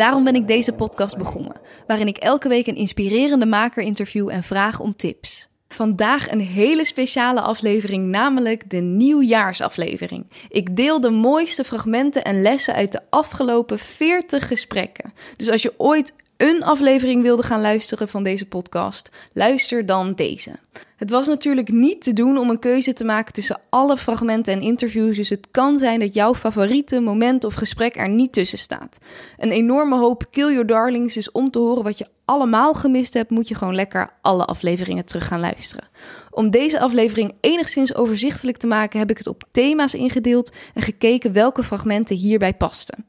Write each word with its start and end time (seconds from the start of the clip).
Daarom 0.00 0.24
ben 0.24 0.34
ik 0.34 0.48
deze 0.48 0.72
podcast 0.72 1.16
begonnen, 1.16 1.60
waarin 1.86 2.06
ik 2.06 2.16
elke 2.16 2.48
week 2.48 2.66
een 2.66 2.76
inspirerende 2.76 3.46
maker 3.46 3.82
interview 3.82 4.28
en 4.28 4.42
vraag 4.42 4.80
om 4.80 4.96
tips. 4.96 5.48
Vandaag 5.68 6.30
een 6.30 6.40
hele 6.40 6.84
speciale 6.84 7.40
aflevering, 7.40 8.06
namelijk 8.06 8.70
de 8.70 8.76
nieuwjaarsaflevering. 8.76 10.26
Ik 10.48 10.76
deel 10.76 11.00
de 11.00 11.10
mooiste 11.10 11.64
fragmenten 11.64 12.24
en 12.24 12.42
lessen 12.42 12.74
uit 12.74 12.92
de 12.92 13.00
afgelopen 13.10 13.78
40 13.78 14.46
gesprekken. 14.46 15.12
Dus 15.36 15.50
als 15.50 15.62
je 15.62 15.74
ooit 15.76 16.14
een 16.40 16.62
aflevering 16.62 17.22
wilde 17.22 17.42
gaan 17.42 17.60
luisteren 17.60 18.08
van 18.08 18.22
deze 18.22 18.46
podcast, 18.46 19.10
luister 19.32 19.86
dan 19.86 20.14
deze. 20.14 20.50
Het 20.96 21.10
was 21.10 21.26
natuurlijk 21.26 21.68
niet 21.68 22.02
te 22.02 22.12
doen 22.12 22.38
om 22.38 22.50
een 22.50 22.58
keuze 22.58 22.92
te 22.92 23.04
maken 23.04 23.32
tussen 23.32 23.60
alle 23.68 23.96
fragmenten 23.96 24.52
en 24.52 24.60
interviews, 24.60 25.16
dus 25.16 25.28
het 25.28 25.48
kan 25.50 25.78
zijn 25.78 26.00
dat 26.00 26.14
jouw 26.14 26.34
favoriete 26.34 27.00
moment 27.00 27.44
of 27.44 27.54
gesprek 27.54 27.96
er 27.96 28.08
niet 28.08 28.32
tussen 28.32 28.58
staat. 28.58 28.98
Een 29.38 29.50
enorme 29.50 29.96
hoop 29.96 30.26
Kill 30.30 30.50
Your 30.50 30.66
Darlings, 30.66 31.14
dus 31.14 31.30
om 31.30 31.50
te 31.50 31.58
horen 31.58 31.82
wat 31.82 31.98
je 31.98 32.06
allemaal 32.24 32.74
gemist 32.74 33.14
hebt, 33.14 33.30
moet 33.30 33.48
je 33.48 33.54
gewoon 33.54 33.74
lekker 33.74 34.12
alle 34.20 34.44
afleveringen 34.44 35.04
terug 35.04 35.26
gaan 35.26 35.40
luisteren. 35.40 35.88
Om 36.30 36.50
deze 36.50 36.80
aflevering 36.80 37.34
enigszins 37.40 37.94
overzichtelijk 37.94 38.56
te 38.56 38.66
maken, 38.66 38.98
heb 38.98 39.10
ik 39.10 39.18
het 39.18 39.26
op 39.26 39.44
thema's 39.50 39.94
ingedeeld 39.94 40.52
en 40.74 40.82
gekeken 40.82 41.32
welke 41.32 41.62
fragmenten 41.62 42.16
hierbij 42.16 42.54
pasten. 42.54 43.04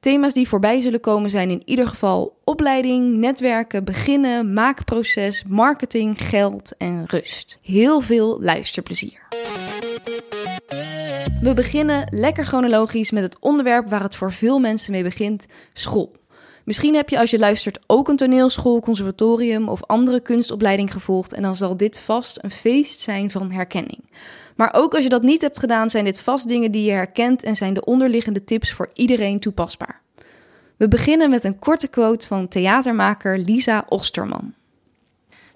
Thema's 0.00 0.34
die 0.34 0.48
voorbij 0.48 0.80
zullen 0.80 1.00
komen 1.00 1.30
zijn 1.30 1.50
in 1.50 1.62
ieder 1.64 1.88
geval 1.88 2.38
opleiding, 2.44 3.16
netwerken, 3.16 3.84
beginnen, 3.84 4.52
maakproces, 4.52 5.44
marketing, 5.48 6.22
geld 6.22 6.76
en 6.76 7.04
rust. 7.06 7.58
Heel 7.62 8.00
veel 8.00 8.40
luisterplezier. 8.40 9.24
We 11.40 11.54
beginnen 11.54 12.08
lekker 12.10 12.44
chronologisch 12.44 13.10
met 13.10 13.22
het 13.22 13.38
onderwerp 13.40 13.88
waar 13.88 14.02
het 14.02 14.14
voor 14.14 14.32
veel 14.32 14.58
mensen 14.58 14.92
mee 14.92 15.02
begint: 15.02 15.46
school. 15.72 16.12
Misschien 16.64 16.94
heb 16.94 17.08
je 17.08 17.18
als 17.18 17.30
je 17.30 17.38
luistert 17.38 17.78
ook 17.86 18.08
een 18.08 18.16
toneelschool, 18.16 18.80
conservatorium 18.80 19.68
of 19.68 19.84
andere 19.84 20.20
kunstopleiding 20.20 20.92
gevolgd 20.92 21.32
en 21.32 21.42
dan 21.42 21.56
zal 21.56 21.76
dit 21.76 22.00
vast 22.00 22.38
een 22.42 22.50
feest 22.50 23.00
zijn 23.00 23.30
van 23.30 23.50
herkenning. 23.50 24.10
Maar 24.56 24.74
ook 24.74 24.94
als 24.94 25.02
je 25.02 25.08
dat 25.08 25.22
niet 25.22 25.40
hebt 25.40 25.58
gedaan, 25.58 25.90
zijn 25.90 26.04
dit 26.04 26.20
vast 26.20 26.48
dingen 26.48 26.70
die 26.70 26.84
je 26.84 26.92
herkent 26.92 27.42
en 27.42 27.56
zijn 27.56 27.74
de 27.74 27.84
onderliggende 27.84 28.44
tips 28.44 28.72
voor 28.72 28.90
iedereen 28.94 29.40
toepasbaar. 29.40 30.00
We 30.76 30.88
beginnen 30.88 31.30
met 31.30 31.44
een 31.44 31.58
korte 31.58 31.88
quote 31.88 32.26
van 32.26 32.48
theatermaker 32.48 33.38
Lisa 33.38 33.84
Osterman. 33.88 34.54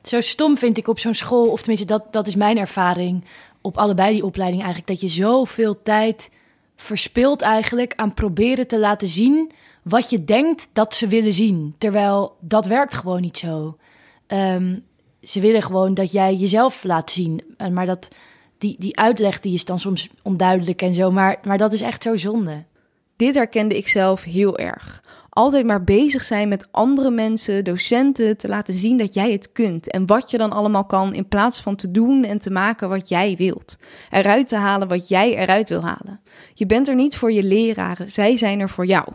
Zo 0.02 0.20
stom 0.20 0.58
vind 0.58 0.76
ik 0.76 0.88
op 0.88 0.98
zo'n 0.98 1.14
school, 1.14 1.48
of 1.48 1.58
tenminste 1.60 1.86
dat, 1.86 2.12
dat 2.12 2.26
is 2.26 2.34
mijn 2.34 2.58
ervaring 2.58 3.24
op 3.60 3.78
allebei 3.78 4.12
die 4.12 4.24
opleidingen 4.24 4.64
eigenlijk, 4.64 5.00
dat 5.00 5.10
je 5.10 5.22
zoveel 5.22 5.82
tijd 5.82 6.30
verspilt 6.76 7.40
eigenlijk 7.40 7.92
aan 7.96 8.14
proberen 8.14 8.66
te 8.66 8.78
laten 8.78 9.08
zien 9.08 9.50
wat 9.82 10.10
je 10.10 10.24
denkt 10.24 10.68
dat 10.72 10.94
ze 10.94 11.06
willen 11.06 11.32
zien. 11.32 11.74
Terwijl 11.78 12.36
dat 12.40 12.66
werkt 12.66 12.94
gewoon 12.94 13.20
niet 13.20 13.38
zo. 13.38 13.76
Ehm, 14.26 14.78
ze 15.22 15.40
willen 15.40 15.62
gewoon 15.62 15.94
dat 15.94 16.12
jij 16.12 16.34
jezelf 16.34 16.84
laat 16.84 17.10
zien. 17.10 17.42
Maar 17.72 17.86
dat, 17.86 18.08
die, 18.60 18.76
die 18.78 18.98
uitleg 18.98 19.40
die 19.40 19.54
is 19.54 19.64
dan 19.64 19.78
soms 19.78 20.08
onduidelijk 20.22 20.82
en 20.82 20.94
zo. 20.94 21.10
Maar, 21.10 21.38
maar 21.42 21.58
dat 21.58 21.72
is 21.72 21.80
echt 21.80 22.02
zo 22.02 22.16
zonde. 22.16 22.64
Dit 23.16 23.34
herkende 23.34 23.76
ik 23.76 23.88
zelf 23.88 24.24
heel 24.24 24.58
erg. 24.58 25.02
Altijd 25.30 25.66
maar 25.66 25.84
bezig 25.84 26.24
zijn 26.24 26.48
met 26.48 26.68
andere 26.70 27.10
mensen, 27.10 27.64
docenten, 27.64 28.36
te 28.36 28.48
laten 28.48 28.74
zien 28.74 28.96
dat 28.96 29.14
jij 29.14 29.32
het 29.32 29.52
kunt 29.52 29.90
en 29.90 30.06
wat 30.06 30.30
je 30.30 30.38
dan 30.38 30.52
allemaal 30.52 30.84
kan, 30.84 31.14
in 31.14 31.28
plaats 31.28 31.60
van 31.60 31.76
te 31.76 31.90
doen 31.90 32.24
en 32.24 32.38
te 32.38 32.50
maken 32.50 32.88
wat 32.88 33.08
jij 33.08 33.34
wilt. 33.38 33.78
Eruit 34.10 34.48
te 34.48 34.56
halen 34.56 34.88
wat 34.88 35.08
jij 35.08 35.36
eruit 35.36 35.68
wil 35.68 35.82
halen. 35.82 36.20
Je 36.54 36.66
bent 36.66 36.88
er 36.88 36.94
niet 36.94 37.16
voor 37.16 37.32
je 37.32 37.42
leraren, 37.42 38.10
zij 38.10 38.36
zijn 38.36 38.60
er 38.60 38.68
voor 38.68 38.86
jou. 38.86 39.08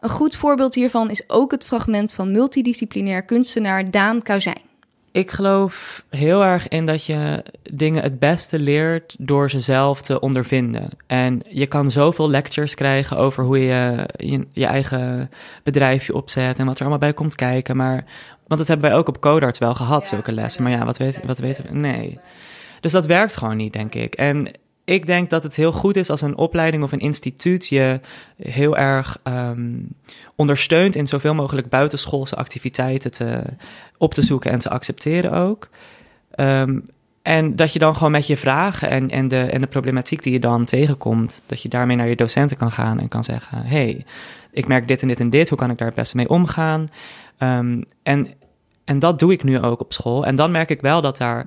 Een 0.00 0.10
goed 0.10 0.36
voorbeeld 0.36 0.74
hiervan 0.74 1.10
is 1.10 1.28
ook 1.28 1.50
het 1.50 1.64
fragment 1.64 2.12
van 2.12 2.32
multidisciplinair 2.32 3.22
kunstenaar 3.22 3.90
Daan 3.90 4.22
Kauzijn. 4.22 4.69
Ik 5.12 5.30
geloof 5.30 6.04
heel 6.10 6.44
erg 6.44 6.68
in 6.68 6.84
dat 6.84 7.04
je 7.06 7.44
dingen 7.72 8.02
het 8.02 8.18
beste 8.18 8.58
leert 8.58 9.16
door 9.18 9.50
ze 9.50 9.60
zelf 9.60 10.02
te 10.02 10.20
ondervinden. 10.20 10.88
En 11.06 11.42
je 11.48 11.66
kan 11.66 11.90
zoveel 11.90 12.30
lectures 12.30 12.74
krijgen 12.74 13.16
over 13.16 13.44
hoe 13.44 13.58
je 13.58 14.08
je, 14.16 14.46
je 14.52 14.66
eigen 14.66 15.30
bedrijfje 15.62 16.14
opzet 16.14 16.58
en 16.58 16.66
wat 16.66 16.74
er 16.74 16.80
allemaal 16.80 16.98
bij 16.98 17.12
komt 17.12 17.34
kijken. 17.34 17.76
Maar, 17.76 18.04
want 18.46 18.60
dat 18.60 18.68
hebben 18.68 18.90
wij 18.90 18.98
ook 18.98 19.08
op 19.08 19.20
Codarts 19.20 19.58
wel 19.58 19.74
gehad, 19.74 20.06
zulke 20.06 20.32
lessen. 20.32 20.62
Maar 20.62 20.72
ja, 20.72 20.84
wat, 20.84 20.98
weet, 20.98 21.20
wat 21.24 21.38
weten 21.38 21.64
we? 21.64 21.74
Nee. 21.74 22.18
Dus 22.80 22.92
dat 22.92 23.06
werkt 23.06 23.36
gewoon 23.36 23.56
niet, 23.56 23.72
denk 23.72 23.94
ik. 23.94 24.14
En 24.14 24.50
ik 24.84 25.06
denk 25.06 25.30
dat 25.30 25.42
het 25.42 25.56
heel 25.56 25.72
goed 25.72 25.96
is 25.96 26.10
als 26.10 26.20
een 26.20 26.36
opleiding 26.36 26.82
of 26.82 26.92
een 26.92 26.98
instituut 26.98 27.66
je 27.66 28.00
heel 28.36 28.76
erg 28.76 29.18
ehm, 29.22 29.78
ondersteunt 30.34 30.96
in 30.96 31.06
zoveel 31.06 31.34
mogelijk 31.34 31.68
buitenschoolse 31.68 32.36
activiteiten 32.36 33.10
te, 33.10 33.42
op 33.98 34.14
te 34.14 34.22
zoeken 34.22 34.50
en 34.50 34.58
te 34.58 34.70
accepteren 34.70 35.32
ook. 35.32 35.68
Ehm, 36.30 36.78
en 37.22 37.56
dat 37.56 37.72
je 37.72 37.78
dan 37.78 37.94
gewoon 37.94 38.12
met 38.12 38.26
je 38.26 38.36
vragen 38.36 38.90
en, 38.90 39.10
en, 39.10 39.28
de, 39.28 39.40
en 39.40 39.60
de 39.60 39.66
problematiek 39.66 40.22
die 40.22 40.32
je 40.32 40.38
dan 40.38 40.64
tegenkomt, 40.64 41.42
dat 41.46 41.62
je 41.62 41.68
daarmee 41.68 41.96
naar 41.96 42.08
je 42.08 42.16
docenten 42.16 42.56
kan 42.56 42.72
gaan 42.72 43.00
en 43.00 43.08
kan 43.08 43.24
zeggen: 43.24 43.62
hey, 43.62 44.04
ik 44.50 44.66
merk 44.66 44.88
dit 44.88 45.02
en 45.02 45.08
dit 45.08 45.20
en 45.20 45.30
dit, 45.30 45.48
hoe 45.48 45.58
kan 45.58 45.70
ik 45.70 45.78
daar 45.78 45.86
het 45.86 45.96
beste 45.96 46.16
mee 46.16 46.28
omgaan? 46.28 46.88
Um, 47.38 47.84
en, 48.02 48.28
en 48.84 48.98
dat 48.98 49.18
doe 49.18 49.32
ik 49.32 49.42
nu 49.42 49.60
ook 49.60 49.80
op 49.80 49.92
school. 49.92 50.26
En 50.26 50.34
dan 50.34 50.50
merk 50.50 50.70
ik 50.70 50.80
wel 50.80 51.00
dat 51.00 51.16
daar 51.16 51.46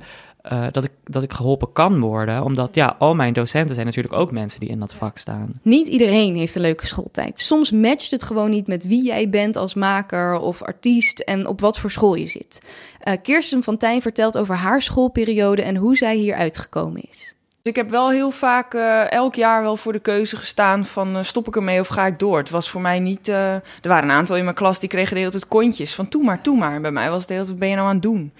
uh, 0.52 0.66
dat, 0.72 0.84
ik, 0.84 0.92
dat 1.04 1.24
ik 1.24 1.34
geholpen 1.34 1.72
kan 1.74 2.00
worden. 2.00 2.44
Omdat 2.44 2.76
ja, 2.76 2.96
al 3.00 3.16
mijn 3.16 3.34
docenten 3.34 3.76
zijn 3.76 3.88
natuurlijk 3.88 4.14
ook 4.14 4.31
mensen 4.31 4.59
die 4.59 4.70
in 4.70 4.80
dat 4.80 4.94
vak 4.94 5.18
staan. 5.18 5.59
Niet 5.62 5.88
iedereen 5.88 6.36
heeft 6.36 6.56
een 6.56 6.62
leuke 6.62 6.88
schooltijd. 6.88 7.40
Soms 7.40 7.72
matcht 7.72 8.12
het 8.12 8.24
gewoon 8.24 8.50
niet 8.50 8.68
met 8.68 8.88
wie 8.88 9.04
jij 9.04 9.30
bent 9.30 9.56
als 9.56 9.74
maker 9.74 10.40
of 10.40 10.62
artiest 10.62 11.20
en 11.20 11.48
op 11.48 11.62
wat 11.62 11.80
voor 11.80 11.92
school 11.92 12.16
je 12.16 12.28
zit. 12.28 12.62
Uh, 13.08 13.14
Kirsten 13.22 13.64
van 13.64 13.78
Tijn 13.78 14.02
vertelt 14.02 14.38
over 14.38 14.56
haar 14.56 14.81
schoolperiode 14.81 15.62
en 15.62 15.76
hoe 15.76 15.98
zij 15.98 16.16
hier 16.16 16.36
uitgekomen 16.36 17.02
is. 17.10 17.36
Ik 17.69 17.75
heb 17.75 17.90
wel 17.90 18.12
heel 18.12 18.31
vaak 18.31 18.74
uh, 18.74 19.12
elk 19.12 19.35
jaar 19.35 19.62
wel 19.62 19.78
voor 19.78 19.94
de 19.94 20.00
keuze 20.00 20.38
gestaan 20.38 20.85
van 20.85 21.16
uh, 21.18 21.24
stop 21.24 21.47
ik 21.47 21.56
ermee 21.56 21.79
of 21.79 21.88
ga 21.88 22.06
ik 22.06 22.19
door. 22.19 22.38
Het 22.38 22.50
was 22.50 22.69
voor 22.69 22.81
mij 22.81 23.00
niet... 23.00 23.28
Uh, 23.28 23.53
er 23.53 23.62
waren 23.81 24.03
een 24.03 24.16
aantal 24.16 24.35
in 24.35 24.44
mijn 24.44 24.56
klas 24.56 24.79
die 24.79 24.90
kregen 24.90 25.13
de 25.13 25.19
hele 25.19 25.31
tijd 25.31 25.47
kontjes 25.47 25.96
van 25.96 26.09
toe 26.09 26.24
maar, 26.24 26.41
toe 26.41 26.57
maar. 26.57 26.75
En 26.75 26.81
bij 26.81 26.91
mij 26.91 27.09
was 27.09 27.19
het 27.19 27.28
de 27.28 27.34
hele 27.34 27.46
tijd, 27.46 27.59
ben 27.59 27.69
je 27.69 27.75
nou 27.75 27.88
aan 27.88 27.94
het 27.94 28.03
doen? 28.03 28.34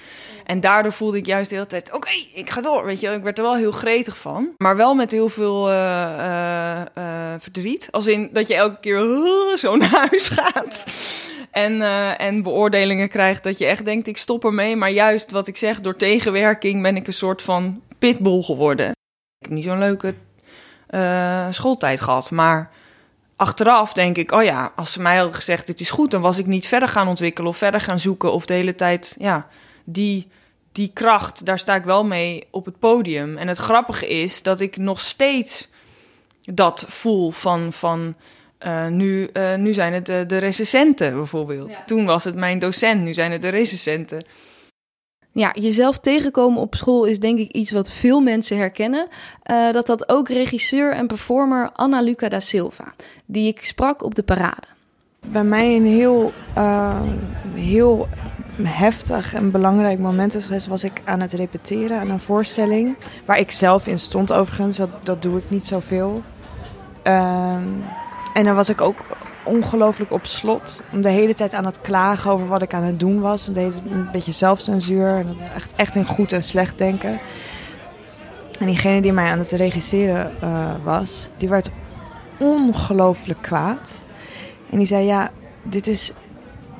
En 0.46 0.60
daardoor 0.60 0.92
voelde 0.92 1.18
ik 1.18 1.26
juist 1.26 1.50
de 1.50 1.56
hele 1.56 1.68
tijd, 1.68 1.88
oké, 1.88 1.96
okay, 1.96 2.28
ik 2.34 2.50
ga 2.50 2.62
door. 2.62 2.86
Weet 2.86 3.00
je, 3.00 3.10
ik 3.10 3.24
werd 3.24 3.38
er 3.38 3.44
wel 3.44 3.56
heel 3.56 3.72
gretig 3.72 4.18
van. 4.18 4.50
Maar 4.58 4.76
wel 4.76 4.96
met 4.96 5.12
heel 5.12 5.30
veel 5.30 5.66
verdriet. 7.40 7.88
Als 7.92 8.08
in 8.08 8.30
dat 8.34 8.48
je 8.48 8.56
elke 8.56 8.80
keer 8.80 9.00
zo 9.58 9.76
naar 9.76 10.08
huis 10.10 10.30
gaat. 10.30 10.86
En, 11.52 11.82
en 12.18 12.44
beoordelingen 12.44 13.10
krijgt 13.10 13.44
dat 13.44 13.58
je 13.58 13.66
echt 13.66 13.86
denkt, 13.86 14.08
ik 14.08 14.18
stop 14.18 14.46
ermee. 14.46 14.76
Maar 14.76 14.92
juist 14.92 15.32
wat 15.32 15.48
ik 15.48 15.58
zeg, 15.58 15.82
door 15.82 15.96
tegenwerking 15.96 16.82
ben 16.82 16.96
ik 16.96 17.08
een 17.08 17.14
soort 17.14 17.42
van 17.42 17.82
pitbull 18.00 18.42
geworden. 18.42 18.92
Ik 19.44 19.50
heb 19.50 19.58
niet 19.58 19.68
zo'n 19.68 19.80
leuke 19.80 20.14
uh, 20.90 21.48
schooltijd 21.50 22.02
gehad. 22.02 22.32
Maar 22.32 22.72
achteraf 23.36 23.94
denk 23.94 24.18
ik, 24.18 24.32
oh 24.32 24.44
ja, 24.44 24.72
als 24.76 24.92
ze 24.92 25.02
mij 25.02 25.16
hadden 25.16 25.36
gezegd: 25.36 25.68
dit 25.68 25.80
is 25.80 25.92
goed, 25.92 26.12
dan 26.12 26.22
was 26.22 26.38
ik 26.38 26.46
niet 26.46 26.68
verder 26.68 26.90
gaan 26.90 27.08
ontwikkelen 27.08 27.50
of 27.50 27.58
verder 27.58 27.82
gaan 27.82 28.00
zoeken. 28.00 28.34
Of 28.34 28.46
de 28.46 28.54
hele 28.54 28.76
tijd, 28.76 29.16
ja, 29.20 29.48
die, 29.84 30.28
die 30.72 30.92
kracht, 30.94 31.46
daar 31.46 31.60
sta 31.60 31.76
ik 31.76 31.84
wel 31.84 32.06
mee 32.06 32.48
op 32.52 32.66
het 32.66 32.80
podium. 32.80 33.38
En 33.38 33.48
het 33.48 33.58
grappige 33.58 34.08
is 34.08 34.42
dat 34.42 34.60
ik 34.60 34.78
nog 34.78 35.00
steeds 35.00 35.70
dat 36.42 36.86
voel 36.88 37.32
van. 37.32 37.74
van 37.74 38.16
uh, 38.66 38.88
nu, 38.88 39.30
uh, 39.34 39.56
nu 39.56 39.74
zijn 39.74 39.94
het 39.94 40.06
de, 40.06 40.26
de 40.26 40.38
recensenten 40.38 41.16
bijvoorbeeld. 41.16 41.74
Ja. 41.74 41.84
Toen 41.84 42.06
was 42.06 42.24
het 42.24 42.36
mijn 42.36 42.60
docent, 42.60 43.02
nu 43.02 43.14
zijn 43.14 43.32
het 43.32 43.42
de 43.42 43.50
recensenten. 43.50 44.26
Ja, 45.36 45.52
jezelf 45.60 46.00
tegenkomen 46.00 46.62
op 46.62 46.76
school 46.76 47.06
is 47.06 47.20
denk 47.20 47.38
ik 47.40 47.52
iets 47.52 47.72
wat 47.72 47.92
veel 47.92 48.20
mensen 48.20 48.58
herkennen. 48.58 49.08
Uh, 49.52 49.72
dat 49.72 49.88
dat 49.88 50.10
ook 50.10 50.30
regisseur 50.30 50.92
en 50.92 51.08
performer 51.08 51.70
Anna 51.72 52.02
Luca 52.02 52.30
da 52.30 52.40
Silva, 52.40 52.94
die 53.26 53.48
ik 53.48 53.64
sprak 53.64 54.04
op 54.04 54.16
de 54.16 54.24
parade. 54.24 54.68
Bij 55.26 55.44
mij 55.44 55.76
een 55.76 55.86
heel, 55.86 56.34
uh, 56.58 57.02
heel 57.54 58.08
heftig 58.62 59.34
en 59.34 59.52
belangrijk 59.52 60.00
moment 60.00 60.36
is 60.36 60.46
geweest, 60.46 60.68
was 60.68 60.84
ik 60.84 61.02
aan 61.04 61.20
het 61.20 61.34
repeteren 61.34 62.00
aan 62.00 62.10
een 62.10 62.20
voorstelling. 62.20 62.96
Waar 63.26 63.40
ik 63.40 63.52
zelf 63.52 63.88
in 63.88 64.00
stond 64.00 64.34
overigens, 64.34 64.78
dat, 64.78 64.90
dat 65.04 65.22
doe 65.22 65.38
ik 65.38 65.44
niet 65.48 65.66
zoveel. 65.66 66.24
Uh, 67.04 67.54
en 68.34 68.44
dan 68.44 68.56
was 68.56 68.70
ik 68.70 68.82
ook 68.82 69.06
ongelooflijk 69.44 70.12
op 70.12 70.26
slot. 70.26 70.84
Om 70.92 71.02
de 71.02 71.10
hele 71.10 71.34
tijd 71.34 71.54
aan 71.54 71.66
het 71.66 71.82
klagen 71.82 72.32
over 72.32 72.48
wat 72.48 72.62
ik 72.62 72.74
aan 72.74 72.84
het 72.84 73.00
doen 73.00 73.22
was. 73.22 73.48
En 73.48 73.54
deed 73.54 73.82
een 73.90 74.12
beetje 74.12 74.32
zelfcensuur. 74.32 75.08
En 75.08 75.36
echt, 75.56 75.72
echt 75.76 75.96
in 75.96 76.06
goed 76.06 76.32
en 76.32 76.44
slecht 76.44 76.78
denken. 76.78 77.20
En 78.60 78.66
diegene 78.66 79.02
die 79.02 79.14
mij 79.14 79.32
aan 79.32 79.40
het 79.40 79.52
regisseren 79.52 80.32
uh, 80.44 80.72
was, 80.84 81.30
die 81.38 81.50
werd 81.50 81.70
ongelooflijk 82.40 83.42
kwaad. 83.42 84.06
En 84.70 84.78
die 84.78 84.88
zei, 84.88 85.06
ja, 85.06 85.32
dit 85.64 85.88
is... 85.88 86.12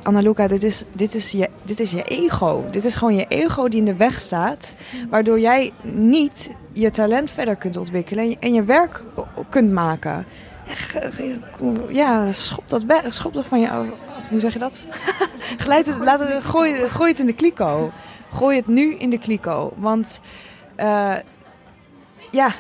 Annaluca, 0.04 0.48
dit 0.48 0.64
is, 0.64 0.84
dit, 0.92 1.16
is 1.16 1.32
je, 1.32 1.50
dit 1.64 1.80
is 1.80 1.92
je 1.92 2.04
ego. 2.04 2.66
Dit 2.72 2.86
is 2.86 2.96
gewoon 2.96 3.16
je 3.16 3.26
ego 3.28 3.68
die 3.68 3.80
in 3.80 3.86
de 3.86 3.96
weg 3.96 4.22
staat. 4.22 4.76
Waardoor 5.10 5.40
jij 5.40 5.72
niet 5.82 6.52
je 6.72 6.90
talent 6.90 7.32
verder 7.32 7.56
kunt 7.56 7.78
ontwikkelen 7.78 8.36
en 8.40 8.54
je 8.54 8.64
werk 8.64 9.04
kunt 9.50 9.72
maken. 9.72 10.26
Ja, 11.90 12.32
schop 12.32 12.70
dat, 12.70 12.84
schop 13.08 13.34
dat 13.34 13.46
van 13.46 13.60
je 13.60 13.70
af. 13.70 13.86
Hoe 14.30 14.40
zeg 14.40 14.54
je 14.54 14.60
dat? 14.60 14.86
Geleid 15.64 15.86
het, 15.86 15.98
laat 15.98 16.20
het, 16.20 16.44
gooi, 16.44 16.74
het 17.08 17.20
in 17.20 17.26
de 17.26 17.34
kliko. 17.34 17.92
Gooi 18.34 18.58
het 18.58 18.68
nu 18.68 18.96
in 18.96 19.10
de 19.10 19.18
kliko. 19.18 19.74
Want 19.76 20.22
uh, 20.80 21.16
ja, 22.32 22.56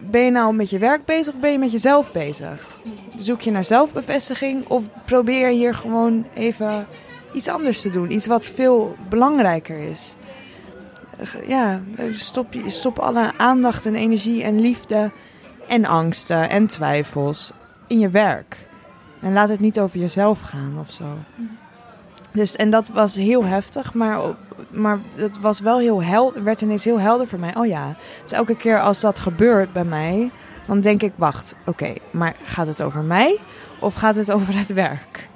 ben 0.00 0.20
je 0.20 0.30
nou 0.30 0.54
met 0.54 0.70
je 0.70 0.78
werk 0.78 1.04
bezig 1.04 1.34
of 1.34 1.40
ben 1.40 1.52
je 1.52 1.58
met 1.58 1.72
jezelf 1.72 2.12
bezig? 2.12 2.80
Zoek 3.16 3.40
je 3.40 3.50
naar 3.50 3.64
zelfbevestiging 3.64 4.68
of 4.68 4.84
probeer 5.04 5.48
je 5.48 5.54
hier 5.54 5.74
gewoon 5.74 6.26
even 6.34 6.86
iets 7.32 7.48
anders 7.48 7.80
te 7.80 7.90
doen? 7.90 8.12
Iets 8.12 8.26
wat 8.26 8.46
veel 8.46 8.96
belangrijker 9.08 9.78
is. 9.78 10.16
Ja, 11.46 11.80
stop, 12.12 12.54
stop 12.66 12.98
alle 12.98 13.32
aandacht 13.36 13.86
en 13.86 13.94
energie 13.94 14.42
en 14.42 14.60
liefde 14.60 15.10
en 15.68 15.84
angsten 15.84 16.50
en 16.50 16.66
twijfels 16.66 17.52
in 17.86 17.98
je 17.98 18.08
werk. 18.08 18.66
En 19.20 19.32
laat 19.32 19.48
het 19.48 19.60
niet 19.60 19.80
over 19.80 19.98
jezelf 19.98 20.40
gaan 20.40 20.76
of 20.80 20.90
zo. 20.90 21.04
Dus, 22.32 22.56
en 22.56 22.70
dat 22.70 22.88
was 22.88 23.14
heel 23.14 23.44
heftig, 23.44 23.94
maar, 23.94 24.20
maar 24.70 24.98
het 25.14 25.40
was 25.40 25.60
wel 25.60 25.78
heel 25.78 26.02
helder, 26.02 26.44
werd 26.44 26.60
ineens 26.60 26.84
heel 26.84 27.00
helder 27.00 27.26
voor 27.26 27.38
mij. 27.38 27.56
Oh 27.56 27.66
ja, 27.66 27.94
dus 28.22 28.32
elke 28.32 28.56
keer 28.56 28.80
als 28.80 29.00
dat 29.00 29.18
gebeurt 29.18 29.72
bij 29.72 29.84
mij, 29.84 30.30
dan 30.66 30.80
denk 30.80 31.02
ik, 31.02 31.12
wacht, 31.16 31.54
oké, 31.66 31.94
maar 32.10 32.34
gaat 32.44 32.66
het 32.66 32.82
over 32.82 33.02
mij 33.02 33.38
of 33.80 33.94
gaat 33.94 34.14
het 34.14 34.30
over 34.30 34.58
het 34.58 34.72
werk? 34.72 35.28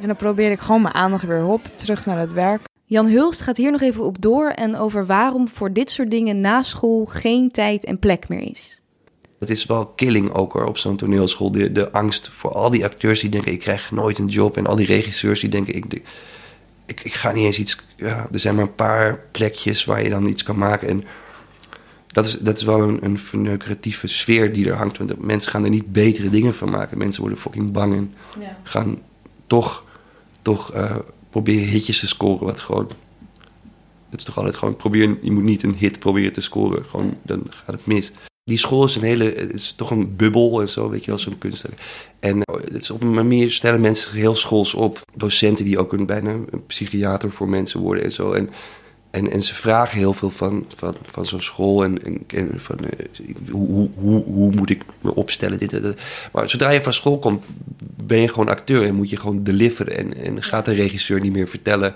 En 0.00 0.06
dan 0.06 0.16
probeer 0.16 0.50
ik 0.50 0.60
gewoon 0.60 0.82
mijn 0.82 0.94
aandacht 0.94 1.24
weer 1.24 1.46
op, 1.46 1.64
terug 1.74 2.06
naar 2.06 2.18
het 2.18 2.32
werk. 2.32 2.60
Jan 2.84 3.06
Hulst 3.06 3.40
gaat 3.40 3.56
hier 3.56 3.70
nog 3.70 3.80
even 3.80 4.04
op 4.04 4.22
door 4.22 4.48
en 4.48 4.76
over 4.76 5.06
waarom 5.06 5.48
voor 5.48 5.72
dit 5.72 5.90
soort 5.90 6.10
dingen 6.10 6.40
na 6.40 6.62
school 6.62 7.04
geen 7.04 7.50
tijd 7.50 7.84
en 7.84 7.98
plek 7.98 8.28
meer 8.28 8.50
is. 8.50 8.80
Het 9.38 9.50
is 9.50 9.66
wel 9.66 9.86
killing 9.86 10.32
ook 10.32 10.52
hoor, 10.52 10.66
op 10.66 10.78
zo'n 10.78 10.96
toneelschool. 10.96 11.50
De, 11.50 11.72
de 11.72 11.92
angst 11.92 12.30
voor 12.36 12.52
al 12.52 12.70
die 12.70 12.84
acteurs 12.84 13.20
die 13.20 13.30
denken 13.30 13.52
ik 13.52 13.58
krijg 13.60 13.90
nooit 13.90 14.18
een 14.18 14.28
job. 14.28 14.56
En 14.56 14.66
al 14.66 14.76
die 14.76 14.86
regisseurs 14.86 15.40
die 15.40 15.50
denken 15.50 15.74
ik, 15.74 16.02
ik, 16.86 17.00
ik 17.02 17.14
ga 17.14 17.32
niet 17.32 17.44
eens 17.44 17.58
iets... 17.58 17.78
Ja, 17.96 18.28
er 18.32 18.40
zijn 18.40 18.54
maar 18.54 18.64
een 18.64 18.74
paar 18.74 19.20
plekjes 19.30 19.84
waar 19.84 20.02
je 20.02 20.08
dan 20.08 20.26
iets 20.26 20.42
kan 20.42 20.58
maken. 20.58 20.88
En 20.88 21.04
dat 22.06 22.26
is, 22.26 22.38
dat 22.38 22.56
is 22.56 22.62
wel 22.62 22.82
een, 22.82 23.04
een 23.04 23.18
verneukeratieve 23.18 24.06
sfeer 24.06 24.52
die 24.52 24.68
er 24.68 24.76
hangt. 24.76 24.98
Want 24.98 25.24
mensen 25.24 25.50
gaan 25.50 25.64
er 25.64 25.70
niet 25.70 25.92
betere 25.92 26.30
dingen 26.30 26.54
van 26.54 26.70
maken. 26.70 26.98
Mensen 26.98 27.20
worden 27.20 27.38
fucking 27.38 27.72
bang 27.72 27.94
en 27.94 28.14
ja. 28.40 28.58
gaan 28.62 28.98
toch, 29.46 29.84
toch 30.42 30.74
uh, 30.74 30.96
proberen 31.30 31.68
hitjes 31.68 32.00
te 32.00 32.06
scoren. 32.06 32.46
Wat 32.46 32.60
gewoon... 32.60 32.90
Het 34.10 34.18
is 34.18 34.24
toch 34.24 34.36
altijd 34.36 34.56
gewoon 34.56 34.76
probeer... 34.76 35.18
Je 35.22 35.30
moet 35.30 35.42
niet 35.42 35.62
een 35.62 35.76
hit 35.76 35.98
proberen 35.98 36.32
te 36.32 36.40
scoren. 36.40 36.84
Gewoon, 36.84 37.16
dan 37.22 37.42
gaat 37.48 37.74
het 37.74 37.86
mis 37.86 38.12
die 38.48 38.58
school 38.58 38.84
is 38.84 38.96
een 38.96 39.02
hele, 39.02 39.24
het 39.24 39.52
is 39.52 39.72
toch 39.72 39.90
een 39.90 40.16
bubbel 40.16 40.60
en 40.60 40.68
zo, 40.68 40.88
weet 40.88 41.04
je 41.04 41.10
wel, 41.10 41.18
zo'n 41.18 41.38
kunstenaar. 41.38 41.78
En 42.20 42.42
eh, 42.42 42.54
het 42.64 42.82
is 42.82 42.90
op 42.90 43.00
een 43.00 43.14
manier 43.14 43.50
stellen 43.50 43.80
mensen 43.80 44.12
heel 44.12 44.34
schools 44.34 44.74
op. 44.74 45.02
Docenten 45.14 45.64
die 45.64 45.78
ook 45.78 45.92
een, 45.92 46.06
bijna 46.06 46.30
een 46.30 46.66
psychiater 46.66 47.30
voor 47.30 47.48
mensen 47.48 47.80
worden 47.80 48.04
en 48.04 48.12
zo. 48.12 48.32
En, 48.32 48.50
en, 49.10 49.30
en 49.30 49.42
ze 49.42 49.54
vragen 49.54 49.98
heel 49.98 50.12
veel 50.12 50.30
van, 50.30 50.64
van, 50.76 50.94
van 51.10 51.24
zo'n 51.24 51.40
school. 51.40 51.84
En, 51.84 52.02
en, 52.26 52.50
van 52.56 52.78
uh, 52.80 53.50
hoe, 53.50 53.88
hoe, 53.94 54.24
hoe 54.24 54.50
moet 54.50 54.70
ik 54.70 54.82
me 55.00 55.14
opstellen? 55.14 55.58
Dit, 55.58 55.80
Maar 56.32 56.50
zodra 56.50 56.70
je 56.70 56.82
van 56.82 56.92
school 56.92 57.18
komt, 57.18 57.44
ben 58.02 58.18
je 58.18 58.28
gewoon 58.28 58.48
acteur 58.48 58.84
en 58.84 58.94
moet 58.94 59.10
je 59.10 59.16
gewoon 59.16 59.42
deliveren. 59.42 59.96
En, 59.96 60.16
en 60.16 60.42
gaat 60.42 60.64
de 60.64 60.72
regisseur 60.72 61.20
niet 61.20 61.32
meer 61.32 61.48
vertellen 61.48 61.94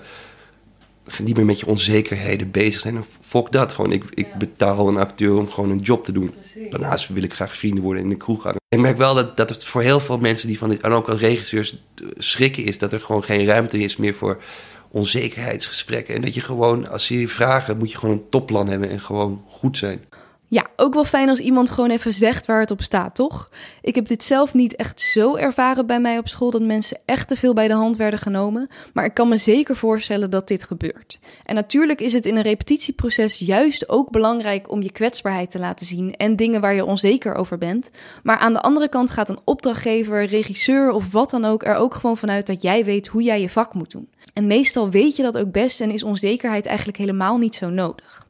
niet 1.21 1.35
meer 1.35 1.45
met 1.45 1.59
je 1.59 1.65
onzekerheden 1.65 2.51
bezig 2.51 2.81
zijn. 2.81 2.95
En 2.95 3.05
fok 3.21 3.51
dat. 3.51 3.71
Gewoon, 3.71 3.91
ik, 3.91 4.03
ik 4.13 4.33
betaal 4.33 4.87
een 4.87 4.97
acteur 4.97 5.35
om 5.35 5.49
gewoon 5.49 5.69
een 5.69 5.79
job 5.79 6.03
te 6.03 6.11
doen. 6.11 6.33
Daarnaast 6.69 7.07
wil 7.07 7.23
ik 7.23 7.33
graag 7.33 7.57
vrienden 7.57 7.83
worden 7.83 8.03
in 8.03 8.09
de 8.09 8.17
kroeg 8.17 8.41
gaan. 8.41 8.55
Ik 8.69 8.79
merk 8.79 8.97
wel 8.97 9.15
dat, 9.15 9.37
dat 9.37 9.49
het 9.49 9.65
voor 9.65 9.81
heel 9.81 9.99
veel 9.99 10.17
mensen 10.17 10.47
die 10.47 10.57
van 10.57 10.69
dit, 10.69 10.81
en 10.81 10.91
ook 10.91 11.09
al 11.09 11.15
regisseurs 11.15 11.83
schrikken 12.17 12.63
is, 12.63 12.79
dat 12.79 12.93
er 12.93 12.99
gewoon 12.99 13.23
geen 13.23 13.45
ruimte 13.45 13.79
is 13.79 13.97
meer 13.97 14.13
voor 14.13 14.41
onzekerheidsgesprekken. 14.89 16.15
En 16.15 16.21
dat 16.21 16.33
je 16.33 16.41
gewoon, 16.41 16.89
als 16.89 17.05
ze 17.05 17.19
je 17.19 17.27
vragen, 17.27 17.77
moet 17.77 17.91
je 17.91 17.97
gewoon 17.97 18.15
een 18.15 18.29
topplan 18.29 18.67
hebben 18.67 18.89
en 18.89 19.01
gewoon 19.01 19.43
goed 19.47 19.77
zijn. 19.77 20.05
Ja, 20.53 20.67
ook 20.75 20.93
wel 20.93 21.03
fijn 21.03 21.29
als 21.29 21.39
iemand 21.39 21.69
gewoon 21.69 21.89
even 21.89 22.13
zegt 22.13 22.45
waar 22.45 22.59
het 22.59 22.71
op 22.71 22.81
staat, 22.81 23.15
toch? 23.15 23.49
Ik 23.81 23.95
heb 23.95 24.07
dit 24.07 24.23
zelf 24.23 24.53
niet 24.53 24.75
echt 24.75 25.01
zo 25.01 25.35
ervaren 25.35 25.85
bij 25.85 25.99
mij 25.99 26.17
op 26.17 26.27
school 26.27 26.51
dat 26.51 26.61
mensen 26.61 26.99
echt 27.05 27.27
te 27.27 27.35
veel 27.35 27.53
bij 27.53 27.67
de 27.67 27.73
hand 27.73 27.97
werden 27.97 28.19
genomen, 28.19 28.67
maar 28.93 29.05
ik 29.05 29.13
kan 29.13 29.27
me 29.27 29.37
zeker 29.37 29.75
voorstellen 29.75 30.29
dat 30.29 30.47
dit 30.47 30.63
gebeurt. 30.63 31.19
En 31.45 31.55
natuurlijk 31.55 32.01
is 32.01 32.13
het 32.13 32.25
in 32.25 32.35
een 32.35 32.41
repetitieproces 32.41 33.39
juist 33.39 33.89
ook 33.89 34.11
belangrijk 34.11 34.71
om 34.71 34.81
je 34.81 34.91
kwetsbaarheid 34.91 35.51
te 35.51 35.59
laten 35.59 35.85
zien 35.85 36.15
en 36.15 36.35
dingen 36.35 36.61
waar 36.61 36.75
je 36.75 36.85
onzeker 36.85 37.35
over 37.35 37.57
bent. 37.57 37.89
Maar 38.23 38.37
aan 38.37 38.53
de 38.53 38.61
andere 38.61 38.89
kant 38.89 39.09
gaat 39.09 39.29
een 39.29 39.41
opdrachtgever, 39.43 40.25
regisseur 40.25 40.91
of 40.91 41.11
wat 41.11 41.29
dan 41.29 41.45
ook 41.45 41.63
er 41.63 41.75
ook 41.75 41.93
gewoon 41.93 42.17
vanuit 42.17 42.47
dat 42.47 42.61
jij 42.61 42.85
weet 42.85 43.07
hoe 43.07 43.23
jij 43.23 43.41
je 43.41 43.49
vak 43.49 43.73
moet 43.73 43.91
doen. 43.91 44.09
En 44.33 44.47
meestal 44.47 44.89
weet 44.89 45.15
je 45.15 45.23
dat 45.23 45.37
ook 45.37 45.51
best 45.51 45.81
en 45.81 45.91
is 45.91 46.03
onzekerheid 46.03 46.65
eigenlijk 46.65 46.97
helemaal 46.97 47.37
niet 47.37 47.55
zo 47.55 47.69
nodig. 47.69 48.22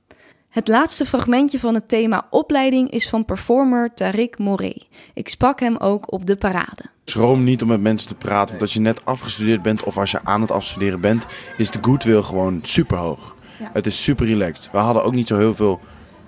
Het 0.53 0.67
laatste 0.67 1.05
fragmentje 1.05 1.59
van 1.59 1.73
het 1.73 1.87
thema 1.89 2.27
opleiding 2.29 2.89
is 2.89 3.09
van 3.09 3.25
performer 3.25 3.89
Tariq 3.89 4.37
Moré. 4.37 4.73
Ik 5.13 5.27
sprak 5.27 5.59
hem 5.59 5.77
ook 5.77 6.11
op 6.11 6.25
de 6.25 6.35
parade. 6.35 6.83
Schroom 7.05 7.43
niet 7.43 7.61
om 7.61 7.67
met 7.67 7.81
mensen 7.81 8.07
te 8.07 8.15
praten, 8.15 8.49
want 8.49 8.61
als 8.61 8.73
je 8.73 8.79
net 8.79 9.05
afgestudeerd 9.05 9.61
bent 9.61 9.83
of 9.83 9.97
als 9.97 10.11
je 10.11 10.19
aan 10.23 10.41
het 10.41 10.51
afstuderen 10.51 11.01
bent, 11.01 11.25
is 11.57 11.71
de 11.71 11.79
goodwill 11.81 12.21
gewoon 12.21 12.59
super 12.61 12.97
hoog. 12.97 13.35
Het 13.57 13.85
is 13.85 14.03
super 14.03 14.25
relaxed. 14.25 14.69
We 14.71 14.77
hadden 14.77 15.03
ook 15.03 15.13
niet 15.13 15.27
zo 15.27 15.37
heel 15.37 15.55
veel, 15.55 15.79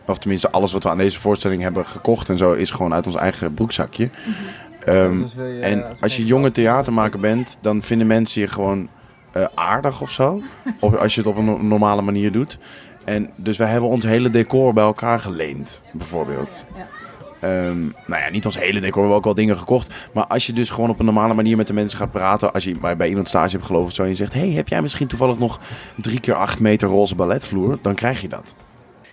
of 0.06 0.18
tenminste 0.18 0.50
alles 0.50 0.71
wat 0.71 0.83
we 0.83 0.89
aan 0.89 0.98
deze 0.98 1.19
voorstelling 1.19 1.62
hebben 1.62 1.86
gekocht 1.86 2.30
en 2.30 2.38
zo, 2.38 2.54
is 2.54 2.71
gewoon 2.71 2.94
uit 2.94 3.06
ons 3.06 3.16
eigen 3.16 3.54
broekzakje. 3.54 4.10
Mhm. 4.25 4.89
Ehm, 4.89 5.24
en 5.62 6.00
als 6.00 6.18
je 6.18 6.25
jonge 6.25 6.51
theatermaker 6.51 7.19
bent, 7.19 7.57
dan 7.62 7.81
vinden 7.81 8.07
mensen 8.07 8.42
je 8.42 8.48
gewoon 8.48 8.89
uh, 9.38 9.45
aardig 9.56 10.01
of 10.01 10.12
zo. 10.12 10.42
Of 10.80 10.95
als 10.95 11.16
je 11.16 11.21
het 11.21 11.30
op 11.30 11.38
een 11.38 11.68
normale 11.68 12.01
manier 12.01 12.31
doet. 12.31 12.57
En 13.06 13.30
dus 13.36 13.57
wij 13.57 13.69
hebben 13.69 13.90
ons 13.90 14.04
hele 14.04 14.30
decor 14.30 14.74
bij 14.74 14.83
elkaar 14.83 15.19
geleend, 15.19 15.81
bijvoorbeeld. 15.92 16.66
Ja. 16.76 16.88
Um, 17.45 17.95
nou 18.07 18.21
ja, 18.21 18.30
niet 18.30 18.45
ons 18.45 18.59
hele 18.59 18.80
decor, 18.80 18.94
we 18.94 19.00
hebben 19.00 19.18
ook 19.18 19.24
wel 19.24 19.33
dingen 19.33 19.57
gekocht. 19.57 19.94
Maar 20.14 20.28
als 20.28 20.45
je 20.45 20.54
dus 20.54 20.69
gewoon 20.69 20.90
op 20.90 21.00
een 21.00 21.06
normale 21.06 21.33
manier 21.33 21.57
met 21.57 21.68
de 21.68 21.74
mensen 21.74 21.97
gaat 21.97 22.12
praten. 22.12 22.54
Als 22.54 22.64
je 22.64 22.80
bij, 22.80 22.97
bij 22.97 23.09
iemand 23.09 23.28
stage 23.28 23.52
hebt 23.52 23.66
gelopen 23.66 23.88
of 23.88 23.94
zo. 23.94 24.04
En 24.04 24.09
je 24.09 24.16
zegt: 24.16 24.33
Hey, 24.33 24.50
heb 24.50 24.68
jij 24.68 24.81
misschien 24.81 25.07
toevallig 25.07 25.40
nog 25.40 25.59
drie 25.95 26.19
keer 26.19 26.35
acht 26.35 26.59
meter 26.59 26.88
roze 26.88 27.16
balletvloer? 27.16 27.80
Dan 27.81 27.95
krijg 27.95 28.21
je 28.21 28.28
dat. 28.28 28.56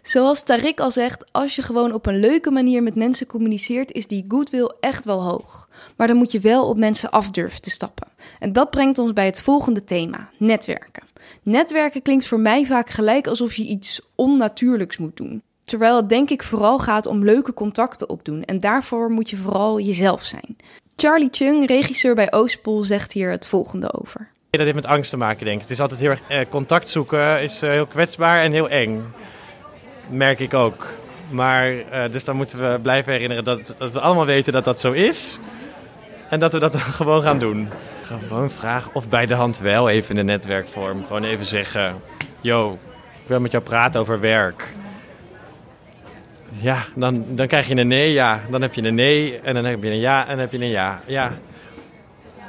Zoals 0.03 0.43
Tarik 0.43 0.81
al 0.81 0.91
zegt, 0.91 1.25
als 1.33 1.57
je 1.57 1.63
gewoon 1.63 1.93
op 1.93 2.07
een 2.07 2.21
leuke 2.21 2.51
manier 2.51 2.83
met 2.83 2.95
mensen 2.95 3.27
communiceert, 3.27 3.93
is 3.93 4.07
die 4.07 4.25
goodwill 4.29 4.73
echt 4.81 5.05
wel 5.05 5.23
hoog. 5.23 5.69
Maar 5.97 6.07
dan 6.07 6.17
moet 6.17 6.33
je 6.33 6.41
wel 6.41 6.69
op 6.69 6.77
mensen 6.77 7.11
af 7.11 7.31
durven 7.31 7.61
te 7.61 7.71
stappen. 7.71 8.09
En 8.39 8.53
dat 8.53 8.71
brengt 8.71 8.99
ons 8.99 9.13
bij 9.13 9.27
het 9.27 9.43
volgende 9.43 9.85
thema: 9.85 10.29
netwerken. 10.39 11.03
Netwerken 11.43 12.03
klinkt 12.03 12.27
voor 12.27 12.41
mij 12.41 12.67
vaak 12.67 12.91
gelijk 12.91 13.27
alsof 13.27 13.55
je 13.55 13.65
iets 13.65 14.01
onnatuurlijks 14.15 14.97
moet 14.97 15.17
doen. 15.17 15.43
Terwijl 15.65 15.97
het 15.97 16.09
denk 16.09 16.31
ik 16.31 16.43
vooral 16.43 16.79
gaat 16.79 17.07
om 17.07 17.25
leuke 17.25 17.55
contacten 17.55 18.09
opdoen 18.09 18.45
en 18.45 18.61
daarvoor 18.61 19.11
moet 19.11 19.31
je 19.31 19.37
vooral 19.37 19.81
jezelf 19.81 20.25
zijn. 20.25 20.57
Charlie 20.97 21.29
Chung, 21.31 21.67
regisseur 21.67 22.15
bij 22.15 22.33
Oostpol, 22.33 22.85
zegt 22.85 23.13
hier 23.13 23.31
het 23.31 23.47
volgende 23.47 23.93
over. 23.93 24.29
Dat 24.51 24.61
heeft 24.61 24.75
met 24.75 24.87
angst 24.87 25.11
te 25.11 25.17
maken, 25.17 25.45
denk 25.45 25.57
ik. 25.57 25.63
Het 25.63 25.71
is 25.71 25.81
altijd 25.81 26.01
heel 26.01 26.11
erg 26.11 26.21
eh, 26.29 26.41
contact 26.51 26.89
zoeken, 26.89 27.43
is 27.43 27.63
eh, 27.63 27.71
heel 27.71 27.87
kwetsbaar 27.87 28.43
en 28.43 28.53
heel 28.53 28.69
eng. 28.69 29.03
Merk 30.11 30.41
ik 30.41 30.55
ook. 30.55 30.87
Maar 31.31 31.73
uh, 31.73 31.85
dus 32.11 32.25
dan 32.25 32.37
moeten 32.37 32.73
we 32.73 32.79
blijven 32.81 33.13
herinneren 33.13 33.45
dat, 33.45 33.75
dat 33.79 33.93
we 33.93 34.01
allemaal 34.01 34.27
weten 34.27 34.53
dat 34.53 34.65
dat 34.65 34.81
zo 34.81 34.93
is. 34.93 35.39
En 36.33 36.39
dat 36.39 36.53
we 36.53 36.59
dat 36.59 36.77
gewoon 37.01 37.23
gaan 37.23 37.39
doen. 37.39 37.69
Gewoon 38.03 38.51
vragen 38.51 38.95
of 38.95 39.09
bij 39.09 39.27
de 39.27 39.35
hand 39.35 39.59
wel 39.59 39.89
even 39.89 40.11
in 40.11 40.27
de 40.27 40.33
netwerkvorm. 40.33 41.05
Gewoon 41.07 41.25
even 41.25 41.45
zeggen: 41.45 41.95
Yo, 42.41 42.79
ik 43.21 43.27
wil 43.29 43.41
met 43.41 43.51
jou 43.51 43.63
praten 43.63 44.01
over 44.01 44.21
werk. 44.21 44.73
Ja, 46.49 46.85
dan, 46.95 47.25
dan 47.29 47.47
krijg 47.47 47.69
je 47.69 47.77
een 47.77 47.89
nee, 47.89 48.13
ja. 48.13 48.41
Dan 48.51 48.63
heb 48.63 48.75
je 48.75 48.83
een 48.83 48.95
nee 48.95 49.41
en 49.41 49.55
dan 49.55 49.65
heb 49.65 49.83
je 49.83 49.91
een 49.91 50.01
ja 50.01 50.23
en 50.23 50.29
dan 50.29 50.39
heb 50.39 50.53
je 50.53 50.59
een 50.59 50.69
ja. 50.69 51.01
Ja. 51.07 51.33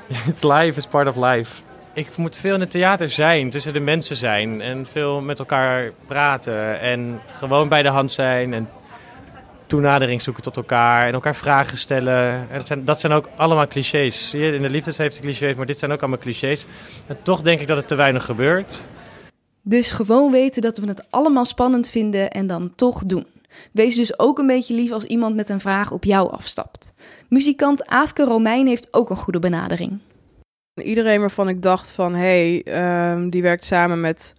It's 0.27 0.43
life, 0.43 0.77
is 0.77 0.87
part 0.87 1.07
of 1.07 1.15
life. 1.15 1.61
Ik 1.93 2.17
moet 2.17 2.35
veel 2.35 2.53
in 2.53 2.59
het 2.59 2.71
theater 2.71 3.09
zijn, 3.09 3.49
tussen 3.49 3.73
de 3.73 3.79
mensen 3.79 4.15
zijn 4.15 4.61
en 4.61 4.85
veel 4.85 5.21
met 5.21 5.39
elkaar 5.39 5.91
praten 6.07 6.79
en 6.79 7.21
gewoon 7.27 7.67
bij 7.67 7.81
de 7.83 7.89
hand 7.89 8.11
zijn 8.11 8.53
en 8.53 8.69
toenadering 9.65 10.22
zoeken 10.22 10.43
tot 10.43 10.58
elkaar 10.58 11.08
en 11.08 11.13
elkaar 11.13 11.36
vragen 11.36 11.77
stellen. 11.77 12.34
En 12.34 12.58
dat, 12.58 12.67
zijn, 12.67 12.86
dat 12.86 13.00
zijn 13.00 13.13
ook 13.13 13.29
allemaal 13.36 13.67
clichés. 13.67 14.29
Zie 14.29 14.39
je, 14.39 14.55
in 14.55 14.62
de 14.62 14.70
liefdes 14.70 14.98
heeft 14.98 15.20
clichés, 15.20 15.55
maar 15.55 15.65
dit 15.65 15.79
zijn 15.79 15.91
ook 15.91 16.01
allemaal 16.01 16.20
clichés. 16.20 16.65
En 17.08 17.17
toch 17.22 17.41
denk 17.41 17.60
ik 17.60 17.67
dat 17.67 17.77
het 17.77 17.88
te 17.88 17.96
weinig 17.96 18.25
gebeurt. 18.25 18.88
Dus 19.62 19.91
gewoon 19.91 20.32
weten 20.32 20.62
dat 20.62 20.77
we 20.77 20.88
het 20.88 21.05
allemaal 21.10 21.46
spannend 21.46 21.89
vinden 21.89 22.32
en 22.32 22.48
dan 22.48 22.74
toch 22.75 23.05
doen. 23.05 23.25
Wees 23.72 23.96
dus 23.96 24.20
ook 24.20 24.39
een 24.39 24.48
beetje 24.48 24.74
lief 24.74 24.91
als 24.91 25.03
iemand 25.03 25.36
met 25.36 25.50
een 25.50 25.60
vraag 25.60 25.91
op 25.91 26.03
jou 26.03 26.32
afstapt. 26.32 26.93
Muzikant 27.29 27.86
Aafke 27.86 28.24
Romein 28.24 28.67
heeft 28.67 28.88
ook 28.91 29.10
een 29.10 29.17
goede 29.17 29.39
benadering. 29.39 30.00
Iedereen 30.82 31.20
waarvan 31.20 31.50
ik 31.50 31.62
dacht 31.62 31.91
van, 31.91 32.13
hé, 32.15 32.62
hey, 32.63 32.63
ehm, 32.63 33.29
die 33.29 33.41
werkt 33.41 33.63
samen 33.63 34.01
met 34.01 34.34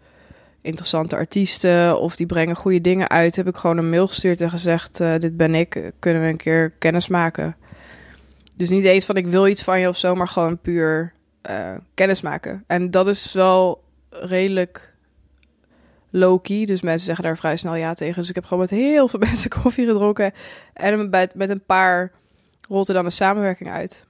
interessante 0.64 1.16
artiesten 1.16 2.00
of 2.00 2.16
die 2.16 2.26
brengen 2.26 2.56
goede 2.56 2.80
dingen 2.80 3.09
uit, 3.09 3.37
heb 3.37 3.49
ik 3.49 3.56
gewoon 3.56 3.78
een 3.78 3.90
mail 3.90 4.06
gestuurd 4.06 4.40
en 4.40 4.50
gezegd, 4.50 5.00
uh, 5.00 5.14
dit 5.18 5.37
ben 5.37 5.54
ik, 5.54 5.92
kunnen 5.99 6.23
we 6.23 6.28
een 6.28 6.37
keer 6.37 6.71
kennis 6.71 7.09
maken. 7.09 7.56
Dus 8.56 8.68
niet 8.68 8.85
eens 8.85 9.04
van 9.04 9.16
ik 9.16 9.26
wil 9.26 9.47
iets 9.47 9.62
van 9.62 9.80
je 9.80 9.88
of 9.88 9.97
zo, 9.97 10.14
maar 10.14 10.28
gewoon 10.28 10.59
puur 10.59 11.12
uh, 11.50 11.76
kennis 11.94 12.21
maken. 12.21 12.64
En 12.66 12.90
dat 12.90 13.09
is 13.09 13.33
wel 13.33 13.85
redelijk 14.11 14.94
low-key. 16.11 16.64
Dus 16.64 16.83
mensen 16.83 17.06
zeggen 17.06 17.25
daar 17.25 17.37
vrij 17.37 17.56
snel 17.56 17.75
ja 17.75 17.94
tegen. 17.94 18.21
Dus 18.21 18.28
ik 18.28 18.35
heb 18.35 18.44
gewoon 18.44 18.59
met 18.59 18.71
heel 18.71 19.09
veel 19.09 19.21
mensen 19.28 19.50
koffie 19.50 19.87
gedronken. 19.87 20.33
En 20.73 21.11
met, 21.11 21.35
met 21.35 21.49
een 21.49 21.64
paar 21.64 22.12
er 22.68 22.94
dan 22.94 23.04
een 23.04 23.12
samenwerking 23.12 23.71
uit. 23.71 24.06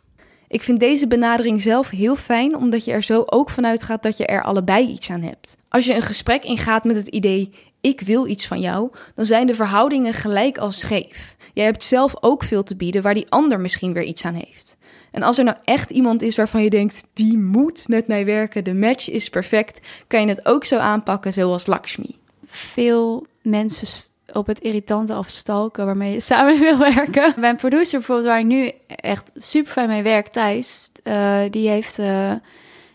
Ik 0.48 0.62
vind 0.62 0.80
deze 0.80 1.06
benadering 1.06 1.62
zelf 1.62 1.90
heel 1.90 2.16
fijn, 2.16 2.56
omdat 2.56 2.84
je 2.84 2.92
er 2.92 3.02
zo 3.02 3.22
ook 3.26 3.50
vanuit 3.50 3.82
gaat 3.82 4.02
dat 4.02 4.16
je 4.16 4.26
er 4.26 4.42
allebei 4.42 4.88
iets 4.88 5.10
aan 5.10 5.22
hebt. 5.22 5.56
Als 5.68 5.86
je 5.86 5.94
een 5.94 6.02
gesprek 6.02 6.44
ingaat 6.44 6.84
met 6.84 6.96
het 6.96 7.08
idee: 7.08 7.50
ik 7.80 8.00
wil 8.00 8.26
iets 8.26 8.46
van 8.46 8.60
jou, 8.60 8.90
dan 9.14 9.24
zijn 9.24 9.46
de 9.46 9.54
verhoudingen 9.54 10.12
gelijk 10.12 10.58
als 10.58 10.80
scheef. 10.80 11.36
Jij 11.54 11.64
hebt 11.64 11.84
zelf 11.84 12.14
ook 12.20 12.42
veel 12.42 12.62
te 12.62 12.76
bieden 12.76 13.02
waar 13.02 13.14
die 13.14 13.30
ander 13.30 13.60
misschien 13.60 13.92
weer 13.92 14.02
iets 14.02 14.24
aan 14.24 14.34
heeft. 14.34 14.76
En 15.10 15.22
als 15.22 15.38
er 15.38 15.44
nou 15.44 15.56
echt 15.64 15.90
iemand 15.90 16.22
is 16.22 16.36
waarvan 16.36 16.62
je 16.62 16.70
denkt, 16.70 17.02
die 17.12 17.38
moet 17.38 17.88
met 17.88 18.06
mij 18.06 18.24
werken, 18.24 18.64
de 18.64 18.74
match 18.74 19.10
is 19.10 19.28
perfect, 19.28 19.80
kan 20.06 20.20
je 20.20 20.26
het 20.26 20.46
ook 20.46 20.64
zo 20.64 20.76
aanpakken 20.76 21.32
zoals 21.32 21.66
Lakshmi. 21.66 22.18
Veel 22.46 23.26
mensen 23.42 24.13
op 24.32 24.46
het 24.46 24.58
irritante 24.58 25.12
afstalken 25.12 25.86
waarmee 25.86 26.12
je 26.12 26.20
samen 26.30 26.58
wil 26.58 26.78
werken. 26.78 27.34
Mijn 27.36 27.56
producer 27.56 27.98
bijvoorbeeld, 27.98 28.28
waar 28.28 28.38
ik 28.38 28.44
nu 28.44 28.70
echt 28.86 29.30
super 29.34 29.72
fijn 29.72 29.88
mee 29.88 30.02
werk, 30.02 30.28
Thijs, 30.28 30.90
uh, 31.04 31.40
die 31.50 31.68
heeft... 31.68 31.98
Uh, 31.98 32.32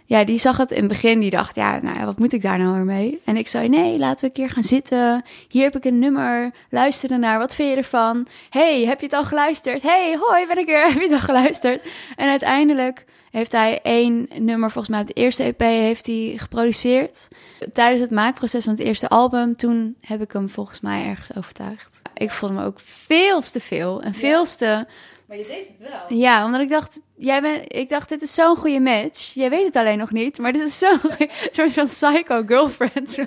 ja, 0.10 0.24
die 0.24 0.40
zag 0.40 0.58
het 0.58 0.72
in 0.72 0.78
het 0.78 0.88
begin. 0.88 1.20
Die 1.20 1.30
dacht, 1.30 1.56
ja, 1.56 1.80
nou 1.82 2.06
wat 2.06 2.20
moet 2.20 2.34
ik 2.34 2.42
daar 2.42 2.58
nou 2.58 2.74
weer 2.74 2.86
mee? 2.86 3.22
En 3.26 3.38
ik 3.38 3.48
zei, 3.48 3.70
nee, 3.70 3.98
laten 3.98 4.20
we 4.20 4.26
een 4.26 4.32
keer 4.32 4.50
gaan 4.50 4.64
zitten. 4.64 5.24
Hier 5.50 5.64
heb 5.64 5.76
ik 5.76 5.86
een 5.86 6.00
nummer. 6.00 6.52
Luister 6.70 7.12
ernaar. 7.12 7.40
Wat 7.40 7.56
vind 7.56 7.70
je 7.70 7.76
ervan? 7.76 8.28
hey, 8.50 8.86
heb 8.86 9.00
je 9.00 9.06
het 9.06 9.16
al 9.16 9.26
geluisterd? 9.26 9.82
hey, 9.82 10.18
hoi, 10.20 10.48
ben 10.48 10.58
ik 10.58 10.66
weer. 10.66 10.84
Heb 10.94 10.94
je 10.94 11.02
het 11.02 11.12
al 11.12 11.20
geluisterd? 11.20 11.88
En 12.16 12.30
uiteindelijk 12.30 13.06
heeft 13.32 13.52
hij 13.52 13.80
één 13.82 14.28
nummer, 14.38 14.72
volgens 14.72 14.94
mij 14.94 15.02
op 15.02 15.08
de 15.08 15.22
eerste 15.22 15.44
EP, 15.44 15.60
heeft 15.60 16.06
hij 16.06 16.34
geproduceerd. 16.38 17.28
Tijdens 17.74 18.02
het 18.02 18.12
maakproces 18.12 18.64
van 18.64 18.74
het 18.74 18.82
eerste 18.82 19.08
album, 19.08 19.56
toen 19.56 19.96
heb 20.02 20.22
ik 20.22 20.32
hem 20.32 20.50
volgens 20.50 20.80
mij 20.80 21.06
ergens 21.06 21.38
overtuigd. 21.38 22.02
Ik 22.14 22.32
vond 22.32 22.56
hem 22.56 22.66
ook 22.66 22.80
veel 22.80 23.42
te 23.42 23.60
veel 23.60 24.02
en 24.02 24.14
veel 24.14 24.46
te... 24.46 24.86
Maar 25.28 25.38
je 25.38 25.46
deed 25.48 25.68
het 25.68 25.90
wel. 25.90 26.18
Ja, 26.18 26.46
omdat 26.46 26.62
ik 26.62 26.70
dacht, 26.70 27.00
jij 27.16 27.42
bent, 27.42 27.74
ik 27.76 27.90
dacht, 27.90 28.10
dit 28.10 28.22
is 28.22 28.34
zo'n 28.34 28.56
goede 28.56 28.80
match. 28.80 29.34
Jij 29.34 29.50
weet 29.50 29.66
het 29.66 29.76
alleen 29.76 29.98
nog 29.98 30.12
niet, 30.12 30.38
maar 30.38 30.54
dit 30.54 30.68
is 30.68 30.78
zo'n 30.78 31.00
soort 31.50 31.74
van 31.74 31.86
psycho 31.86 32.44
girlfriend. 32.46 33.18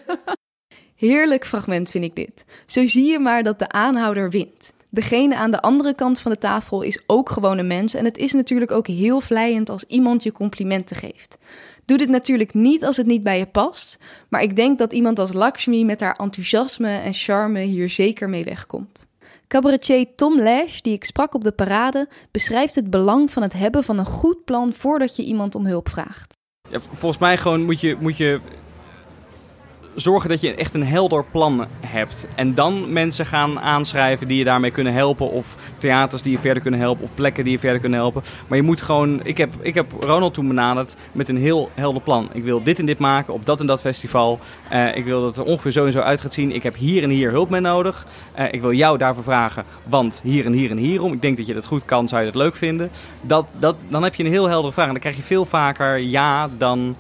Heerlijk 0.97 1.47
fragment 1.47 1.91
vind 1.91 2.05
ik 2.05 2.17
dit. 2.17 2.45
Zo 2.67 2.87
zie 2.87 3.11
je 3.11 3.19
maar 3.19 3.43
dat 3.43 3.59
de 3.59 3.69
aanhouder 3.69 4.31
wint. 4.31 4.73
Degene 4.95 5.37
aan 5.37 5.51
de 5.51 5.61
andere 5.61 5.95
kant 5.95 6.21
van 6.21 6.33
de 6.33 6.39
tafel 6.39 6.83
is 6.83 7.03
ook 7.07 7.31
gewoon 7.31 7.59
een 7.59 7.67
mens 7.67 7.95
en 7.95 8.05
het 8.05 8.17
is 8.17 8.33
natuurlijk 8.33 8.71
ook 8.71 8.87
heel 8.87 9.21
vlijend 9.21 9.69
als 9.71 9.85
iemand 9.85 10.23
je 10.23 10.33
complimenten 10.33 10.97
geeft. 10.97 11.39
Doe 11.85 11.99
dit 11.99 12.09
natuurlijk 12.09 12.55
niet 12.55 12.85
als 12.85 12.97
het 12.97 13.07
niet 13.07 13.23
bij 13.23 13.39
je 13.39 13.47
past, 13.47 13.99
maar 14.29 14.43
ik 14.43 14.57
denk 14.57 14.79
dat 14.79 14.93
iemand 14.93 15.19
als 15.19 15.33
Lakshmi 15.33 15.85
met 15.85 16.01
haar 16.01 16.17
enthousiasme 16.17 16.89
en 16.89 17.15
charme 17.15 17.61
hier 17.61 17.89
zeker 17.89 18.29
mee 18.29 18.45
wegkomt. 18.45 19.07
Cabaretier 19.49 20.07
Tom 20.17 20.41
Lash, 20.41 20.81
die 20.81 20.95
ik 20.95 21.05
sprak 21.05 21.35
op 21.35 21.45
de 21.45 21.53
parade, 21.53 22.09
beschrijft 22.31 22.75
het 22.75 22.91
belang 22.91 23.31
van 23.31 23.43
het 23.43 23.53
hebben 23.53 23.85
van 23.85 23.99
een 23.99 24.07
goed 24.07 24.45
plan 24.45 24.73
voordat 24.73 25.17
je 25.17 25.25
iemand 25.25 25.55
om 25.55 25.67
hulp 25.67 25.89
vraagt. 25.89 26.39
Ja, 26.71 26.81
volgens 26.81 27.21
mij 27.21 27.37
gewoon 27.37 27.65
moet 27.65 27.81
je, 27.81 27.97
moet 28.01 28.17
je 28.17 28.41
zorgen 29.95 30.29
dat 30.29 30.41
je 30.41 30.55
echt 30.55 30.75
een 30.75 30.87
helder 30.87 31.25
plan 31.25 31.67
hebt. 31.81 32.27
En 32.35 32.55
dan 32.55 32.93
mensen 32.93 33.27
gaan 33.27 33.61
aanschrijven 33.61 34.29
die 34.29 34.39
je 34.39 34.45
daarmee 34.45 34.71
kunnen 34.71 34.93
helpen. 34.93 35.31
Of 35.31 35.57
theaters 35.79 36.23
die 36.23 36.33
je 36.33 36.39
verder 36.39 36.63
kunnen 36.63 36.81
helpen. 36.81 37.05
Of 37.05 37.11
plekken 37.15 37.45
die 37.45 37.53
je 37.53 37.59
verder 37.59 37.81
kunnen 37.81 37.99
helpen. 37.99 38.23
Maar 38.49 38.59
je 38.59 38.65
moet 38.65 38.83
gewoon. 38.83 39.21
Ik 39.25 39.39
heb, 39.39 39.55
ik 39.61 39.75
heb 39.75 39.93
Ronald 40.01 40.35
toen 40.35 40.49
benaderd 40.49 40.97
met 41.13 41.29
een 41.29 41.37
heel 41.37 41.71
helder 41.75 42.03
plan. 42.03 42.29
Ik 42.33 42.45
wil 42.45 42.63
dit 42.63 42.79
en 42.79 42.87
dit 42.87 42.99
maken 42.99 43.35
op 43.35 43.47
dat 43.47 43.61
en 43.61 43.67
dat 43.67 43.81
festival. 43.81 44.39
Uh, 44.73 44.97
ik 44.97 45.05
wil 45.05 45.21
dat 45.21 45.37
het 45.37 45.47
er 45.47 45.53
ongeveer 45.53 45.73
zo 45.73 45.87
en 45.87 45.93
zo 45.93 46.01
uit 46.01 46.21
gaat 46.21 46.35
zien. 46.35 46.55
Ik 46.55 46.63
heb 46.63 46.77
hier 46.77 47.03
en 47.03 47.11
hier 47.11 47.31
hulp 47.31 47.51
mee 47.51 47.61
nodig. 47.61 48.07
Uh, 48.39 48.53
ik 48.53 48.61
wil 48.61 48.73
jou 48.73 48.99
daarvoor 48.99 49.23
vragen. 49.23 49.65
Want 49.89 50.21
hier 50.25 50.47
en 50.47 50.53
hier 50.53 50.71
en 50.71 50.77
hierom. 50.77 51.13
Ik 51.13 51.23
denk 51.23 51.37
dat 51.37 51.47
je 51.47 51.55
dat 51.55 51.67
goed 51.67 51.85
kan. 51.85 52.09
Zou 52.09 52.25
je 52.25 52.31
dat 52.31 52.43
leuk 52.43 52.57
vinden? 52.57 52.91
Dat, 53.21 53.49
dat, 53.59 53.77
dan 53.89 54.03
heb 54.03 54.15
je 54.15 54.25
een 54.25 54.31
heel 54.31 54.49
heldere 54.49 54.73
vraag. 54.73 54.87
En 54.87 54.93
dan 54.93 55.01
krijg 55.01 55.17
je 55.17 55.23
veel 55.23 55.45
vaker 55.45 55.99
ja 55.99 56.49
dan. 56.59 56.97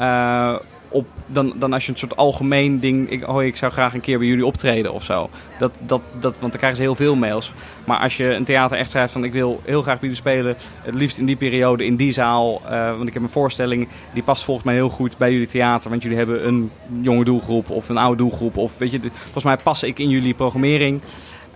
Uh, 0.00 0.54
op, 0.94 1.06
dan, 1.26 1.52
dan 1.56 1.72
als 1.72 1.86
je 1.86 1.92
een 1.92 1.98
soort 1.98 2.16
algemeen 2.16 2.80
ding, 2.80 3.10
ik, 3.10 3.28
oh, 3.28 3.42
ik 3.42 3.56
zou 3.56 3.72
graag 3.72 3.94
een 3.94 4.00
keer 4.00 4.18
bij 4.18 4.26
jullie 4.26 4.46
optreden 4.46 4.92
of 4.92 5.04
zo. 5.04 5.30
Dat, 5.58 5.78
dat, 5.86 6.00
dat, 6.20 6.38
want 6.38 6.40
dan 6.40 6.50
krijgen 6.50 6.76
ze 6.76 6.82
heel 6.82 6.94
veel 6.94 7.16
mails. 7.16 7.52
Maar 7.84 7.98
als 7.98 8.16
je 8.16 8.24
een 8.24 8.44
theater 8.44 8.78
echt 8.78 8.90
schrijft 8.90 9.12
van 9.12 9.24
ik 9.24 9.32
wil 9.32 9.60
heel 9.64 9.82
graag 9.82 10.00
bij 10.00 10.08
jullie 10.08 10.22
spelen, 10.22 10.56
het 10.82 10.94
liefst 10.94 11.18
in 11.18 11.26
die 11.26 11.36
periode, 11.36 11.84
in 11.84 11.96
die 11.96 12.12
zaal. 12.12 12.62
Uh, 12.64 12.96
want 12.96 13.08
ik 13.08 13.14
heb 13.14 13.22
een 13.22 13.28
voorstelling, 13.28 13.88
die 14.12 14.22
past 14.22 14.44
volgens 14.44 14.66
mij 14.66 14.74
heel 14.74 14.88
goed 14.88 15.16
bij 15.16 15.32
jullie 15.32 15.46
theater. 15.46 15.90
Want 15.90 16.02
jullie 16.02 16.16
hebben 16.16 16.46
een 16.46 16.70
jonge 17.00 17.24
doelgroep 17.24 17.70
of 17.70 17.88
een 17.88 17.98
oude 17.98 18.16
doelgroep. 18.16 18.56
Of 18.56 18.78
weet 18.78 18.90
je, 18.90 19.00
volgens 19.00 19.44
mij 19.44 19.56
pas 19.56 19.82
ik 19.82 19.98
in 19.98 20.08
jullie 20.08 20.34
programmering. 20.34 21.00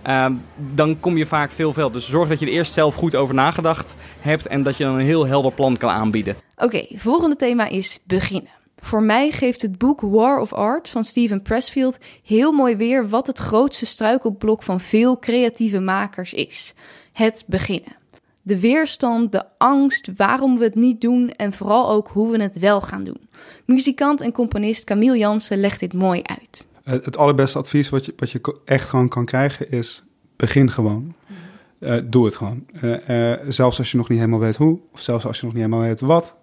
Uh, 0.07 0.25
dan 0.73 0.99
kom 0.99 1.17
je 1.17 1.25
vaak 1.25 1.51
veel 1.51 1.73
verder. 1.73 1.91
Dus 1.91 2.09
zorg 2.09 2.29
dat 2.29 2.39
je 2.39 2.45
er 2.45 2.51
eerst 2.51 2.73
zelf 2.73 2.95
goed 2.95 3.15
over 3.15 3.35
nagedacht 3.35 3.95
hebt 4.19 4.47
en 4.47 4.63
dat 4.63 4.77
je 4.77 4.83
dan 4.83 4.95
een 4.95 5.05
heel 5.05 5.25
helder 5.27 5.51
plan 5.51 5.77
kan 5.77 5.89
aanbieden. 5.89 6.35
Oké, 6.57 6.85
volgende 6.95 7.35
thema 7.35 7.67
is 7.67 7.99
beginnen. 8.03 8.58
Voor 8.81 9.03
mij 9.03 9.31
geeft 9.31 9.61
het 9.61 9.77
boek 9.77 10.01
War 10.01 10.39
of 10.39 10.53
Art 10.53 10.89
van 10.89 11.03
Steven 11.03 11.41
Pressfield 11.41 11.97
heel 12.23 12.51
mooi 12.51 12.75
weer 12.75 13.09
wat 13.09 13.27
het 13.27 13.37
grootste 13.37 13.85
struikelblok 13.85 14.63
van 14.63 14.79
veel 14.79 15.19
creatieve 15.19 15.79
makers 15.79 16.33
is: 16.33 16.73
het 17.13 17.43
beginnen. 17.47 17.97
De 18.41 18.59
weerstand, 18.59 19.31
de 19.31 19.43
angst, 19.57 20.11
waarom 20.15 20.57
we 20.57 20.63
het 20.63 20.75
niet 20.75 21.01
doen 21.01 21.29
en 21.29 21.53
vooral 21.53 21.89
ook 21.89 22.07
hoe 22.07 22.31
we 22.31 22.41
het 22.41 22.59
wel 22.59 22.81
gaan 22.81 23.03
doen. 23.03 23.29
Muzikant 23.65 24.21
en 24.21 24.31
componist 24.31 24.83
Camille 24.83 25.17
Jansen 25.17 25.59
legt 25.59 25.79
dit 25.79 25.93
mooi 25.93 26.21
uit. 26.23 26.67
Het 26.83 27.17
allerbeste 27.17 27.57
advies 27.57 27.89
wat 27.89 28.05
je, 28.05 28.13
wat 28.17 28.31
je 28.31 28.55
echt 28.65 28.89
gewoon 28.89 29.07
kan 29.07 29.25
krijgen 29.25 29.71
is: 29.71 30.03
begin 30.35 30.71
gewoon. 30.71 31.15
Uh, 31.79 31.99
doe 32.05 32.25
het 32.25 32.35
gewoon. 32.35 32.65
Uh, 32.81 33.33
zelfs 33.47 33.77
als 33.77 33.91
je 33.91 33.97
nog 33.97 34.09
niet 34.09 34.17
helemaal 34.17 34.39
weet 34.39 34.55
hoe, 34.55 34.79
of 34.93 35.01
zelfs 35.01 35.25
als 35.25 35.39
je 35.39 35.45
nog 35.45 35.53
niet 35.53 35.63
helemaal 35.63 35.85
weet 35.85 35.99
wat, 35.99 36.35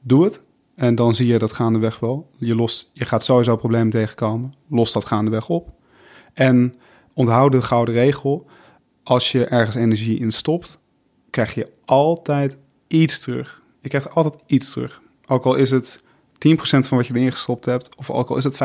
doe 0.00 0.24
het. 0.24 0.40
En 0.78 0.94
dan 0.94 1.14
zie 1.14 1.26
je 1.26 1.38
dat 1.38 1.52
gaandeweg 1.52 1.98
wel. 1.98 2.30
Je, 2.36 2.54
lost, 2.54 2.90
je 2.92 3.04
gaat 3.04 3.24
sowieso 3.24 3.56
problemen 3.56 3.90
tegenkomen. 3.90 4.54
Los 4.68 4.92
dat 4.92 5.04
gaandeweg 5.04 5.48
op. 5.48 5.70
En 6.32 6.74
onthoud 7.12 7.52
de 7.52 7.62
gouden 7.62 7.94
regel. 7.94 8.46
Als 9.02 9.32
je 9.32 9.44
ergens 9.44 9.76
energie 9.76 10.18
in 10.18 10.30
stopt, 10.30 10.78
krijg 11.30 11.54
je 11.54 11.72
altijd 11.84 12.56
iets 12.86 13.20
terug. 13.20 13.62
Je 13.80 13.88
krijgt 13.88 14.14
altijd 14.14 14.34
iets 14.46 14.70
terug. 14.70 15.00
Ook 15.26 15.44
al 15.44 15.54
is 15.54 15.70
het 15.70 16.02
10% 16.02 16.06
van 16.60 16.96
wat 16.96 17.06
je 17.06 17.14
erin 17.14 17.32
gestopt 17.32 17.64
hebt, 17.64 17.96
of 17.96 18.10
ook 18.10 18.30
al 18.30 18.36
is 18.36 18.44
het 18.44 18.54
500% 18.54 18.58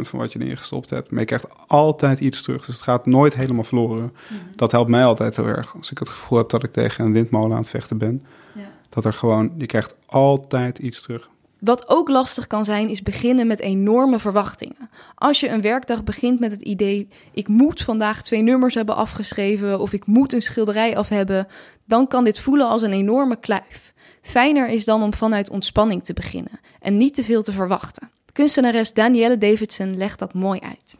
van 0.00 0.18
wat 0.18 0.32
je 0.32 0.40
erin 0.40 0.56
gestopt 0.56 0.90
hebt. 0.90 1.10
Maar 1.10 1.20
je 1.20 1.26
krijgt 1.26 1.46
altijd 1.66 2.20
iets 2.20 2.42
terug. 2.42 2.64
Dus 2.64 2.74
het 2.74 2.84
gaat 2.84 3.06
nooit 3.06 3.34
helemaal 3.34 3.64
verloren. 3.64 4.02
Mm 4.02 4.12
-hmm. 4.28 4.38
Dat 4.56 4.72
helpt 4.72 4.90
mij 4.90 5.04
altijd 5.04 5.36
heel 5.36 5.46
erg. 5.46 5.76
Als 5.76 5.90
ik 5.90 5.98
het 5.98 6.08
gevoel 6.08 6.38
heb 6.38 6.48
dat 6.48 6.62
ik 6.62 6.72
tegen 6.72 7.04
een 7.04 7.12
windmolen 7.12 7.52
aan 7.52 7.60
het 7.62 7.70
vechten 7.70 7.98
ben. 7.98 8.24
Ja. 8.54 8.72
Dat 8.88 9.04
er 9.04 9.14
gewoon, 9.14 9.52
je 9.58 9.66
krijgt 9.66 9.94
altijd 10.06 10.78
iets 10.78 11.02
terug. 11.02 11.32
Wat 11.64 11.88
ook 11.88 12.08
lastig 12.08 12.46
kan 12.46 12.64
zijn, 12.64 12.88
is 12.88 13.02
beginnen 13.02 13.46
met 13.46 13.60
enorme 13.60 14.18
verwachtingen. 14.18 14.90
Als 15.14 15.40
je 15.40 15.48
een 15.48 15.60
werkdag 15.60 16.04
begint 16.04 16.40
met 16.40 16.50
het 16.50 16.62
idee: 16.62 17.08
ik 17.32 17.48
moet 17.48 17.82
vandaag 17.82 18.22
twee 18.22 18.42
nummers 18.42 18.74
hebben 18.74 18.96
afgeschreven 18.96 19.80
of 19.80 19.92
ik 19.92 20.06
moet 20.06 20.32
een 20.32 20.42
schilderij 20.42 20.96
af 20.96 21.08
hebben, 21.08 21.46
dan 21.84 22.06
kan 22.06 22.24
dit 22.24 22.38
voelen 22.38 22.66
als 22.66 22.82
een 22.82 22.92
enorme 22.92 23.36
kluif. 23.36 23.94
Fijner 24.22 24.68
is 24.68 24.84
dan 24.84 25.02
om 25.02 25.14
vanuit 25.14 25.50
ontspanning 25.50 26.04
te 26.04 26.12
beginnen 26.12 26.60
en 26.80 26.96
niet 26.96 27.14
te 27.14 27.22
veel 27.22 27.42
te 27.42 27.52
verwachten. 27.52 28.10
Kunstenares 28.32 28.92
Danielle 28.92 29.38
Davidson 29.38 29.96
legt 29.96 30.18
dat 30.18 30.34
mooi 30.34 30.60
uit. 30.60 30.96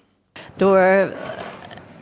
Door 0.57 1.13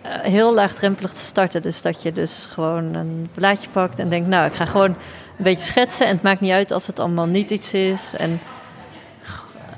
heel 0.03 0.55
laagdrempelig 0.55 1.13
te 1.13 1.25
starten, 1.25 1.63
dus 1.63 1.83
dat 1.83 2.03
je 2.03 2.13
dus 2.13 2.49
gewoon 2.51 2.95
een 2.95 3.29
blaadje 3.35 3.69
pakt 3.71 3.99
en 3.99 4.09
denkt: 4.09 4.29
nou, 4.29 4.47
ik 4.47 4.55
ga 4.55 4.65
gewoon 4.65 4.91
een 5.39 5.45
beetje 5.45 5.65
schetsen. 5.65 6.07
En 6.07 6.13
het 6.13 6.23
maakt 6.23 6.41
niet 6.41 6.51
uit 6.51 6.71
als 6.71 6.87
het 6.87 7.01
allemaal 7.01 7.27
niet 7.27 7.51
iets 7.51 7.75
is. 7.75 8.15
En 8.17 8.41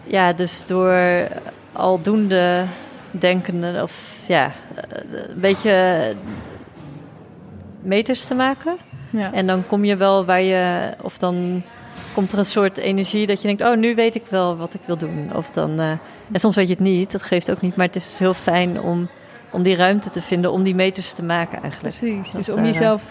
ja, 0.04 0.32
dus 0.32 0.66
door 0.66 1.28
aldoende 1.72 2.64
denkende 3.10 3.82
of 3.82 4.18
ja, 4.26 4.52
een 5.10 5.40
beetje 5.40 6.14
meters 7.82 8.24
te 8.24 8.34
maken. 8.34 8.76
Ja. 9.10 9.32
En 9.32 9.46
dan 9.46 9.66
kom 9.66 9.84
je 9.84 9.96
wel 9.96 10.24
waar 10.24 10.42
je, 10.42 10.90
of 11.00 11.18
dan 11.18 11.62
komt 12.14 12.32
er 12.32 12.38
een 12.38 12.44
soort 12.44 12.78
energie 12.78 13.26
dat 13.26 13.40
je 13.40 13.46
denkt, 13.46 13.62
oh, 13.62 13.76
nu 13.76 13.94
weet 13.94 14.14
ik 14.14 14.24
wel 14.28 14.56
wat 14.56 14.74
ik 14.74 14.80
wil 14.84 14.96
doen. 14.96 15.30
Of 15.34 15.50
dan, 15.50 15.80
eh, 15.80 15.90
en 16.32 16.40
soms 16.40 16.56
weet 16.56 16.66
je 16.66 16.72
het 16.72 16.82
niet, 16.82 17.12
dat 17.12 17.22
geeft 17.22 17.50
ook 17.50 17.60
niet. 17.60 17.76
Maar 17.76 17.86
het 17.86 17.96
is 17.96 18.18
heel 18.18 18.34
fijn 18.34 18.80
om, 18.80 19.08
om 19.54 19.62
die 19.62 19.76
ruimte 19.76 20.10
te 20.10 20.22
vinden, 20.22 20.52
om 20.52 20.62
die 20.62 20.74
meters 20.74 21.12
te 21.12 21.22
maken 21.22 21.62
eigenlijk. 21.62 21.96
Precies, 21.98 22.30
dus 22.32 22.48
om 22.48 22.54
daar, 22.56 22.64
jezelf 22.64 23.02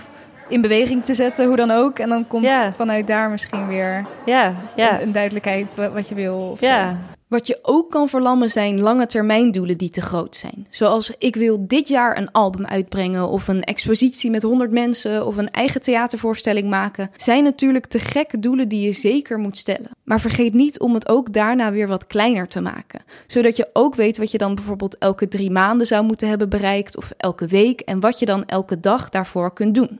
in 0.48 0.62
beweging 0.62 1.06
te 1.06 1.14
zetten, 1.14 1.48
hoe 1.48 1.56
dan 1.56 1.72
ook. 1.72 2.00
En 2.00 2.10
dan 2.10 2.28
komt 2.28 2.44
Ja. 2.44 2.74
vanuit 2.74 3.08
daar 3.08 3.30
misschien 3.30 3.68
weer 3.68 4.06
Ja, 4.26 4.54
ja. 4.76 4.96
een, 4.96 5.02
een 5.02 5.12
duidelijkheid 5.12 5.76
wa- 5.76 5.92
wat 5.92 6.10
je 6.10 6.16
wil. 6.16 6.50
Of 6.52 6.62
Ja. 6.62 6.90
zo. 6.90 6.96
Wat 7.34 7.48
je 7.48 7.60
ook 7.62 7.92
kan 7.92 8.10
verlammen 8.10 8.50
zijn 8.50 8.82
lange 8.82 9.06
termijn 9.06 9.52
doelen 9.52 9.78
die 9.78 9.90
te 9.90 10.02
groot 10.02 10.36
zijn. 10.36 10.68
Zoals 10.70 11.13
ik 11.18 11.36
wil 11.36 11.68
dit 11.68 11.88
jaar 11.88 12.18
een 12.18 12.32
album 12.32 12.66
uitbrengen 12.66 13.30
of 13.30 13.48
een 13.48 13.63
expositie 13.63 14.30
met 14.30 14.44
100 14.44 14.72
mensen 14.72 15.25
of 15.25 15.38
een 15.38 15.52
eigen 15.52 15.82
theatervoorstelling 15.82 16.70
maken. 16.70 17.12
Zijn 17.18 17.44
natuurlijk 17.44 17.86
te 17.86 18.00
gekke 18.00 18.40
doelen 18.40 18.68
die 18.68 18.82
je 18.82 18.92
zeker 18.92 19.40
moet 19.40 19.58
stellen. 19.58 19.90
Maar 20.04 20.20
vergeet 20.20 20.54
niet 20.54 20.80
om 20.80 20.94
het 20.94 21.10
ook 21.10 21.34
daarna 21.34 21.72
weer 21.72 21.88
wat 21.88 22.08
kleiner 22.08 22.48
te 22.48 22.62
maken. 22.62 23.02
Zodat 23.28 23.56
je 23.56 23.70
ook 23.74 23.96
weet 23.96 24.18
wat 24.18 24.32
je 24.32 24.38
dan 24.38 24.56
bijvoorbeeld 24.56 24.98
elke 24.98 25.28
drie 25.28 25.52
maanden 25.52 25.88
zou 25.88 26.06
moeten 26.06 26.28
hebben 26.30 26.50
bereikt 26.50 26.98
of 26.98 27.13
elke 27.18 27.48
week 27.48 27.80
en 27.80 28.00
wat 28.00 28.20
je 28.20 28.25
dan 28.25 28.46
elke 28.46 28.80
dag 28.80 29.10
daarvoor 29.10 29.54
kunt 29.54 29.75
doen. 29.75 30.00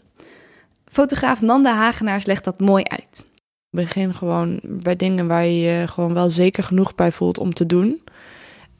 Fotograaf 0.86 1.42
Nanda 1.42 1.76
Hagenaars 1.76 2.26
legt 2.26 2.44
dat 2.44 2.60
mooi 2.60 2.84
uit. 2.84 3.32
Begin 3.74 4.14
gewoon 4.14 4.60
bij 4.64 4.96
dingen 4.96 5.28
waar 5.28 5.46
je 5.46 5.60
je 5.60 5.88
gewoon 5.88 6.14
wel 6.14 6.30
zeker 6.30 6.64
genoeg 6.64 6.96
bij 6.96 7.12
voelt 7.12 7.38
om 7.38 7.54
te 7.54 7.66
doen. 7.66 8.02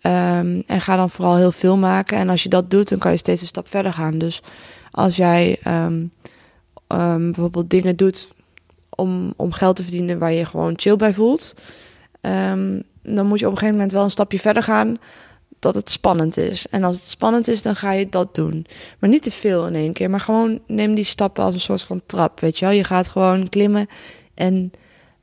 Ehm, 0.02 0.62
en 0.68 0.82
ga 0.82 0.96
dan 0.96 1.10
vooral 1.10 1.36
heel 1.38 1.52
veel 1.52 1.78
maken. 1.78 2.18
En 2.18 2.30
als 2.30 2.44
je 2.44 2.50
dat 2.50 2.72
doet, 2.72 2.90
dan 2.90 3.00
kan 3.00 3.12
je 3.12 3.18
steeds 3.18 3.42
een 3.42 3.48
stap 3.48 3.68
verder 3.68 3.94
gaan. 3.94 4.18
Dus 4.18 4.42
als 4.92 5.16
jij 5.16 5.58
ehm, 5.64 6.06
ehm, 6.88 7.24
bijvoorbeeld 7.26 7.70
dingen 7.70 7.96
doet 7.96 8.28
om, 8.90 9.34
om 9.36 9.52
geld 9.52 9.76
te 9.76 9.84
verdienen 9.84 10.20
waar 10.20 10.34
je 10.34 10.46
gewoon 10.46 10.74
chill 10.76 10.96
bij 10.96 11.14
voelt, 11.14 11.56
dan 13.04 13.26
moet 13.26 13.40
je 13.40 13.46
op 13.46 13.52
een 13.52 13.58
gegeven 13.58 13.76
moment 13.76 13.92
wel 13.92 14.04
een 14.04 14.12
stapje 14.12 14.40
verder 14.40 14.64
gaan 14.64 14.98
dat 15.64 15.76
het 15.76 15.90
spannend 15.90 16.38
is. 16.38 16.68
En 16.68 16.84
als 16.84 16.96
het 16.96 17.08
spannend 17.08 17.48
is, 17.48 17.62
dan 17.62 17.76
ga 17.76 17.92
je 17.92 18.10
dat 18.10 18.36
doen. 18.36 18.66
Maar 19.00 19.10
niet 19.10 19.24
te 19.24 19.32
veel 19.32 19.68
in 19.68 19.76
één 19.76 19.94
keer, 19.94 20.10
maar 20.10 20.20
gewoon 20.20 20.60
neem 20.68 20.96
die 20.96 21.04
stappen 21.04 21.44
als 21.44 21.54
een 21.54 21.60
soort 21.60 21.82
van 21.82 22.02
trap, 22.06 22.40
weet 22.40 22.60
je 22.60 22.66
wel. 22.66 22.74
Je 22.74 22.84
gaat 22.84 23.08
gewoon 23.08 23.50
klimmen 23.50 23.88
en 24.34 24.72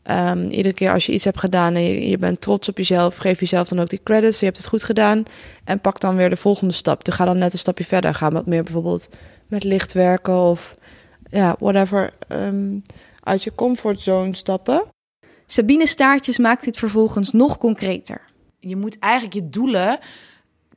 ehm, 0.02 0.46
iedere 0.46 0.74
keer 0.74 0.92
als 0.92 1.06
je 1.06 1.12
iets 1.12 1.24
hebt 1.24 1.38
gedaan 1.38 1.74
en 1.74 1.82
je, 1.82 2.08
je 2.08 2.18
bent 2.18 2.40
trots 2.40 2.68
op 2.68 2.76
jezelf, 2.76 3.16
geef 3.16 3.40
jezelf 3.40 3.68
dan 3.68 3.80
ook 3.80 3.88
die 3.88 4.00
credits. 4.02 4.38
Je 4.38 4.44
hebt 4.44 4.56
het 4.56 4.66
goed 4.66 4.84
gedaan 4.84 5.22
en 5.64 5.80
pak 5.80 6.00
dan 6.00 6.16
weer 6.16 6.30
de 6.30 6.36
volgende 6.36 6.74
stap. 6.74 7.04
Dus 7.04 7.14
ga 7.14 7.24
dan 7.24 7.38
net 7.38 7.52
een 7.52 7.58
stapje 7.58 7.84
verder. 7.84 8.14
Ga 8.14 8.30
wat 8.30 8.46
meer 8.46 8.62
bijvoorbeeld 8.62 9.08
met 9.48 9.64
licht 9.64 9.92
werken 9.92 10.40
of 10.40 10.76
ja, 11.30 11.56
whatever. 11.58 12.12
ehm, 12.28 12.78
uit 13.22 13.42
je 13.42 13.54
comfortzone 13.54 14.34
stappen. 14.34 14.84
Sabine 15.46 15.86
Staartjes 15.86 16.38
maakt 16.38 16.64
dit 16.64 16.76
vervolgens 16.76 17.32
nog 17.32 17.58
concreter. 17.58 18.20
Je 18.58 18.76
moet 18.76 18.98
eigenlijk 18.98 19.34
je 19.34 19.48
doelen 19.48 19.98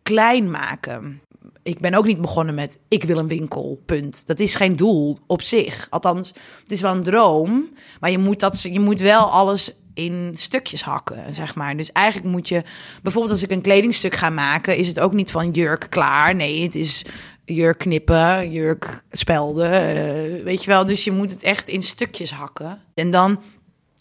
klein 0.04 0.52
maken. 0.52 1.22
Ik 1.64 1.80
ben 1.80 1.94
ook 1.94 2.06
niet 2.06 2.22
begonnen 2.22 2.56
met 2.56 2.80
ik 2.88 3.04
wil 3.04 3.18
een 3.18 3.28
winkel, 3.28 3.82
punt. 3.86 4.28
Dat 4.28 4.40
is 4.40 4.56
geen 4.56 4.76
doel 4.76 5.18
op 5.28 5.42
zich. 5.42 5.88
Althans, 5.90 6.28
het 6.62 6.72
is 6.72 6.82
wel 6.82 6.92
een 6.92 7.04
droom, 7.04 7.70
maar 8.00 8.12
je 8.12 8.18
moet, 8.18 8.40
dat, 8.40 8.62
je 8.62 8.80
moet 8.80 9.00
wel 9.00 9.30
alles 9.30 9.74
in 9.94 10.32
stukjes 10.36 10.84
hakken, 10.84 11.36
zeg 11.36 11.56
maar. 11.56 11.78
Dus 11.78 11.92
eigenlijk 11.92 12.28
moet 12.28 12.48
je, 12.48 12.64
bijvoorbeeld 13.02 13.34
als 13.34 13.44
ik 13.44 13.52
een 13.52 13.62
kledingstuk 13.62 14.16
ga 14.16 14.30
maken, 14.30 14.78
is 14.78 14.88
het 14.88 15.00
ook 15.00 15.14
niet 15.14 15.32
van 15.32 15.52
jurk 15.52 15.88
klaar. 15.90 16.36
Nee, 16.36 16.64
het 16.64 16.76
is 16.76 17.06
jurk 17.46 17.78
knippen, 17.78 18.52
jurk 18.52 19.04
spelden, 19.12 19.72
eh, 19.72 20.44
weet 20.44 20.64
je 20.64 20.70
wel. 20.70 20.86
Dus 20.86 21.04
je 21.04 21.12
moet 21.12 21.32
het 21.32 21.44
echt 21.44 21.68
in 21.68 21.82
stukjes 21.82 22.32
hakken. 22.32 22.82
En 22.94 23.10
dan, 23.10 23.42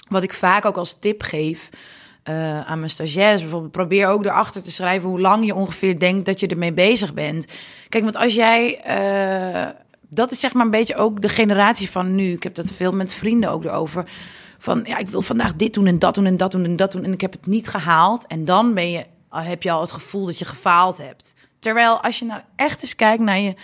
wat 0.08 0.22
ik 0.22 0.32
vaak 0.32 0.64
ook 0.64 0.76
als 0.76 0.98
tip 0.98 1.22
geef 1.22 1.68
eh, 2.22 2.60
aan 2.60 2.78
mijn 2.78 2.90
stagiaires 2.90 3.40
bijvoorbeeld, 3.40 3.72
probeer 3.72 4.08
ook 4.08 4.24
erachter 4.24 4.62
te 4.62 4.70
schrijven 4.70 5.08
hoe 5.08 5.20
lang 5.20 5.46
je 5.46 5.54
ongeveer 5.54 5.98
denkt 5.98 6.26
dat 6.26 6.40
je 6.40 6.46
ermee 6.46 6.72
bezig 6.72 7.14
bent. 7.14 7.46
Kijk, 7.88 8.04
want 8.04 8.16
als 8.16 8.34
jij, 8.34 8.80
eh, 8.80 9.70
dat 10.08 10.30
is 10.30 10.40
zeg 10.40 10.52
maar 10.52 10.64
een 10.64 10.70
beetje 10.70 10.96
ook 10.96 11.20
de 11.22 11.28
generatie 11.28 11.90
van 11.90 12.14
nu. 12.14 12.32
Ik 12.32 12.42
heb 12.42 12.54
dat 12.54 12.72
veel 12.72 12.92
met 12.92 13.14
vrienden 13.14 13.50
ook 13.50 13.64
erover. 13.64 14.04
Van 14.58 14.80
ja, 14.84 14.98
ik 14.98 15.08
wil 15.08 15.22
vandaag 15.22 15.54
dit 15.54 15.74
doen 15.74 15.86
en 15.86 15.98
dat 15.98 16.14
doen 16.14 16.26
en 16.26 16.36
dat 16.36 16.50
doen 16.50 16.64
en 16.64 16.76
dat 16.76 16.92
doen 16.92 17.04
en 17.04 17.12
ik 17.12 17.20
heb 17.20 17.32
het 17.32 17.46
niet 17.46 17.68
gehaald. 17.68 18.26
En 18.26 18.44
dan 18.44 18.74
ben 18.74 18.90
je, 18.90 19.04
heb 19.30 19.62
je 19.62 19.70
al 19.70 19.80
het 19.80 19.92
gevoel 19.92 20.26
dat 20.26 20.38
je 20.38 20.44
gefaald 20.44 20.96
hebt. 20.96 21.34
Terwijl 21.58 22.02
als 22.02 22.18
je 22.18 22.24
nou 22.24 22.40
echt 22.56 22.82
eens 22.82 22.96
kijkt 22.96 23.22
naar 23.22 23.38
je 23.38 23.54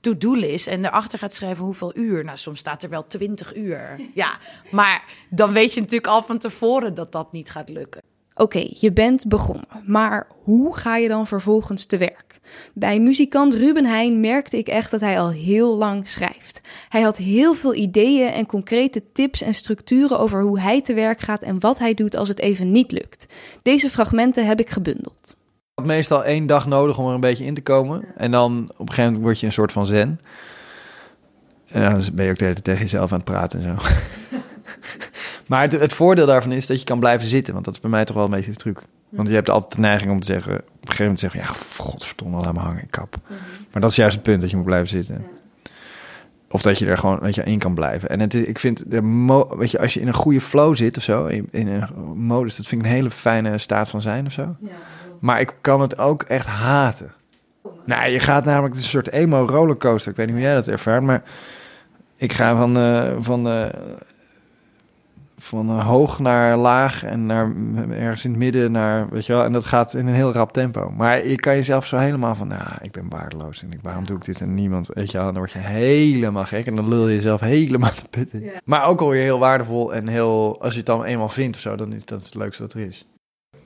to-do-list 0.00 0.66
en 0.66 0.84
erachter 0.84 1.18
gaat 1.18 1.34
schrijven 1.34 1.64
hoeveel 1.64 1.96
uur. 1.96 2.24
Nou, 2.24 2.36
soms 2.36 2.58
staat 2.58 2.82
er 2.82 2.88
wel 2.88 3.06
20 3.06 3.56
uur. 3.56 4.00
Ja, 4.14 4.38
maar 4.70 5.04
dan 5.30 5.52
weet 5.52 5.74
je 5.74 5.80
natuurlijk 5.80 6.12
al 6.12 6.22
van 6.22 6.38
tevoren 6.38 6.94
dat 6.94 7.12
dat 7.12 7.32
niet 7.32 7.50
gaat 7.50 7.68
lukken. 7.68 8.02
Oké, 8.34 8.68
je 8.70 8.92
bent 8.92 9.28
begonnen, 9.28 9.66
maar 9.86 10.26
hoe 10.42 10.76
ga 10.76 10.96
je 10.96 11.08
dan 11.08 11.26
vervolgens 11.26 11.84
te 11.84 11.96
werk? 11.96 12.40
Bij 12.74 13.00
muzikant 13.00 13.54
Ruben 13.54 13.84
Heijn 13.84 14.20
merkte 14.20 14.58
ik 14.58 14.68
echt 14.68 14.90
dat 14.90 15.00
hij 15.00 15.20
al 15.20 15.30
heel 15.30 15.76
lang 15.76 16.08
schrijft. 16.08 16.60
Hij 16.88 17.00
had 17.00 17.16
heel 17.16 17.54
veel 17.54 17.74
ideeën 17.74 18.28
en 18.28 18.46
concrete 18.46 19.02
tips 19.12 19.42
en 19.42 19.54
structuren 19.54 20.18
over 20.18 20.42
hoe 20.42 20.60
hij 20.60 20.82
te 20.82 20.94
werk 20.94 21.20
gaat 21.20 21.42
en 21.42 21.60
wat 21.60 21.78
hij 21.78 21.94
doet 21.94 22.16
als 22.16 22.28
het 22.28 22.38
even 22.38 22.70
niet 22.70 22.92
lukt. 22.92 23.26
Deze 23.62 23.90
fragmenten 23.90 24.46
heb 24.46 24.60
ik 24.60 24.70
gebundeld. 24.70 25.36
Had 25.78 25.86
meestal 25.86 26.24
één 26.24 26.46
dag 26.46 26.66
nodig 26.66 26.98
om 26.98 27.06
er 27.06 27.14
een 27.14 27.20
beetje 27.20 27.44
in 27.44 27.54
te 27.54 27.60
komen. 27.60 28.04
En 28.16 28.30
dan 28.30 28.62
op 28.72 28.80
een 28.80 28.88
gegeven 28.88 29.04
moment 29.04 29.22
word 29.22 29.40
je 29.40 29.46
een 29.46 29.52
soort 29.52 29.72
van 29.72 29.86
zen. 29.86 30.20
En 31.68 31.82
dan 31.82 32.04
ben 32.12 32.24
je 32.24 32.30
ook 32.30 32.38
de 32.38 32.44
hele 32.44 32.54
tijd 32.54 32.64
tegen 32.64 32.80
jezelf 32.80 33.12
aan 33.12 33.18
het 33.18 33.26
praten 33.26 33.60
en 33.62 33.64
zo. 33.64 33.84
maar 35.48 35.62
het, 35.62 35.72
het 35.72 35.92
voordeel 35.92 36.26
daarvan 36.26 36.52
is 36.52 36.66
dat 36.66 36.78
je 36.78 36.84
kan 36.84 36.98
blijven 36.98 37.26
zitten. 37.26 37.52
Want 37.52 37.64
dat 37.64 37.74
is 37.74 37.80
bij 37.80 37.90
mij 37.90 38.04
toch 38.04 38.16
wel 38.16 38.24
een 38.24 38.30
beetje 38.30 38.50
de 38.50 38.56
truc. 38.56 38.82
Want 39.08 39.28
je 39.28 39.34
hebt 39.34 39.50
altijd 39.50 39.74
de 39.74 39.80
neiging 39.80 40.10
om 40.10 40.20
te 40.20 40.26
zeggen... 40.26 40.52
op 40.52 40.60
een 40.60 40.78
gegeven 40.80 41.02
moment 41.02 41.20
zeggen... 41.20 41.40
ja, 41.40 41.46
godverdomme, 41.76 42.40
laat 42.40 42.54
me 42.54 42.60
hangen, 42.60 42.82
ik 42.82 42.90
kap. 42.90 43.16
Maar 43.72 43.80
dat 43.82 43.90
is 43.90 43.96
juist 43.96 44.14
het 44.14 44.24
punt, 44.24 44.40
dat 44.40 44.50
je 44.50 44.56
moet 44.56 44.64
blijven 44.64 44.88
zitten. 44.88 45.26
Of 46.50 46.62
dat 46.62 46.78
je 46.78 46.86
er 46.86 46.98
gewoon 46.98 47.18
weet 47.18 47.34
je, 47.34 47.42
in 47.42 47.58
kan 47.58 47.74
blijven. 47.74 48.08
En 48.08 48.20
het 48.20 48.34
is, 48.34 48.44
ik 48.44 48.58
vind, 48.58 48.90
de 48.90 49.02
mo 49.02 49.56
weet 49.56 49.70
je, 49.70 49.78
als 49.78 49.94
je 49.94 50.00
in 50.00 50.06
een 50.06 50.14
goede 50.14 50.40
flow 50.40 50.76
zit 50.76 50.96
of 50.96 51.02
zo... 51.02 51.26
in, 51.26 51.48
in 51.50 51.68
een 51.68 51.88
modus, 52.16 52.56
dat 52.56 52.66
vind 52.66 52.80
ik 52.80 52.86
een 52.86 52.94
hele 52.94 53.10
fijne 53.10 53.58
staat 53.58 53.88
van 53.88 54.00
zijn 54.00 54.26
of 54.26 54.32
zo. 54.32 54.56
Maar 55.18 55.40
ik 55.40 55.54
kan 55.60 55.80
het 55.80 55.98
ook 55.98 56.22
echt 56.22 56.46
haten. 56.46 57.12
Nou, 57.84 58.10
je 58.10 58.20
gaat 58.20 58.44
namelijk, 58.44 58.74
een 58.74 58.82
soort 58.82 59.10
emo 59.10 59.46
rollercoaster. 59.50 60.10
Ik 60.10 60.16
weet 60.16 60.26
niet 60.26 60.34
hoe 60.34 60.44
jij 60.44 60.54
dat 60.54 60.68
ervaart, 60.68 61.02
maar 61.02 61.22
ik 62.16 62.32
ga 62.32 62.56
van, 62.56 62.76
eh, 62.76 63.12
van, 63.20 63.48
eh, 63.48 63.66
van 65.38 65.68
eh, 65.68 65.86
hoog 65.86 66.18
naar 66.18 66.56
laag 66.56 67.04
en 67.04 67.26
naar 67.26 67.52
ergens 67.90 68.24
in 68.24 68.30
het 68.30 68.38
midden 68.38 68.72
naar, 68.72 69.08
weet 69.08 69.26
je 69.26 69.32
wel, 69.32 69.44
en 69.44 69.52
dat 69.52 69.64
gaat 69.64 69.94
in 69.94 70.06
een 70.06 70.14
heel 70.14 70.32
rap 70.32 70.52
tempo. 70.52 70.90
Maar 70.96 71.26
je 71.26 71.36
kan 71.36 71.54
jezelf 71.54 71.86
zo 71.86 71.96
helemaal 71.96 72.34
van, 72.34 72.48
nou, 72.48 72.70
ik 72.80 72.92
ben 72.92 73.08
waardeloos 73.08 73.62
en 73.62 73.72
ik, 73.72 73.78
waarom 73.82 74.06
doe 74.06 74.16
ik 74.16 74.24
dit 74.24 74.40
en 74.40 74.54
niemand, 74.54 74.90
weet 74.94 75.10
je 75.10 75.18
wel, 75.18 75.26
dan 75.26 75.36
word 75.36 75.52
je 75.52 75.58
helemaal 75.58 76.44
gek 76.44 76.66
en 76.66 76.76
dan 76.76 76.88
lul 76.88 77.08
je 77.08 77.14
jezelf 77.14 77.40
helemaal 77.40 77.92
te 77.94 78.08
putten. 78.10 78.42
Maar 78.64 78.86
ook 78.86 79.00
alweer 79.00 79.22
heel 79.22 79.38
waardevol 79.38 79.94
en 79.94 80.08
heel, 80.08 80.62
als 80.62 80.72
je 80.72 80.78
het 80.78 80.86
dan 80.86 81.04
eenmaal 81.04 81.28
vindt 81.28 81.56
of 81.56 81.62
zo, 81.62 81.76
dan 81.76 81.92
is 81.92 82.04
dat 82.04 82.24
het 82.24 82.34
leukste 82.34 82.62
wat 82.62 82.72
er 82.72 82.80
is. 82.80 83.06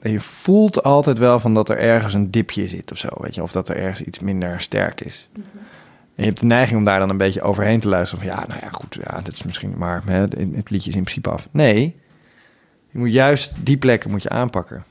En 0.03 0.11
je 0.11 0.21
voelt 0.21 0.83
altijd 0.83 1.19
wel 1.19 1.41
van 1.41 1.55
dat 1.55 1.69
er 1.69 1.79
ergens 1.79 2.15
een 2.15 2.31
dipje 2.31 2.69
zit 2.69 2.93
of 2.93 2.99
zo, 2.99 3.09
weet 3.17 3.35
je, 3.35 3.43
of 3.43 3.53
dat 3.53 3.69
er 3.69 3.77
ergens 3.77 4.03
iets 4.03 4.19
minder 4.19 4.61
sterk 4.61 5.01
is. 5.01 5.29
En 5.35 5.43
je 6.15 6.25
hebt 6.25 6.41
de 6.41 6.47
neiging 6.47 6.79
om 6.79 6.85
daar 6.85 6.99
dan 6.99 7.11
een 7.11 7.17
beetje 7.17 7.43
overheen 7.43 7.81
te 7.81 7.89
luisteren. 7.89 8.25
Van 8.25 8.35
ja, 8.35 8.45
nou 8.49 8.61
ja, 8.63 8.69
goed, 8.69 8.99
ja, 9.03 9.21
dit 9.21 9.35
is 9.35 9.43
misschien 9.43 9.75
maar 9.77 10.03
hè, 10.05 10.21
het 10.21 10.71
liedje 10.71 10.91
is 10.91 10.97
in 10.97 11.03
principe 11.03 11.31
af. 11.31 11.49
Nee, 11.51 11.97
je 12.91 12.99
moet 12.99 13.13
juist 13.13 13.55
die 13.61 13.77
plekken 13.77 14.11
moet 14.11 14.23
je 14.23 14.29
aanpakken. 14.29 14.85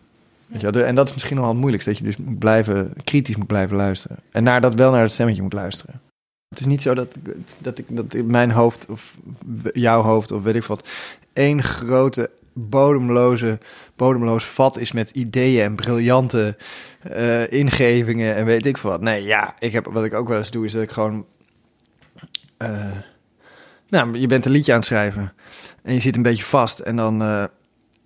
Weet 0.47 0.61
je, 0.61 0.83
en 0.83 0.95
dat 0.95 1.07
is 1.07 1.13
misschien 1.13 1.35
nog 1.35 1.43
wel 1.43 1.53
het 1.53 1.61
moeilijkste, 1.61 1.91
dat 1.91 1.99
je 1.99 2.05
dus 2.05 2.17
moet 2.17 2.39
blijven, 2.39 2.93
kritisch 3.03 3.35
moet 3.35 3.47
blijven 3.47 3.75
luisteren. 3.75 4.17
En 4.31 4.43
naar 4.43 4.61
dat 4.61 4.75
wel 4.75 4.91
naar 4.91 5.01
het 5.01 5.11
stemmetje 5.11 5.41
moet 5.41 5.53
luisteren. 5.53 6.01
Het 6.49 6.59
is 6.59 6.65
niet 6.65 6.81
zo 6.81 6.93
dat, 6.93 7.17
dat, 7.59 7.77
ik, 7.77 7.85
dat 7.87 8.13
in 8.13 8.25
mijn 8.25 8.51
hoofd 8.51 8.85
of 8.89 9.13
jouw 9.73 10.01
hoofd 10.01 10.31
of 10.31 10.43
weet 10.43 10.55
ik 10.55 10.63
wat, 10.63 10.89
één 11.33 11.63
grote 11.63 12.29
bodemloze, 12.53 13.59
bodemloos 14.01 14.45
vat 14.45 14.77
is 14.77 14.91
met 14.91 15.09
ideeën 15.09 15.63
en 15.63 15.75
briljante 15.75 16.57
eh, 17.01 17.51
ingevingen 17.51 18.35
en 18.35 18.45
weet 18.45 18.65
ik 18.65 18.77
wat. 18.77 19.01
Nee, 19.01 19.23
ja, 19.23 19.55
ik 19.59 19.71
heb, 19.71 19.87
wat 19.91 20.03
ik 20.03 20.13
ook 20.13 20.27
wel 20.27 20.37
eens 20.37 20.51
doe, 20.51 20.65
is 20.65 20.71
dat 20.71 20.81
ik 20.81 20.91
gewoon... 20.91 21.25
eh, 22.57 22.91
nou, 23.89 24.17
je 24.17 24.27
bent 24.27 24.45
een 24.45 24.51
liedje 24.51 24.71
aan 24.71 24.77
het 24.77 24.87
schrijven 24.87 25.33
en 25.83 25.93
je 25.93 25.99
zit 25.99 26.15
een 26.15 26.21
beetje 26.21 26.43
vast 26.43 26.79
en 26.79 26.95
dan... 26.95 27.21
eh, 27.21 27.43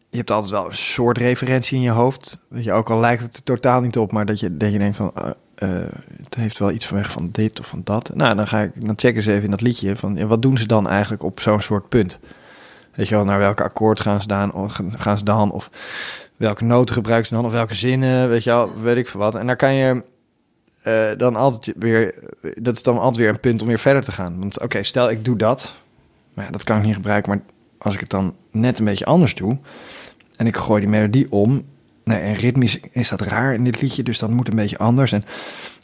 je 0.10 0.18
hebt 0.18 0.32
altijd 0.32 0.52
wel 0.52 0.66
een 0.66 0.76
soort 0.76 1.18
referentie 1.18 1.78
in 1.78 1.84
je 1.84 1.90
hoofd. 1.90 2.40
Weet 2.48 2.64
je, 2.64 2.72
ook 2.72 2.90
al 2.90 3.00
lijkt 3.00 3.24
het 3.24 3.36
er 3.36 3.44
totaal 3.44 3.82
niet 3.82 3.98
op, 3.98 4.12
maar 4.12 4.26
dat 4.26 4.40
je, 4.40 4.58
dat 4.58 4.72
je 4.72 4.80
denkt 4.80 4.98
van... 4.98 5.12
het 6.24 6.36
heeft 6.36 6.58
wel 6.58 6.72
iets 6.72 6.86
van 6.86 6.98
weg 6.98 7.12
van 7.12 7.30
dit 7.32 7.60
of 7.60 7.68
van 7.68 7.82
dat. 7.84 8.16
Nou, 8.16 8.36
dan 8.36 8.48
ga 8.48 8.62
ik, 8.62 8.72
dan 8.86 8.94
checken 8.98 9.24
ze 9.24 9.32
even 9.32 9.44
in 9.44 9.52
dat 9.52 9.62
liedje 9.62 9.96
van... 9.96 10.28
wat 10.28 10.42
doen 10.42 10.58
ze 10.58 10.68
dan 10.68 10.88
eigenlijk 10.90 11.24
op 11.24 11.40
zo'n 11.40 11.62
soort 11.62 11.90
punt? 11.90 12.20
Weet 12.96 13.08
je 13.08 13.16
wel, 13.16 13.26
naar 13.26 13.40
welke 13.40 13.64
akkoord 13.64 14.00
gaan 14.00 14.22
ze 14.22 14.28
dan, 14.28 14.54
of 14.54 14.80
gaan 14.92 15.18
ze 15.18 15.24
dan? 15.24 15.52
Of 15.52 15.70
welke 16.38 16.64
noten 16.64 16.96
gebruiken 16.96 17.28
ze 17.28 17.36
dan? 17.36 17.46
Of 17.46 17.52
welke 17.52 17.76
zinnen, 17.76 18.30
weet 18.30 18.44
je 18.44 18.50
wel, 18.50 18.82
weet 18.82 18.98
ik 18.98 19.08
veel 19.08 19.20
wat. 19.20 19.36
En 19.36 19.48
daar 19.48 19.56
kan 19.56 19.74
je... 19.74 20.04
eh, 20.82 21.18
dan 21.18 21.36
altijd 21.36 21.76
weer, 21.80 22.16
dat 22.56 22.76
is 22.76 22.84
dan 22.84 22.98
altijd 22.98 23.16
weer 23.16 23.30
een 23.30 23.40
punt 23.40 23.62
om 23.62 23.68
weer 23.68 23.80
verder 23.80 24.04
te 24.04 24.12
gaan. 24.12 24.40
Want 24.40 24.62
oké, 24.62 24.84
stel 24.84 25.10
ik 25.10 25.26
doe 25.26 25.36
dat, 25.38 25.76
maar 26.34 26.46
ja, 26.46 26.52
dat 26.52 26.64
kan 26.64 26.78
ik 26.78 26.84
niet 26.84 26.96
gebruiken. 26.96 27.32
Maar 27.32 27.42
als 27.78 27.94
ik 27.94 28.00
het 28.00 28.10
dan 28.10 28.36
net 28.52 28.80
een 28.80 28.86
beetje 28.86 29.06
anders 29.06 29.36
doe 29.36 29.58
en 30.36 30.48
ik 30.48 30.58
gooi 30.58 30.82
die 30.82 30.90
melodie 30.90 31.32
om, 31.32 31.64
nee, 32.04 32.20
en 32.20 32.36
ritmisch 32.36 32.80
is 32.92 33.10
dat 33.10 33.22
raar 33.22 33.54
in 33.54 33.64
dit 33.64 33.82
liedje, 33.82 34.04
dus 34.04 34.20
dat 34.20 34.30
moet 34.30 34.48
een 34.48 34.56
beetje 34.56 34.78
anders. 34.78 35.12
En 35.12 35.24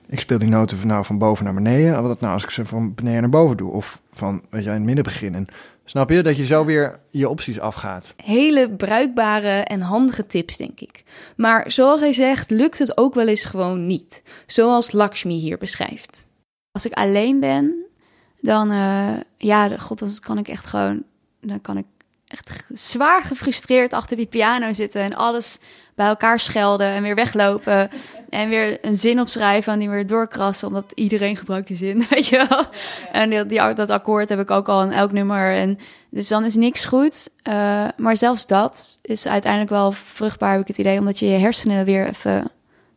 ik 0.07 0.19
speel 0.19 0.37
die 0.37 0.49
noten 0.49 0.77
van, 0.77 0.87
nou, 0.87 1.05
van 1.05 1.17
boven 1.17 1.45
naar 1.45 1.53
beneden. 1.53 2.03
Wat 2.03 2.19
nou 2.19 2.33
als 2.33 2.43
ik 2.43 2.49
ze 2.49 2.65
van 2.65 2.93
beneden 2.93 3.21
naar 3.21 3.29
boven 3.29 3.57
doe? 3.57 3.71
Of 3.71 4.01
van, 4.13 4.41
weet 4.49 4.63
je, 4.63 4.69
in 4.69 4.75
het 4.75 4.83
midden 4.83 5.03
beginnen. 5.03 5.45
Snap 5.85 6.09
je? 6.09 6.23
Dat 6.23 6.37
je 6.37 6.45
zo 6.45 6.65
weer 6.65 6.99
je 7.09 7.29
opties 7.29 7.59
afgaat. 7.59 8.13
Hele 8.23 8.69
bruikbare 8.69 9.59
en 9.59 9.81
handige 9.81 10.25
tips, 10.25 10.57
denk 10.57 10.79
ik. 10.79 11.03
Maar 11.35 11.71
zoals 11.71 12.01
hij 12.01 12.13
zegt, 12.13 12.49
lukt 12.49 12.79
het 12.79 12.97
ook 12.97 13.13
wel 13.13 13.27
eens 13.27 13.45
gewoon 13.45 13.85
niet. 13.85 14.23
Zoals 14.45 14.91
Lakshmi 14.91 15.35
hier 15.35 15.57
beschrijft. 15.57 16.25
Als 16.71 16.85
ik 16.85 16.93
alleen 16.93 17.39
ben, 17.39 17.85
dan, 18.41 18.71
eh, 18.71 19.13
ja, 19.37 19.77
god, 19.77 19.99
dan 19.99 20.09
kan 20.19 20.37
ik 20.37 20.47
echt 20.47 20.65
gewoon, 20.65 21.03
dan 21.39 21.61
kan 21.61 21.77
ik 21.77 21.85
echt 22.31 22.63
zwaar 22.69 23.23
gefrustreerd 23.23 23.93
achter 23.93 24.17
die 24.17 24.25
piano 24.25 24.73
zitten 24.73 25.01
en 25.01 25.15
alles 25.15 25.59
bij 25.95 26.07
elkaar 26.07 26.39
schelden 26.39 26.87
en 26.87 27.03
weer 27.03 27.15
weglopen 27.15 27.89
en 28.29 28.49
weer 28.49 28.85
een 28.85 28.95
zin 28.95 29.19
opschrijven 29.19 29.73
en 29.73 29.79
die 29.79 29.89
weer 29.89 30.07
doorkrassen, 30.07 30.67
omdat 30.67 30.91
iedereen 30.95 31.37
gebruikt 31.37 31.67
die 31.67 31.77
zin, 31.77 32.05
weet 32.09 32.27
je 32.27 32.45
wel. 32.49 32.65
En 33.11 33.29
die, 33.29 33.45
die, 33.45 33.73
dat 33.73 33.89
akkoord 33.89 34.29
heb 34.29 34.39
ik 34.39 34.51
ook 34.51 34.69
al 34.69 34.83
in 34.83 34.91
elk 34.91 35.11
nummer 35.11 35.53
en 35.53 35.79
dus 36.09 36.27
dan 36.27 36.45
is 36.45 36.55
niks 36.55 36.85
goed. 36.85 37.29
Uh, 37.43 37.87
maar 37.97 38.17
zelfs 38.17 38.47
dat 38.47 38.99
is 39.01 39.27
uiteindelijk 39.27 39.71
wel 39.71 39.91
vruchtbaar, 39.91 40.51
heb 40.51 40.61
ik 40.61 40.67
het 40.67 40.77
idee, 40.77 40.99
omdat 40.99 41.19
je 41.19 41.25
je 41.25 41.37
hersenen 41.37 41.85
weer 41.85 42.07
even 42.07 42.51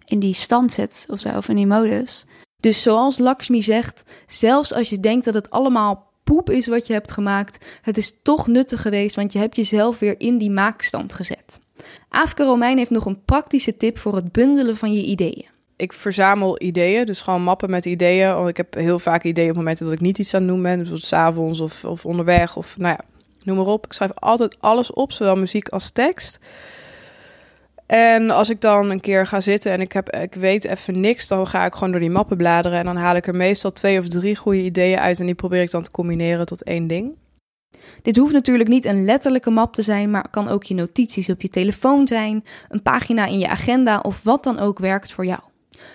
in 0.05 0.19
die 0.19 0.35
stand 0.35 0.73
zet 0.73 1.07
of 1.11 1.21
zo, 1.21 1.37
of 1.37 1.49
in 1.49 1.57
die 1.57 1.67
modus. 1.67 2.25
Dus 2.61 2.83
zoals 2.83 3.19
Lakshmi 3.19 3.63
zegt, 3.63 4.03
zelfs 4.27 4.73
als 4.73 4.91
je 4.91 5.01
denkt 5.01 5.25
dat 5.25 5.35
het 5.35 5.51
allemaal 5.51 6.13
poep 6.25 6.51
is 6.51 6.67
wat 6.67 6.87
je 6.87 6.93
hebt 6.93 7.11
gemaakt, 7.11 7.65
het 7.83 7.97
is 7.97 8.23
toch 8.23 8.47
nuttig 8.47 8.83
geweest, 8.83 9.17
want 9.17 9.33
je 9.33 9.39
hebt 9.39 9.57
jezelf 9.57 9.99
weer 9.99 10.21
in 10.21 10.39
die 10.39 10.51
maakstand 10.51 11.13
gezet. 11.13 11.61
Aafke 12.09 12.45
Romein 12.45 12.77
heeft 12.77 12.91
nog 12.91 13.07
een 13.07 13.25
praktische 13.25 13.77
tip 13.77 13.99
voor 13.99 14.15
het 14.15 14.33
bundelen 14.33 14.77
van 14.77 14.93
je 14.93 15.03
ideeën. 15.03 15.47
Ik 15.77 15.93
verzamel 15.93 16.63
ideeën, 16.63 17.07
dus 17.07 17.21
gewoon 17.21 17.43
mappen 17.43 17.71
met 17.71 17.85
ideeën. 17.85 18.35
Want 18.35 18.49
ik 18.49 18.57
heb 18.57 18.75
heel 18.75 18.99
vaak 18.99 19.25
ideeën 19.25 19.51
op 19.51 19.57
momenten 19.57 19.85
dat 19.85 19.95
ik 19.95 20.01
niet 20.01 20.19
iets 20.19 20.35
aan 20.35 20.41
het 20.41 20.51
doen 20.51 20.63
ben. 20.63 20.77
Bijvoorbeeld 20.77 21.07
s'avonds 21.07 21.61
of, 21.61 21.85
of 21.85 22.07
onderweg 22.07 22.57
of 22.57 22.77
nou 22.79 22.97
ja, 22.99 23.05
noem 23.43 23.57
maar 23.57 23.67
op. 23.67 23.85
Ik 23.87 23.93
schrijf 23.93 24.11
altijd 24.15 24.57
alles 24.61 24.93
op, 24.93 25.13
zowel 25.13 25.37
muziek 25.37 25.69
als 25.69 25.91
tekst. 25.91 26.41
En 27.87 28.31
als 28.31 28.51
ik 28.51 28.61
dan 28.61 28.91
een 28.91 29.01
keer 29.01 29.27
ga 29.27 29.41
zitten 29.41 29.73
en 29.73 29.81
ik, 29.81 29.93
heb, 29.93 30.11
ik 30.11 30.35
weet 30.35 30.65
even 30.65 31.01
niks, 31.01 31.29
dan 31.29 31.47
ga 31.47 31.65
ik 31.65 31.75
gewoon 31.75 31.91
door 31.91 32.01
die 32.01 32.11
mappen 32.11 32.37
bladeren. 32.37 32.79
En 32.79 32.85
dan 32.85 32.97
haal 32.97 33.17
ik 33.17 33.27
er 33.27 33.37
meestal 33.37 33.73
twee 33.73 33.99
of 33.99 34.09
drie 34.09 34.37
goede 34.37 34.63
ideeën 34.63 34.99
uit. 34.99 35.21
En 35.21 35.27
die 35.27 35.35
probeer 35.35 35.63
ik 35.63 35.71
dan 35.71 35.83
te 35.83 35.91
combineren 35.91 36.47
tot 36.47 36.63
één 36.63 36.87
ding. 36.87 37.17
Dit 38.03 38.17
hoeft 38.17 38.33
natuurlijk 38.33 38.69
niet 38.69 38.85
een 38.85 39.05
letterlijke 39.05 39.51
map 39.51 39.75
te 39.75 39.83
zijn, 39.83 40.11
maar 40.11 40.31
kan 40.31 40.49
ook 40.49 40.65
je 40.65 40.75
notities 40.75 41.29
op 41.29 41.41
je 41.41 41.49
telefoon 41.49 42.07
zijn, 42.07 42.45
een 42.69 42.83
pagina 42.83 43.27
in 43.27 43.39
je 43.39 43.49
agenda 43.49 43.99
of 43.99 44.23
wat 44.23 44.45
dan 44.45 44.59
ook 44.59 44.79
werkt 44.79 45.13
voor 45.13 45.27
jou. 45.27 45.41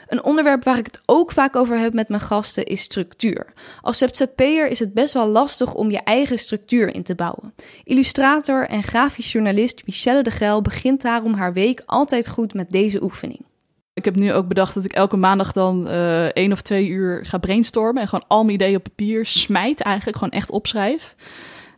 Een 0.08 0.24
onderwerp 0.24 0.64
waar 0.64 0.78
ik 0.78 0.86
het 0.86 1.02
ook 1.06 1.32
vaak 1.32 1.56
over 1.56 1.78
heb 1.78 1.94
met 1.94 2.10
mijn 2.10 2.22
gasten 2.22 2.66
is 2.66 2.82
structuur. 2.82 3.46
Als 3.82 3.98
ZZP'er 3.98 4.68
is 4.68 4.80
het 4.80 4.94
best 4.94 5.14
wel 5.14 5.28
lastig 5.28 5.74
om 5.74 5.92
je 5.92 6.00
eigen 6.04 6.40
structuur 6.40 6.96
in 6.96 7.04
te 7.04 7.16
bouwen. 7.16 7.54
Illustrator 7.84 8.68
en 8.68 8.84
grafisch 8.84 9.32
journalist 9.32 9.82
Michelle 9.86 10.24
de 10.24 10.32
Gel 10.32 10.62
begint 10.62 11.02
daarom 11.02 11.34
haar 11.34 11.54
week 11.54 11.84
altijd 11.86 12.30
goed 12.30 12.54
met 12.54 12.72
deze 12.72 13.04
oefening. 13.04 13.42
Ik 13.94 14.06
heb 14.06 14.16
nu 14.16 14.34
ook 14.34 14.48
bedacht 14.48 14.74
dat 14.74 14.84
ik 14.84 14.94
elke 14.94 15.18
maandag 15.18 15.52
dan 15.52 15.88
uh, 15.88 16.26
één 16.26 16.52
of 16.52 16.62
twee 16.62 16.88
uur 16.88 17.26
ga 17.26 17.38
brainstormen 17.38 18.02
en 18.02 18.08
gewoon 18.08 18.26
al 18.28 18.44
mijn 18.44 18.56
ideeën 18.56 18.76
op 18.76 18.84
papier 18.84 19.26
smijt 19.26 19.82
eigenlijk, 19.82 20.18
gewoon 20.18 20.34
echt 20.34 20.52
opschrijf. 20.52 21.16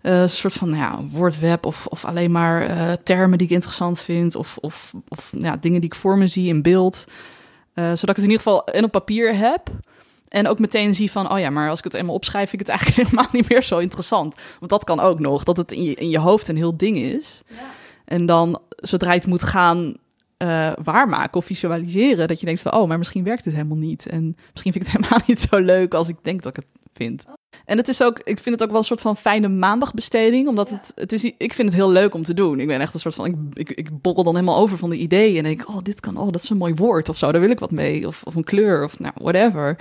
Uh, 0.02 0.22
een 0.22 0.30
soort 0.30 0.54
van 0.54 0.76
ja, 0.76 1.00
woordweb 1.12 1.66
of, 1.66 1.86
of 1.86 2.06
alleen 2.06 2.32
maar 2.32 2.70
uh, 2.70 2.92
termen 3.04 3.38
die 3.38 3.48
ik 3.48 3.54
interessant 3.54 4.02
vind 4.02 4.36
of, 4.36 4.58
of, 4.58 4.94
of 5.08 5.34
ja, 5.38 5.58
dingen 5.58 5.82
die 5.82 5.90
ik 5.90 5.96
voor 5.96 6.18
me 6.18 6.28
zie 6.28 6.48
in 6.48 6.62
beeld. 6.62 7.06
Uh, 7.76 7.86
zodat 7.86 8.10
ik 8.10 8.16
het 8.16 8.26
in 8.26 8.32
ieder 8.32 8.38
geval 8.42 8.66
en 8.66 8.84
op 8.84 8.92
papier 8.92 9.36
heb. 9.36 9.70
En 10.28 10.48
ook 10.48 10.60
meteen 10.60 10.96
zie 10.96 11.12
van, 11.12 11.32
oh 11.32 11.40
ja, 11.40 11.50
maar 11.50 11.70
als 11.70 11.78
ik 11.78 11.84
het 11.84 11.94
eenmaal 11.94 12.16
opschrijf, 12.16 12.50
vind 12.50 12.62
ik 12.62 12.68
het 12.68 12.76
eigenlijk 12.78 13.08
helemaal 13.08 13.32
niet 13.32 13.50
meer 13.50 13.64
zo 13.64 13.78
interessant. 13.78 14.36
Want 14.60 14.72
dat 14.72 14.84
kan 14.84 15.00
ook 15.00 15.20
nog, 15.20 15.44
dat 15.44 15.58
het 15.58 15.72
in 15.72 15.84
je, 15.84 15.94
in 15.96 16.10
je 16.10 16.20
hoofd 16.20 16.48
een 16.48 16.56
heel 16.56 16.78
ding 16.78 16.98
is. 16.98 17.42
Ja. 17.48 17.56
En 18.06 18.26
dan, 18.26 18.62
zodra 18.70 19.12
je 19.12 19.20
het 19.20 19.28
moet 19.28 19.44
gaan 19.44 19.96
uh, 20.38 20.72
waarmaken 20.84 21.38
of 21.38 21.46
visualiseren, 21.46 22.28
dat 22.28 22.40
je 22.40 22.46
denkt 22.46 22.62
van, 22.62 22.74
oh, 22.74 22.88
maar 22.88 22.98
misschien 22.98 23.24
werkt 23.24 23.46
het 23.46 23.54
helemaal 23.54 23.78
niet. 23.78 24.08
En 24.08 24.36
misschien 24.52 24.72
vind 24.72 24.86
ik 24.86 24.92
het 24.92 24.92
helemaal 25.02 25.26
niet 25.28 25.42
zo 25.42 25.60
leuk 25.60 25.94
als 25.94 26.10
ik 26.10 26.18
denk 26.22 26.42
dat 26.44 26.58
ik 26.58 26.64
het 26.64 26.81
vind. 26.94 27.26
En 27.66 27.78
het 27.78 27.88
is 27.88 28.04
ook, 28.04 28.20
ik 28.20 28.40
vind 28.40 28.56
het 28.56 28.64
ook 28.64 28.70
wel 28.70 28.78
een 28.78 28.84
soort 28.84 29.02
van 29.02 29.18
fijne 29.18 29.48
maandagbesteding, 29.48 30.48
omdat 30.48 30.70
het, 30.70 30.92
het 30.96 31.14
is, 31.14 31.24
ik 31.24 31.54
vind 31.54 31.68
het 31.68 31.78
heel 31.78 31.92
leuk 31.92 32.14
om 32.14 32.24
te 32.24 32.34
doen. 32.34 32.60
Ik 32.60 32.68
ben 32.68 32.82
echt 32.82 32.94
een 32.94 33.00
soort 33.00 33.16
van, 33.16 33.26
ik, 33.26 33.36
ik, 33.54 33.70
ik 33.70 34.02
borrel 34.02 34.24
dan 34.24 34.36
helemaal 34.36 34.58
over 34.58 34.78
van 34.78 34.90
de 34.90 34.98
ideeën 34.98 35.38
en 35.38 35.44
denk, 35.44 35.70
oh, 35.70 35.78
dit 35.82 36.00
kan, 36.00 36.18
oh, 36.18 36.32
dat 36.32 36.44
is 36.44 36.50
een 36.50 36.58
mooi 36.58 36.74
woord 36.74 37.10
of 37.10 37.18
zo, 37.18 37.32
daar 37.32 37.42
wil 37.42 37.50
ik 37.50 37.60
wat 37.60 37.72
mee, 37.72 38.08
of, 38.08 38.24
of 38.24 38.36
een 38.36 38.44
kleur, 38.44 38.84
of 38.84 39.00
nou, 39.00 39.14
whatever. 39.18 39.78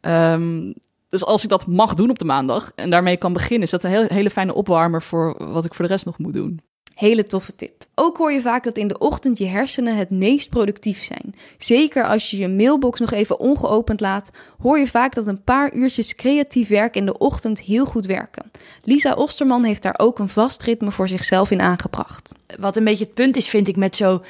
Um, 0.00 0.74
dus 1.08 1.24
als 1.24 1.42
ik 1.42 1.48
dat 1.48 1.66
mag 1.66 1.94
doen 1.94 2.10
op 2.10 2.18
de 2.18 2.24
maandag 2.24 2.72
en 2.74 2.90
daarmee 2.90 3.16
kan 3.16 3.32
beginnen, 3.32 3.62
is 3.62 3.70
dat 3.70 3.84
een 3.84 3.90
heel, 3.90 4.06
hele 4.06 4.30
fijne 4.30 4.54
opwarmer 4.54 5.02
voor 5.02 5.52
wat 5.52 5.64
ik 5.64 5.74
voor 5.74 5.84
de 5.84 5.90
rest 5.90 6.04
nog 6.04 6.18
moet 6.18 6.32
doen. 6.32 6.60
Hele 6.94 7.24
toffe 7.24 7.54
tip. 7.54 7.84
Ook 7.94 8.16
hoor 8.16 8.32
je 8.32 8.40
vaak 8.40 8.64
dat 8.64 8.78
in 8.78 8.88
de 8.88 8.98
ochtend 8.98 9.38
je 9.38 9.46
hersenen 9.46 9.96
het 9.96 10.10
meest 10.10 10.48
productief 10.48 11.02
zijn. 11.02 11.34
Zeker 11.58 12.04
als 12.04 12.30
je 12.30 12.38
je 12.38 12.48
mailbox 12.48 13.00
nog 13.00 13.12
even 13.12 13.38
ongeopend 13.38 14.00
laat, 14.00 14.30
hoor 14.62 14.78
je 14.78 14.86
vaak 14.86 15.14
dat 15.14 15.26
een 15.26 15.42
paar 15.42 15.74
uurtjes 15.74 16.14
creatief 16.14 16.68
werk 16.68 16.96
in 16.96 17.06
de 17.06 17.18
ochtend 17.18 17.60
heel 17.60 17.84
goed 17.86 18.06
werken. 18.06 18.50
Lisa 18.82 19.14
Osterman 19.14 19.64
heeft 19.64 19.82
daar 19.82 19.98
ook 19.98 20.18
een 20.18 20.28
vast 20.28 20.62
ritme 20.62 20.90
voor 20.90 21.08
zichzelf 21.08 21.50
in 21.50 21.60
aangebracht. 21.60 22.32
Wat 22.58 22.76
een 22.76 22.84
beetje 22.84 23.04
het 23.04 23.14
punt 23.14 23.36
is, 23.36 23.48
vind 23.48 23.68
ik, 23.68 23.76
met 23.76 23.96
zo 23.96 24.22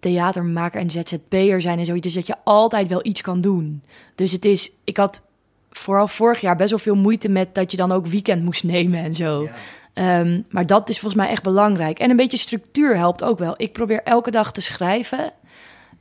theatermaker 0.00 0.80
en 0.80 0.90
ZZP'er 0.90 1.60
zijn 1.60 1.78
en 1.78 1.86
zoiets, 1.86 2.06
is 2.06 2.14
dat 2.14 2.26
je 2.26 2.36
altijd 2.44 2.88
wel 2.88 3.06
iets 3.06 3.20
kan 3.20 3.40
doen. 3.40 3.82
Dus 4.14 4.32
het 4.32 4.44
is, 4.44 4.72
ik 4.84 4.96
had 4.96 5.22
vooral 5.70 6.08
vorig 6.08 6.40
jaar 6.40 6.56
best 6.56 6.70
wel 6.70 6.78
veel 6.78 6.94
moeite 6.94 7.28
met 7.28 7.54
dat 7.54 7.70
je 7.70 7.76
dan 7.76 7.92
ook 7.92 8.06
weekend 8.06 8.42
moest 8.42 8.64
nemen 8.64 9.04
en 9.04 9.14
zo. 9.14 9.42
Ja. 9.42 9.52
Um, 9.94 10.44
maar 10.50 10.66
dat 10.66 10.88
is 10.88 10.98
volgens 10.98 11.22
mij 11.22 11.30
echt 11.30 11.42
belangrijk. 11.42 11.98
En 11.98 12.10
een 12.10 12.16
beetje 12.16 12.36
structuur 12.36 12.96
helpt 12.96 13.22
ook 13.22 13.38
wel. 13.38 13.54
Ik 13.56 13.72
probeer 13.72 14.02
elke 14.02 14.30
dag 14.30 14.52
te 14.52 14.60
schrijven. 14.60 15.32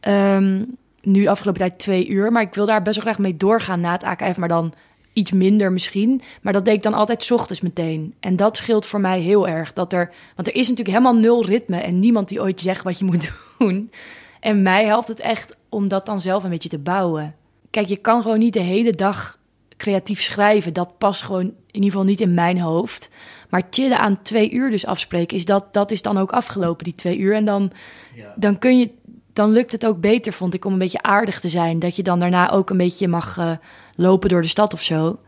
Um, 0.07 0.77
nu 1.01 1.23
de 1.23 1.29
afgelopen 1.29 1.61
tijd 1.61 1.79
twee 1.79 2.07
uur. 2.07 2.31
Maar 2.31 2.41
ik 2.41 2.53
wil 2.53 2.65
daar 2.65 2.81
best 2.81 2.95
wel 2.95 3.05
graag 3.05 3.19
mee 3.19 3.37
doorgaan 3.37 3.81
na 3.81 3.91
het 3.91 4.03
AKF. 4.03 4.37
Maar 4.37 4.47
dan 4.47 4.73
iets 5.13 5.31
minder 5.31 5.71
misschien. 5.71 6.21
Maar 6.41 6.53
dat 6.53 6.65
deed 6.65 6.73
ik 6.73 6.83
dan 6.83 6.93
altijd 6.93 7.31
ochtends 7.31 7.61
meteen. 7.61 8.13
En 8.19 8.35
dat 8.35 8.57
scheelt 8.57 8.85
voor 8.85 8.99
mij 8.99 9.19
heel 9.19 9.47
erg. 9.47 9.73
Dat 9.73 9.93
er, 9.93 10.13
want 10.35 10.47
er 10.47 10.55
is 10.55 10.69
natuurlijk 10.69 10.97
helemaal 10.97 11.21
nul 11.21 11.45
ritme. 11.45 11.77
En 11.77 11.99
niemand 11.99 12.27
die 12.27 12.41
ooit 12.41 12.61
zegt 12.61 12.83
wat 12.83 12.99
je 12.99 13.05
moet 13.05 13.31
doen. 13.57 13.91
En 14.39 14.61
mij 14.61 14.85
helpt 14.85 15.07
het 15.07 15.19
echt 15.19 15.55
om 15.69 15.87
dat 15.87 16.05
dan 16.05 16.21
zelf 16.21 16.43
een 16.43 16.49
beetje 16.49 16.69
te 16.69 16.79
bouwen. 16.79 17.35
Kijk, 17.69 17.87
je 17.87 17.97
kan 17.97 18.21
gewoon 18.21 18.39
niet 18.39 18.53
de 18.53 18.59
hele 18.59 18.91
dag 18.91 19.39
creatief 19.77 20.21
schrijven. 20.21 20.73
Dat 20.73 20.97
past 20.97 21.21
gewoon 21.21 21.45
in 21.45 21.55
ieder 21.71 21.89
geval 21.89 22.05
niet 22.05 22.21
in 22.21 22.33
mijn 22.33 22.59
hoofd. 22.59 23.09
Maar 23.53 23.67
chillen 23.69 23.99
aan 23.99 24.21
twee 24.21 24.51
uur 24.51 24.71
dus 24.71 24.85
afspreken, 24.85 25.37
is 25.37 25.45
dat, 25.45 25.73
dat 25.73 25.91
is 25.91 26.01
dan 26.01 26.17
ook 26.17 26.31
afgelopen, 26.31 26.83
die 26.83 26.95
twee 26.95 27.17
uur. 27.17 27.35
En 27.35 27.45
dan, 27.45 27.71
ja. 28.15 28.33
dan 28.35 28.59
kun 28.59 28.79
je, 28.79 28.89
dan 29.33 29.51
lukt 29.51 29.71
het 29.71 29.85
ook 29.85 29.99
beter, 30.01 30.33
vond 30.33 30.53
ik, 30.53 30.65
om 30.65 30.73
een 30.73 30.79
beetje 30.79 31.01
aardig 31.01 31.39
te 31.39 31.49
zijn. 31.49 31.79
Dat 31.79 31.95
je 31.95 32.03
dan 32.03 32.19
daarna 32.19 32.51
ook 32.51 32.69
een 32.69 32.77
beetje 32.77 33.07
mag 33.07 33.37
uh, 33.37 33.51
lopen 33.95 34.29
door 34.29 34.41
de 34.41 34.47
stad 34.47 34.73
of 34.73 34.81
zo. 34.81 35.19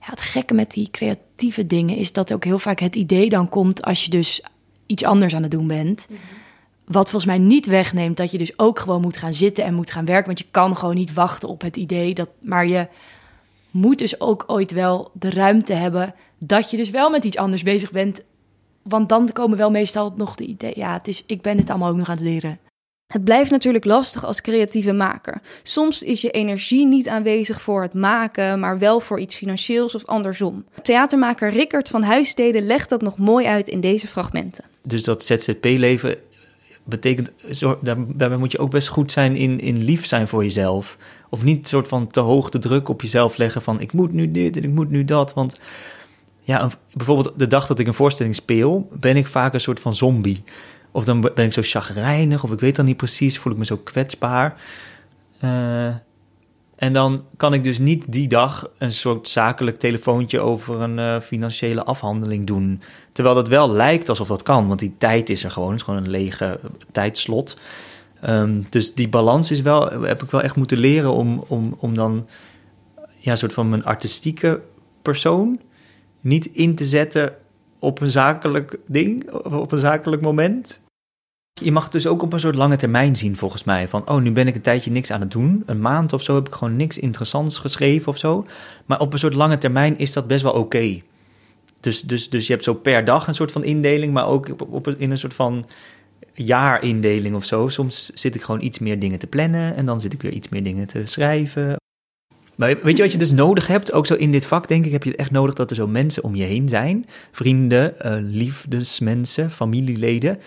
Ja, 0.00 0.10
het 0.10 0.20
gekke 0.20 0.54
met 0.54 0.70
die 0.70 0.90
creatieve 0.90 1.66
dingen 1.66 1.96
is 1.96 2.12
dat 2.12 2.32
ook 2.32 2.44
heel 2.44 2.58
vaak 2.58 2.80
het 2.80 2.96
idee 2.96 3.28
dan 3.28 3.48
komt 3.48 3.82
als 3.82 4.04
je 4.04 4.10
dus 4.10 4.44
iets 4.86 5.04
anders 5.04 5.34
aan 5.34 5.42
het 5.42 5.50
doen 5.50 5.66
bent. 5.66 6.06
Mm 6.10 6.16
-hmm. 6.16 6.26
Wat 6.84 7.10
volgens 7.10 7.32
mij 7.32 7.38
niet 7.38 7.66
wegneemt 7.66 8.16
dat 8.16 8.30
je 8.30 8.38
dus 8.38 8.58
ook 8.58 8.78
gewoon 8.78 9.00
moet 9.00 9.16
gaan 9.16 9.34
zitten 9.34 9.64
en 9.64 9.74
moet 9.74 9.90
gaan 9.90 10.04
werken. 10.04 10.26
Want 10.26 10.38
je 10.38 10.46
kan 10.50 10.76
gewoon 10.76 10.94
niet 10.94 11.12
wachten 11.12 11.48
op 11.48 11.60
het 11.60 11.76
idee. 11.76 12.14
Dat, 12.14 12.28
maar 12.40 12.66
je 12.66 12.88
moet 13.70 13.98
dus 13.98 14.20
ook 14.20 14.44
ooit 14.46 14.72
wel 14.72 15.10
de 15.12 15.30
ruimte 15.30 15.72
hebben 15.72 16.14
dat 16.38 16.70
je 16.70 16.76
dus 16.76 16.90
wel 16.90 17.10
met 17.10 17.24
iets 17.24 17.36
anders 17.36 17.62
bezig 17.62 17.90
bent. 17.90 18.22
Want 18.82 19.08
dan 19.08 19.32
komen 19.32 19.58
wel 19.58 19.70
meestal 19.70 20.14
nog 20.16 20.34
de 20.34 20.44
ideeën. 20.44 20.74
Ja, 20.76 20.92
het 20.92 21.08
is, 21.08 21.22
ik 21.26 21.42
ben 21.42 21.58
het 21.58 21.70
allemaal 21.70 21.90
ook 21.90 21.96
nog 21.96 22.08
aan 22.08 22.16
het 22.16 22.24
leren. 22.24 22.58
Het 23.06 23.24
blijft 23.24 23.50
natuurlijk 23.50 23.84
lastig 23.84 24.24
als 24.24 24.40
creatieve 24.40 24.92
maker. 24.92 25.40
Soms 25.62 26.02
is 26.02 26.20
je 26.20 26.30
energie 26.30 26.86
niet 26.86 27.08
aanwezig 27.08 27.60
voor 27.60 27.82
het 27.82 27.92
maken, 27.92 28.60
maar 28.60 28.78
wel 28.78 29.00
voor 29.00 29.20
iets 29.20 29.34
financieels 29.34 29.94
of 29.94 30.04
andersom. 30.04 30.64
Theatermaker 30.82 31.50
Rickert 31.50 31.88
van 31.88 32.02
Huissteden 32.02 32.66
legt 32.66 32.88
dat 32.88 33.02
nog 33.02 33.18
mooi 33.18 33.46
uit 33.46 33.68
in 33.68 33.80
deze 33.80 34.06
fragmenten. 34.06 34.64
Dus 34.82 35.02
dat 35.02 35.24
ZZP-leven 35.24 36.16
betekent, 36.84 37.30
daarbij 37.86 38.36
moet 38.36 38.52
je 38.52 38.58
ook 38.58 38.70
best 38.70 38.88
goed 38.88 39.12
zijn 39.12 39.36
in, 39.36 39.60
in 39.60 39.84
lief 39.84 40.06
zijn 40.06 40.28
voor 40.28 40.42
jezelf. 40.42 40.96
Of 41.30 41.44
niet 41.44 41.68
soort 41.68 41.88
van 41.88 42.06
te 42.06 42.20
hoog 42.20 42.48
de 42.48 42.58
druk 42.58 42.88
op 42.88 43.02
jezelf 43.02 43.36
leggen 43.36 43.62
van 43.62 43.80
ik 43.80 43.92
moet 43.92 44.12
nu 44.12 44.30
dit 44.30 44.56
en 44.56 44.62
ik 44.62 44.70
moet 44.70 44.90
nu 44.90 45.04
dat. 45.04 45.34
Want 45.34 45.58
ja, 46.46 46.70
bijvoorbeeld 46.92 47.32
de 47.36 47.46
dag 47.46 47.66
dat 47.66 47.78
ik 47.78 47.86
een 47.86 47.94
voorstelling 47.94 48.34
speel, 48.34 48.88
ben 48.92 49.16
ik 49.16 49.26
vaak 49.26 49.54
een 49.54 49.60
soort 49.60 49.80
van 49.80 49.94
zombie. 49.94 50.44
Of 50.90 51.04
dan 51.04 51.20
ben 51.20 51.44
ik 51.44 51.52
zo 51.52 51.60
chagrijnig, 51.64 52.44
of 52.44 52.52
ik 52.52 52.60
weet 52.60 52.76
dan 52.76 52.84
niet 52.84 52.96
precies, 52.96 53.38
voel 53.38 53.52
ik 53.52 53.58
me 53.58 53.64
zo 53.64 53.76
kwetsbaar. 53.76 54.60
Uh, 55.44 55.94
En 56.76 56.92
dan 56.92 57.24
kan 57.36 57.54
ik 57.54 57.64
dus 57.64 57.78
niet 57.78 58.12
die 58.12 58.28
dag 58.28 58.70
een 58.78 58.90
soort 58.90 59.28
zakelijk 59.28 59.78
telefoontje 59.78 60.40
over 60.40 60.80
een 60.80 60.98
eh, 60.98 61.20
financiële 61.20 61.84
afhandeling 61.84 62.46
doen. 62.46 62.82
Terwijl 63.12 63.34
dat 63.34 63.48
wel 63.48 63.70
lijkt 63.70 64.08
alsof 64.08 64.28
dat 64.28 64.42
kan, 64.42 64.68
want 64.68 64.80
die 64.80 64.94
tijd 64.98 65.30
is 65.30 65.44
er 65.44 65.50
gewoon. 65.50 65.70
Het 65.70 65.78
is 65.78 65.84
gewoon 65.84 66.04
een 66.04 66.10
lege 66.10 66.60
tijdslot. 66.92 67.56
Ehm, 68.20 68.62
dus 68.70 68.94
die 68.94 69.08
balans 69.08 69.50
is 69.50 69.60
wel, 69.60 69.90
heb 69.90 70.22
ik 70.22 70.30
wel 70.30 70.42
echt 70.42 70.56
moeten 70.56 70.78
leren 70.78 71.12
om, 71.12 71.44
om, 71.48 71.76
om 71.78 71.94
dan 71.94 72.26
ja, 73.16 73.30
een 73.30 73.38
soort 73.38 73.52
van 73.52 73.68
mijn 73.68 73.84
artistieke 73.84 74.60
persoon 75.02 75.60
niet 76.24 76.46
in 76.46 76.74
te 76.74 76.84
zetten 76.84 77.36
op 77.78 78.00
een 78.00 78.10
zakelijk 78.10 78.78
ding, 78.86 79.30
of 79.30 79.52
op 79.52 79.72
een 79.72 79.78
zakelijk 79.78 80.22
moment. 80.22 80.82
Je 81.60 81.72
mag 81.72 81.82
het 81.82 81.92
dus 81.92 82.06
ook 82.06 82.22
op 82.22 82.32
een 82.32 82.40
soort 82.40 82.54
lange 82.54 82.76
termijn 82.76 83.16
zien, 83.16 83.36
volgens 83.36 83.64
mij. 83.64 83.88
Van, 83.88 84.08
oh, 84.08 84.20
nu 84.20 84.32
ben 84.32 84.46
ik 84.46 84.54
een 84.54 84.60
tijdje 84.60 84.90
niks 84.90 85.10
aan 85.10 85.20
het 85.20 85.30
doen. 85.30 85.62
Een 85.66 85.80
maand 85.80 86.12
of 86.12 86.22
zo 86.22 86.34
heb 86.34 86.46
ik 86.46 86.54
gewoon 86.54 86.76
niks 86.76 86.98
interessants 86.98 87.58
geschreven 87.58 88.08
of 88.08 88.18
zo. 88.18 88.46
Maar 88.86 89.00
op 89.00 89.12
een 89.12 89.18
soort 89.18 89.34
lange 89.34 89.58
termijn 89.58 89.98
is 89.98 90.12
dat 90.12 90.26
best 90.26 90.42
wel 90.42 90.52
oké. 90.52 91.02
Dus, 91.80 92.00
dus, 92.00 92.30
dus 92.30 92.46
je 92.46 92.52
hebt 92.52 92.64
zo 92.64 92.74
per 92.74 93.04
dag 93.04 93.26
een 93.26 93.34
soort 93.34 93.52
van 93.52 93.64
indeling, 93.64 94.12
maar 94.12 94.26
ook 94.26 94.48
op, 94.68 94.88
in 94.88 95.10
een 95.10 95.18
soort 95.18 95.34
van 95.34 95.66
jaarindeling 96.32 97.34
of 97.34 97.44
zo. 97.44 97.68
Soms 97.68 98.10
zit 98.14 98.34
ik 98.34 98.42
gewoon 98.42 98.62
iets 98.62 98.78
meer 98.78 98.98
dingen 98.98 99.18
te 99.18 99.26
plannen 99.26 99.76
en 99.76 99.86
dan 99.86 100.00
zit 100.00 100.12
ik 100.12 100.22
weer 100.22 100.32
iets 100.32 100.48
meer 100.48 100.62
dingen 100.62 100.86
te 100.86 101.02
schrijven. 101.04 101.76
Maar 102.56 102.78
weet 102.82 102.96
je 102.96 103.02
wat 103.02 103.12
je 103.12 103.18
dus 103.18 103.32
nodig 103.32 103.66
hebt? 103.66 103.92
Ook 103.92 104.06
zo 104.06 104.14
in 104.14 104.32
dit 104.32 104.46
vak, 104.46 104.68
denk 104.68 104.84
ik, 104.84 104.92
heb 104.92 105.04
je 105.04 105.16
echt 105.16 105.30
nodig 105.30 105.54
dat 105.54 105.70
er 105.70 105.76
zo 105.76 105.86
mensen 105.86 106.22
om 106.22 106.34
je 106.34 106.44
heen 106.44 106.68
zijn. 106.68 107.06
Vrienden, 107.30 107.94
uh, 108.04 108.12
liefdesmensen, 108.20 109.50
familieleden. 109.50 110.38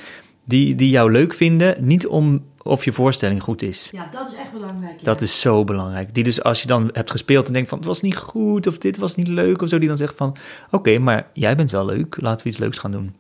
Die, 0.44 0.76
die 0.76 0.90
jou 0.90 1.12
leuk 1.12 1.34
vinden. 1.34 1.76
Niet 1.80 2.08
om 2.08 2.44
of 2.68 2.86
je 2.86 2.92
voorstelling 2.92 3.44
goed 3.44 3.62
is. 3.62 3.90
Ja, 3.92 4.10
dat 4.12 4.30
is 4.30 4.36
echt 4.36 4.52
belangrijk. 4.52 4.98
ja. 4.98 5.04
Dat 5.04 5.22
is 5.22 5.42
zo 5.42 5.64
belangrijk. 5.64 6.14
Die 6.14 6.24
dus 6.24 6.44
als 6.44 6.62
je 6.62 6.68
dan 6.68 6.90
hebt 6.94 7.12
gespeeld 7.12 7.48
en 7.48 7.54
denkt 7.54 7.70
van 7.70 7.78
het 7.78 7.88
was 7.88 8.02
niet 8.02 8.18
goed 8.18 8.68
of 8.68 8.78
dit 8.78 8.98
was 8.98 9.16
niet 9.16 9.28
leuk 9.28 9.62
of 9.62 9.70
zo, 9.70 9.78
die 9.78 9.88
dan 9.88 9.98
zegt 9.98 10.16
van 10.16 10.36
oké, 10.72 10.98
maar 10.98 11.28
jij 11.34 11.56
bent 11.56 11.72
wel 11.72 11.86
leuk, 11.86 12.22
laten 12.22 12.44
we 12.44 12.50
iets 12.50 12.60
leuks 12.60 12.78
gaan 12.78 12.92
doen. 12.92 13.16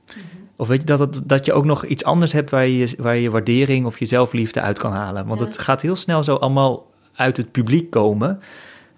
Of 0.55 0.67
weet 0.67 0.79
je, 0.79 0.85
dat, 0.85 0.97
dat, 0.97 1.21
dat 1.25 1.45
je 1.45 1.53
ook 1.53 1.65
nog 1.65 1.85
iets 1.85 2.03
anders 2.03 2.31
hebt 2.31 2.49
waar 2.49 2.67
je, 2.67 2.95
waar 2.97 3.17
je 3.17 3.29
waardering 3.29 3.85
of 3.85 3.99
je 3.99 4.05
zelfliefde 4.05 4.61
uit 4.61 4.79
kan 4.79 4.91
halen. 4.91 5.27
Want 5.27 5.39
het 5.39 5.57
gaat 5.57 5.81
heel 5.81 5.95
snel 5.95 6.23
zo 6.23 6.35
allemaal 6.35 6.91
uit 7.15 7.37
het 7.37 7.51
publiek 7.51 7.89
komen. 7.89 8.39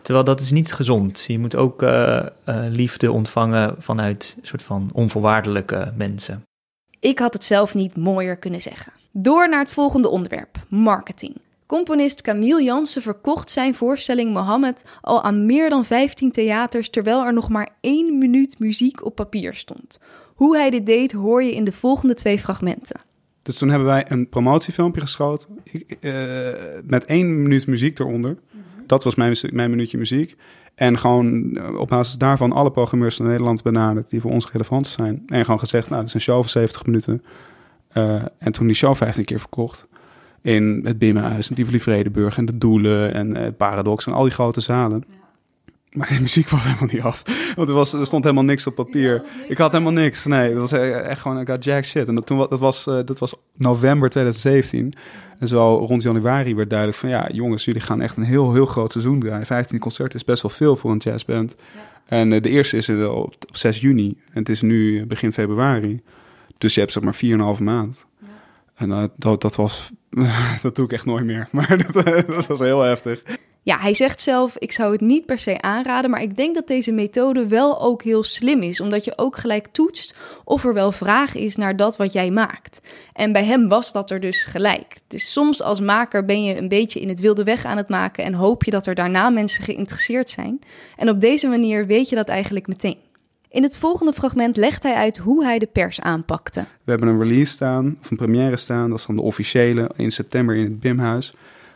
Terwijl 0.02 0.26
dat 0.26 0.42
is 0.42 0.52
niet 0.52 0.74
gezond. 0.74 1.26
Je 1.28 1.40
moet 1.40 1.56
ook 1.56 1.82
eh, 1.82 2.18
eh, 2.18 2.26
liefde 2.70 3.12
ontvangen 3.12 3.76
vanuit 3.78 4.38
een 4.42 4.48
soort 4.48 4.64
van 4.64 4.90
onvoorwaardelijke 4.94 5.94
mensen. 5.96 6.44
Ik 7.00 7.20
had 7.20 7.34
het 7.34 7.44
zelf 7.44 7.76
niet 7.76 7.98
mooier 7.98 8.38
kunnen 8.38 8.62
zeggen. 8.62 8.92
Door 9.12 9.50
naar 9.50 9.60
het 9.60 9.72
volgende 9.72 10.10
onderwerp: 10.10 10.58
marketing. 10.68 11.36
Componist 11.66 12.22
Camille 12.22 12.64
Jansen 12.64 13.02
verkocht 13.02 13.50
zijn 13.50 13.76
voorstelling 13.76 14.34
Mohammed 14.34 14.84
al 15.02 15.24
aan 15.24 15.46
meer 15.46 15.70
dan 15.70 15.86
15 15.86 16.32
theaters 16.32 16.90
terwijl 16.90 17.26
er 17.26 17.34
nog 17.34 17.50
maar 17.50 17.70
één 17.82 18.18
minuut 18.18 18.60
muziek 18.60 19.06
op 19.06 19.16
papier 19.16 19.54
stond. 19.54 20.00
Hoe 20.36 20.58
hij 20.58 20.70
dit 20.70 20.86
deed 20.86 21.12
hoor 21.12 21.44
je 21.44 21.56
in 21.56 21.64
de 21.64 21.72
volgende 21.72 22.14
twee 22.14 22.40
fragmenten. 22.40 23.02
Dus 23.42 23.58
toen 23.58 23.70
hebben 23.70 23.88
wij 23.88 24.06
een 24.12 24.30
promotiefilmpje 24.30 25.02
geschoten 25.02 25.50
ik, 25.64 25.98
eh, 26.02 26.14
met 26.84 27.06
één 27.06 27.42
minuut 27.42 27.68
muziek 27.68 28.00
eronder. 28.00 28.38
Dat 28.90 29.04
was 29.04 29.16
mijn, 29.16 29.38
mijn 29.52 29.70
minuutje 29.70 29.98
muziek. 29.98 30.36
En 30.76 30.98
gewoon 30.98 31.58
eh, 31.58 31.80
op 31.80 31.88
basis 31.88 32.14
daarvan 32.14 32.52
alle 32.52 32.72
programmeurs 32.72 33.16
van 33.16 33.26
Nederland 33.26 33.64
benaderd 33.64 34.10
die 34.10 34.22
voor 34.22 34.32
ons 34.32 34.52
relevant 34.52 34.88
zijn. 34.88 35.24
En 35.28 35.44
gewoon 35.46 35.60
gezegd, 35.60 35.90
nou, 35.90 36.00
dat 36.00 36.08
is 36.08 36.14
een 36.14 36.22
show 36.22 36.40
van 36.40 36.50
70 36.50 36.86
minuten. 36.86 37.24
Uh, 37.94 38.22
en 38.38 38.52
toen 38.52 38.68
die 38.68 38.76
show 38.76 38.96
15 38.96 39.26
keer 39.26 39.40
verkocht. 39.40 39.88
In 40.42 40.82
het 40.84 41.00
Bimmenhuis, 41.00 41.50
en 41.50 41.56
Tivoli 41.56 41.80
Vredeburg 41.80 42.38
en 42.38 42.46
de 42.46 42.58
Doelen 42.58 43.14
en 43.14 43.36
het 43.36 43.58
Paradox 43.58 44.08
en 44.08 44.14
al 44.14 44.24
die 44.24 44.32
grote 44.32 44.62
zalen. 44.62 45.04
Maar 45.90 46.08
die 46.08 46.22
muziek 46.22 46.50
was 46.50 46.64
helemaal 46.64 46.90
niet 46.92 47.02
af. 47.02 47.24
Want 47.56 47.70
er, 47.70 47.76
was, 47.76 47.94
er 47.94 48.06
stond 48.06 48.24
helemaal 48.24 48.46
niks 48.46 48.68
op 48.68 48.76
papier. 48.76 49.24
Ik 49.48 49.58
had 49.58 49.72
helemaal 49.72 49.94
niks. 49.94 50.26
Nee, 50.26 50.50
dat 50.50 50.60
was 50.60 50.72
echt 50.72 51.22
gewoon, 51.22 51.40
ik 51.40 51.48
had 51.48 51.64
jack 51.64 51.84
shit. 51.86 52.08
En 52.08 52.16
dat, 52.16 52.26
toen, 52.26 52.38
dat, 52.38 52.60
was, 52.60 52.88
uh, 52.88 53.00
dat 53.06 53.20
was 53.20 53.36
november 53.54 54.10
2017. 54.10 54.94
En 55.40 55.48
zo 55.48 55.76
rond 55.76 56.02
januari 56.02 56.56
werd 56.56 56.70
duidelijk 56.70 57.00
van... 57.00 57.10
ja, 57.10 57.30
jongens, 57.32 57.66
jullie 57.66 57.82
gaan 57.82 58.02
echt 58.02 58.18
een 58.18 58.24
heel, 58.24 58.54
heel 58.54 58.66
groot 58.66 58.92
seizoen 58.92 59.20
draaien. 59.20 59.46
15 59.46 59.80
concerten 59.80 60.20
is 60.20 60.26
best 60.26 60.42
wel 60.42 60.52
veel 60.52 60.76
voor 60.76 60.92
een 60.92 60.98
jazzband. 60.98 61.56
Ja. 61.74 61.80
En 62.06 62.32
uh, 62.32 62.42
de 62.42 62.50
eerste 62.50 62.78
is 62.78 62.88
er 62.88 63.12
op, 63.12 63.36
op 63.48 63.58
6 63.58 63.80
juni. 63.80 64.18
En 64.34 64.40
het 64.40 64.50
is 64.50 64.62
nu 64.62 65.06
begin 65.06 65.34
februari. 65.34 66.02
Dus 66.58 66.74
je 66.74 66.80
hebt 66.80 66.92
zeg 66.92 67.04
maar 67.04 67.56
4,5 67.58 67.64
maand. 67.64 68.06
Ja. 68.20 68.28
En 68.76 68.90
uh, 68.90 69.04
dat, 69.16 69.42
dat 69.42 69.56
was... 69.56 69.92
dat 70.62 70.76
doe 70.76 70.86
ik 70.86 70.92
echt 70.92 71.06
nooit 71.06 71.26
meer. 71.26 71.48
Maar 71.52 71.78
dat, 71.92 72.06
dat 72.28 72.48
was 72.48 72.60
heel 72.60 72.82
heftig. 72.82 73.22
Ja, 73.70 73.80
hij 73.80 73.94
zegt 73.94 74.22
zelf: 74.22 74.58
ik 74.58 74.72
zou 74.72 74.92
het 74.92 75.02
niet 75.02 75.26
per 75.26 75.40
se 75.40 75.62
aanraden, 75.62 76.10
maar 76.10 76.22
ik 76.22 76.36
denk 76.36 76.56
dat 76.56 76.68
deze 76.68 76.92
methode 76.92 77.48
wel 77.48 77.82
ook 77.82 78.04
heel 78.04 78.24
slim 78.24 78.62
is, 78.62 78.82
omdat 78.82 79.04
je 79.06 79.14
ook 79.16 79.38
gelijk 79.38 79.68
toetst 79.68 80.16
of 80.44 80.66
er 80.66 80.74
wel 80.74 80.92
vraag 80.92 81.36
is 81.36 81.56
naar 81.56 81.76
dat 81.76 81.98
wat 81.98 82.14
jij 82.14 82.32
maakt. 82.32 82.82
En 83.14 83.32
bij 83.32 83.46
hem 83.46 83.68
was 83.68 83.92
dat 83.92 84.12
er 84.12 84.20
dus 84.20 84.46
gelijk. 84.46 84.96
Dus 85.08 85.32
soms 85.32 85.62
als 85.62 85.80
maker 85.80 86.26
ben 86.26 86.44
je 86.44 86.58
een 86.58 86.68
beetje 86.68 87.00
in 87.00 87.10
het 87.10 87.20
wilde 87.20 87.44
weg 87.44 87.66
aan 87.66 87.78
het 87.78 87.90
maken 87.90 88.24
en 88.24 88.34
hoop 88.34 88.64
je 88.64 88.72
dat 88.72 88.88
er 88.88 88.96
daarna 88.96 89.30
mensen 89.30 89.64
geïnteresseerd 89.64 90.30
zijn. 90.30 90.60
En 90.96 91.10
op 91.10 91.22
deze 91.22 91.48
manier 91.48 91.86
weet 91.86 92.10
je 92.10 92.16
dat 92.16 92.28
eigenlijk 92.28 92.68
meteen. 92.68 92.98
In 93.50 93.64
het 93.64 93.78
volgende 93.78 94.14
fragment 94.14 94.58
legt 94.58 94.84
hij 94.84 94.94
uit 94.94 95.18
hoe 95.18 95.44
hij 95.44 95.60
de 95.60 95.70
pers 95.72 96.02
aanpakte. 96.02 96.66
We 96.84 96.92
hebben 96.92 97.10
een 97.10 97.22
release 97.22 97.52
staan, 97.52 97.98
of 98.02 98.12
een 98.12 98.18
première 98.18 98.58
staan, 98.58 98.90
dat 98.90 99.00
is 99.00 99.06
dan 99.06 99.16
de 99.16 99.22
officiële 99.22 99.90
in 99.96 100.12
september 100.12 100.56
in 100.56 100.64
het 100.64 100.80
BIM-huis. 100.80 101.34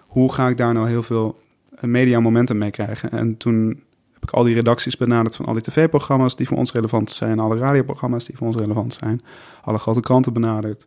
Hoe 0.07 0.33
ga 0.33 0.47
ik 0.47 0.57
daar 0.57 0.73
nou 0.73 0.87
heel 0.87 1.03
veel 1.03 1.41
media 1.87 2.19
momentum 2.19 2.57
mee 2.57 2.71
krijgen. 2.71 3.11
En 3.11 3.37
toen 3.37 3.83
heb 4.13 4.23
ik 4.23 4.31
al 4.31 4.43
die 4.43 4.53
redacties 4.53 4.97
benaderd 4.97 5.35
van 5.35 5.45
al 5.45 5.53
die 5.53 5.61
tv-programma's 5.61 6.35
die 6.35 6.47
voor 6.47 6.57
ons 6.57 6.71
relevant 6.71 7.11
zijn, 7.11 7.39
alle 7.39 7.57
radioprogramma's 7.57 8.25
die 8.25 8.37
voor 8.37 8.47
ons 8.47 8.55
relevant 8.55 8.93
zijn, 8.93 9.21
alle 9.63 9.77
grote 9.77 9.99
kranten 9.99 10.33
benaderd. 10.33 10.85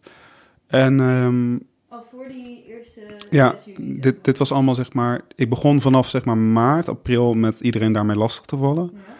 En 0.66 1.00
um, 1.00 1.66
al 1.88 2.04
voor 2.10 2.28
die 2.28 2.64
eerste. 2.68 3.00
Ja, 3.30 3.54
dit, 3.76 4.24
dit 4.24 4.38
was 4.38 4.52
allemaal 4.52 4.74
zeg 4.74 4.92
maar. 4.92 5.20
Ik 5.34 5.48
begon 5.48 5.80
vanaf 5.80 6.08
zeg 6.08 6.24
maar 6.24 6.38
maart, 6.38 6.88
april 6.88 7.34
met 7.34 7.60
iedereen 7.60 7.92
daarmee 7.92 8.16
lastig 8.16 8.44
te 8.44 8.56
vallen. 8.56 8.90
Ja. 8.94 9.14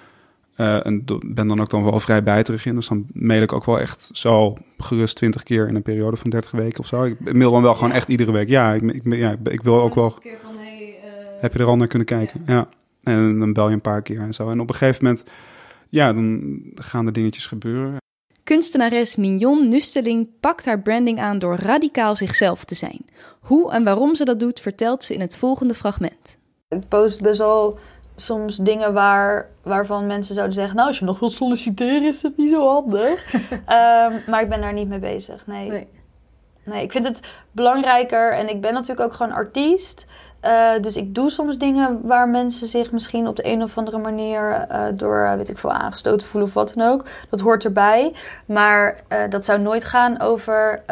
Uh, 0.57 0.87
en 0.87 1.05
ben 1.27 1.49
dan 1.49 1.61
ook 1.61 1.71
dan 1.71 1.85
wel 1.85 2.01
vrij 2.01 2.23
bijterig 2.23 2.67
in. 2.67 2.75
Dus 2.75 2.89
dan 2.89 3.07
mail 3.13 3.43
ik 3.43 3.53
ook 3.53 3.65
wel 3.65 3.81
echt 3.81 4.11
zo 4.13 4.57
gerust 4.79 5.17
20 5.17 5.43
keer 5.43 5.69
in 5.69 5.75
een 5.75 5.83
periode 5.83 6.17
van 6.17 6.31
30 6.31 6.51
weken 6.51 6.79
of 6.79 6.87
zo. 6.87 7.05
Ik 7.05 7.33
mail 7.33 7.51
dan 7.51 7.63
wel 7.63 7.75
gewoon 7.75 7.93
echt 7.93 8.09
iedere 8.09 8.33
week. 8.33 8.49
Ja, 8.49 8.73
ik, 8.73 8.83
ik, 8.83 9.03
ja, 9.05 9.37
ik 9.45 9.63
wil 9.63 9.81
ook 9.81 9.95
wel. 9.95 10.11
Keer 10.11 10.39
van, 10.43 10.56
heb 11.41 11.53
je 11.53 11.59
er 11.59 11.67
al 11.67 11.77
naar 11.77 11.87
kunnen 11.87 12.07
kijken? 12.07 12.43
Ja. 12.47 12.55
ja. 12.55 12.69
En 13.03 13.39
dan 13.39 13.53
bel 13.53 13.69
je 13.69 13.75
een 13.75 13.81
paar 13.81 14.03
keer 14.03 14.21
en 14.21 14.35
zo. 14.35 14.51
En 14.51 14.61
op 14.61 14.69
een 14.69 14.75
gegeven 14.75 15.05
moment, 15.05 15.25
ja, 15.89 16.13
dan 16.13 16.61
gaan 16.75 17.07
er 17.07 17.13
dingetjes 17.13 17.47
gebeuren. 17.47 17.97
Kunstenares 18.45 19.17
Mignon 19.17 19.69
Nusteling 19.69 20.29
pakt 20.41 20.65
haar 20.65 20.81
branding 20.81 21.21
aan 21.21 21.39
door 21.39 21.57
radicaal 21.57 22.17
zichzelf 22.17 22.65
te 22.65 22.75
zijn. 22.75 23.05
Hoe 23.41 23.73
en 23.73 23.85
waarom 23.85 24.15
ze 24.15 24.25
dat 24.25 24.41
doet, 24.41 24.61
vertelt 24.61 25.05
ze 25.05 25.15
in 25.15 25.21
het 25.21 25.37
volgende 25.37 25.75
fragment. 25.75 26.39
Ik 26.69 26.89
post 26.89 27.23
best 27.23 27.39
wel 27.39 27.79
soms 28.17 28.57
dingen 28.57 28.93
waar, 28.93 29.51
waarvan 29.63 30.07
mensen 30.07 30.35
zouden 30.35 30.55
zeggen... 30.55 30.77
nou, 30.77 30.89
als 30.89 30.99
je 30.99 31.05
nog 31.05 31.19
wilt 31.19 31.33
solliciteren 31.33 32.09
is 32.09 32.21
dat 32.21 32.37
niet 32.37 32.51
zo 32.51 32.69
handig. 32.69 33.33
um, 33.33 34.23
maar 34.31 34.43
ik 34.43 34.49
ben 34.49 34.61
daar 34.61 34.73
niet 34.73 34.89
mee 34.89 34.99
bezig, 34.99 35.47
nee. 35.47 35.69
nee. 35.71 35.87
nee. 36.65 36.83
ik 36.83 36.93
vind 36.93 37.05
het 37.05 37.21
belangrijker 37.53 38.33
en 38.33 38.49
ik 38.49 38.61
ben 38.61 38.73
natuurlijk 38.73 39.01
ook 39.01 39.15
gewoon 39.15 39.33
artiest... 39.33 40.07
Uh, 40.45 40.71
dus 40.81 40.97
ik 40.97 41.15
doe 41.15 41.31
soms 41.31 41.59
dingen 41.59 42.01
waar 42.03 42.29
mensen 42.29 42.69
zich 42.69 42.93
misschien 42.93 43.29
op 43.29 43.37
de 43.37 43.47
een 43.47 43.63
of 43.63 43.79
andere 43.79 43.99
manier 43.99 44.67
uh, 44.71 44.85
door, 44.95 45.35
weet 45.37 45.49
ik 45.49 45.59
veel, 45.59 45.73
aangestoten 45.73 46.27
voelen 46.27 46.49
of 46.49 46.55
wat 46.55 46.73
dan 46.77 46.89
ook. 46.89 47.05
Dat 47.31 47.41
hoort 47.41 47.65
erbij. 47.65 48.15
Maar 48.47 49.01
dat 49.31 49.45
zou 49.45 49.61
nooit 49.61 49.85
gaan 49.85 50.21
over. 50.21 50.83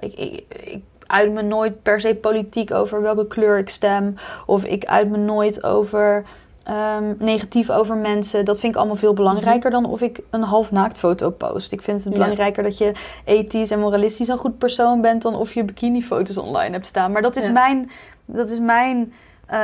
ik, 0.00 0.14
ik, 0.14 0.44
ik 0.64 0.82
uit 1.06 1.32
me 1.32 1.42
nooit 1.42 1.82
per 1.82 2.00
se 2.00 2.14
politiek 2.14 2.72
over 2.72 3.02
welke 3.02 3.26
kleur 3.26 3.58
ik 3.58 3.68
stem. 3.68 4.14
Of 4.46 4.64
ik 4.64 4.84
uit 4.84 5.10
me 5.10 5.16
nooit 5.16 5.64
over. 5.64 6.24
Um, 6.68 7.16
negatief 7.18 7.70
over 7.70 7.96
mensen. 7.96 8.44
Dat 8.44 8.60
vind 8.60 8.72
ik 8.72 8.78
allemaal 8.78 8.96
veel 8.96 9.12
belangrijker 9.12 9.70
dan 9.70 9.84
of 9.84 10.00
ik 10.00 10.20
een 10.30 10.42
half 10.42 10.70
naaktfoto 10.70 11.30
post. 11.30 11.72
Ik 11.72 11.82
vind 11.82 12.04
het 12.04 12.12
ja. 12.12 12.18
belangrijker 12.18 12.62
dat 12.62 12.78
je 12.78 12.92
ethisch 13.24 13.70
en 13.70 13.80
moralistisch 13.80 14.28
een 14.28 14.38
goed 14.38 14.58
persoon 14.58 15.00
bent 15.00 15.22
dan 15.22 15.34
of 15.34 15.52
je 15.52 15.64
bikinifoto's 15.64 16.36
online 16.36 16.72
hebt 16.72 16.86
staan. 16.86 17.12
Maar 17.12 17.22
dat 17.22 17.36
is 17.36 17.44
ja. 17.44 17.52
mijn 17.52 17.90
dat 18.24 18.50
is 18.50 18.58
mijn 18.58 19.12
uh, 19.50 19.58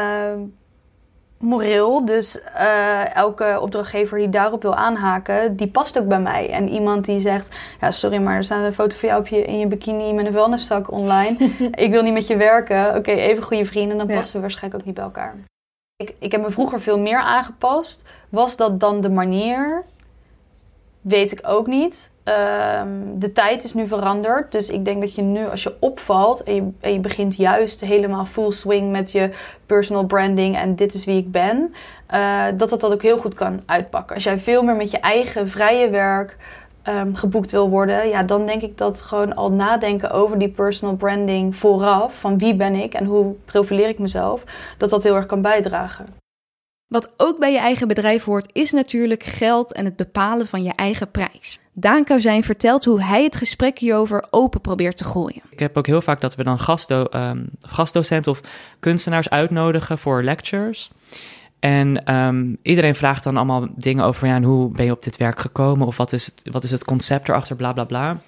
moreel. 1.38 2.04
Dus 2.04 2.40
uh, 2.56 3.16
elke 3.16 3.58
opdrachtgever 3.60 4.18
die 4.18 4.28
daarop 4.28 4.62
wil 4.62 4.74
aanhaken, 4.74 5.56
die 5.56 5.68
past 5.68 5.98
ook 5.98 6.08
bij 6.08 6.20
mij. 6.20 6.50
En 6.50 6.68
iemand 6.68 7.04
die 7.04 7.20
zegt, 7.20 7.56
ja 7.80 7.90
sorry, 7.90 8.18
maar 8.18 8.36
er 8.36 8.44
staat 8.44 8.64
een 8.64 8.72
foto 8.72 8.96
van 8.96 9.08
jou 9.08 9.20
op 9.20 9.28
je, 9.28 9.44
in 9.44 9.58
je 9.58 9.66
bikini 9.66 10.12
met 10.12 10.26
een 10.26 10.32
vuilniszak 10.32 10.90
online. 10.90 11.36
ik 11.84 11.90
wil 11.90 12.02
niet 12.02 12.12
met 12.12 12.26
je 12.26 12.36
werken. 12.36 12.88
Oké, 12.88 12.98
okay, 12.98 13.16
even 13.16 13.42
goede 13.42 13.64
vrienden, 13.64 13.98
dan 13.98 14.08
ja. 14.08 14.14
passen 14.14 14.34
we 14.34 14.40
waarschijnlijk 14.40 14.80
ook 14.80 14.86
niet 14.86 14.96
bij 14.96 15.04
elkaar. 15.04 15.36
Ik, 15.96 16.14
ik 16.18 16.32
heb 16.32 16.40
me 16.40 16.50
vroeger 16.50 16.80
veel 16.80 16.98
meer 16.98 17.18
aangepast. 17.18 18.02
Was 18.28 18.56
dat 18.56 18.80
dan 18.80 19.00
de 19.00 19.10
manier 19.10 19.84
weet 21.00 21.32
ik 21.32 21.40
ook 21.42 21.66
niet. 21.66 22.14
Ehm, 22.24 22.88
de 23.14 23.32
tijd 23.32 23.64
is 23.64 23.74
nu 23.74 23.86
veranderd. 23.86 24.52
Dus 24.52 24.70
ik 24.70 24.84
denk 24.84 25.00
dat 25.00 25.14
je 25.14 25.22
nu, 25.22 25.46
als 25.46 25.62
je 25.62 25.76
opvalt 25.80 26.42
en 26.42 26.76
je, 26.80 26.98
begint 26.98 27.36
juist 27.36 27.80
helemaal 27.80 28.24
full 28.24 28.50
swing 28.50 28.90
met 28.90 29.12
je 29.12 29.30
personal 29.66 30.06
branding 30.06 30.56
en 30.56 30.74
dit 30.74 30.94
is 30.94 31.04
wie 31.04 31.18
ik 31.18 31.30
ben, 31.30 31.74
eh, 32.06 32.44
dat 32.56 32.68
dat 32.68 32.80
dat 32.80 32.92
ook 32.92 33.02
heel 33.02 33.18
goed 33.18 33.34
kan 33.34 33.62
uitpakken. 33.66 34.14
Als 34.14 34.24
jij 34.24 34.38
veel 34.38 34.62
meer 34.62 34.76
met 34.76 34.90
je 34.90 34.98
eigen 34.98 35.48
vrije 35.48 35.90
werk 35.90 36.36
ehm, 36.86 37.14
geboekt 37.14 37.50
wil 37.50 37.68
worden, 37.68 38.08
ja, 38.08 38.22
dan 38.22 38.46
denk 38.46 38.62
ik 38.62 38.78
dat 38.78 39.02
gewoon 39.02 39.34
al 39.34 39.52
nadenken 39.52 40.10
over 40.10 40.38
die 40.38 40.48
personal 40.48 40.96
branding 40.96 41.56
vooraf, 41.56 42.20
van 42.20 42.38
wie 42.38 42.54
ben 42.54 42.74
ik 42.74 42.94
en 42.94 43.04
hoe 43.04 43.34
profileer 43.44 43.88
ik 43.88 43.98
mezelf, 43.98 44.44
dat 44.78 44.90
dat 44.90 45.02
heel 45.02 45.14
erg 45.14 45.26
kan 45.26 45.42
bijdragen. 45.42 46.06
Wat 46.86 47.12
ook 47.16 47.38
bij 47.38 47.52
je 47.52 47.58
eigen 47.58 47.88
bedrijf 47.88 48.24
hoort, 48.24 48.48
is 48.52 48.72
natuurlijk 48.72 49.22
geld 49.22 49.72
en 49.72 49.84
het 49.84 49.96
bepalen 49.96 50.46
van 50.46 50.62
je 50.62 50.72
eigen 50.76 51.10
prijs. 51.10 51.58
Daan 51.72 52.04
Kauzijn 52.04 52.44
vertelt 52.44 52.84
hoe 52.84 53.02
hij 53.02 53.24
het 53.24 53.36
gesprek 53.36 53.78
hierover 53.78 54.26
open 54.30 54.60
probeert 54.60 54.96
te 54.96 55.04
gooien. 55.04 55.42
Ik 55.50 55.58
heb 55.58 55.76
ook 55.76 55.86
heel 55.86 56.02
vaak 56.02 56.20
dat 56.20 56.34
we 56.34 56.44
dan 56.44 56.58
gastdo 56.58 57.04
ehm, 57.04 57.44
gastdocenten 57.60 58.32
of 58.32 58.40
kunstenaars 58.80 59.30
uitnodigen 59.30 59.98
voor 59.98 60.22
lectures. 60.22 60.90
En 61.58 62.04
ehm, 62.04 62.54
iedereen 62.62 62.94
vraagt 62.94 63.24
dan 63.24 63.36
allemaal 63.36 63.68
dingen 63.74 64.04
over, 64.04 64.26
ja, 64.26 64.34
en 64.34 64.42
hoe 64.42 64.70
ben 64.70 64.84
je 64.84 64.92
op 64.92 65.02
dit 65.02 65.16
werk 65.16 65.40
gekomen? 65.40 65.86
Of 65.86 65.96
wat 65.96 66.12
is 66.12 66.26
het, 66.26 66.42
wat 66.50 66.64
is 66.64 66.70
het 66.70 66.84
concept 66.84 67.28
erachter, 67.28 67.56
bla 67.56 67.72
bla 67.72 67.84
bla. 67.84 68.20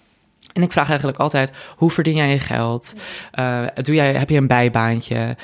En 0.52 0.64
ik 0.64 0.72
vraag 0.72 0.88
eigenlijk 0.88 1.18
altijd: 1.18 1.52
hoe 1.76 1.90
verdien 1.90 2.16
jij 2.16 2.30
je 2.30 2.38
geld? 2.38 2.94
Uh, 3.38 3.66
doe 3.74 3.94
jij, 3.94 4.14
heb 4.14 4.30
je 4.30 4.36
een 4.36 4.46
bijbaantje? 4.46 5.36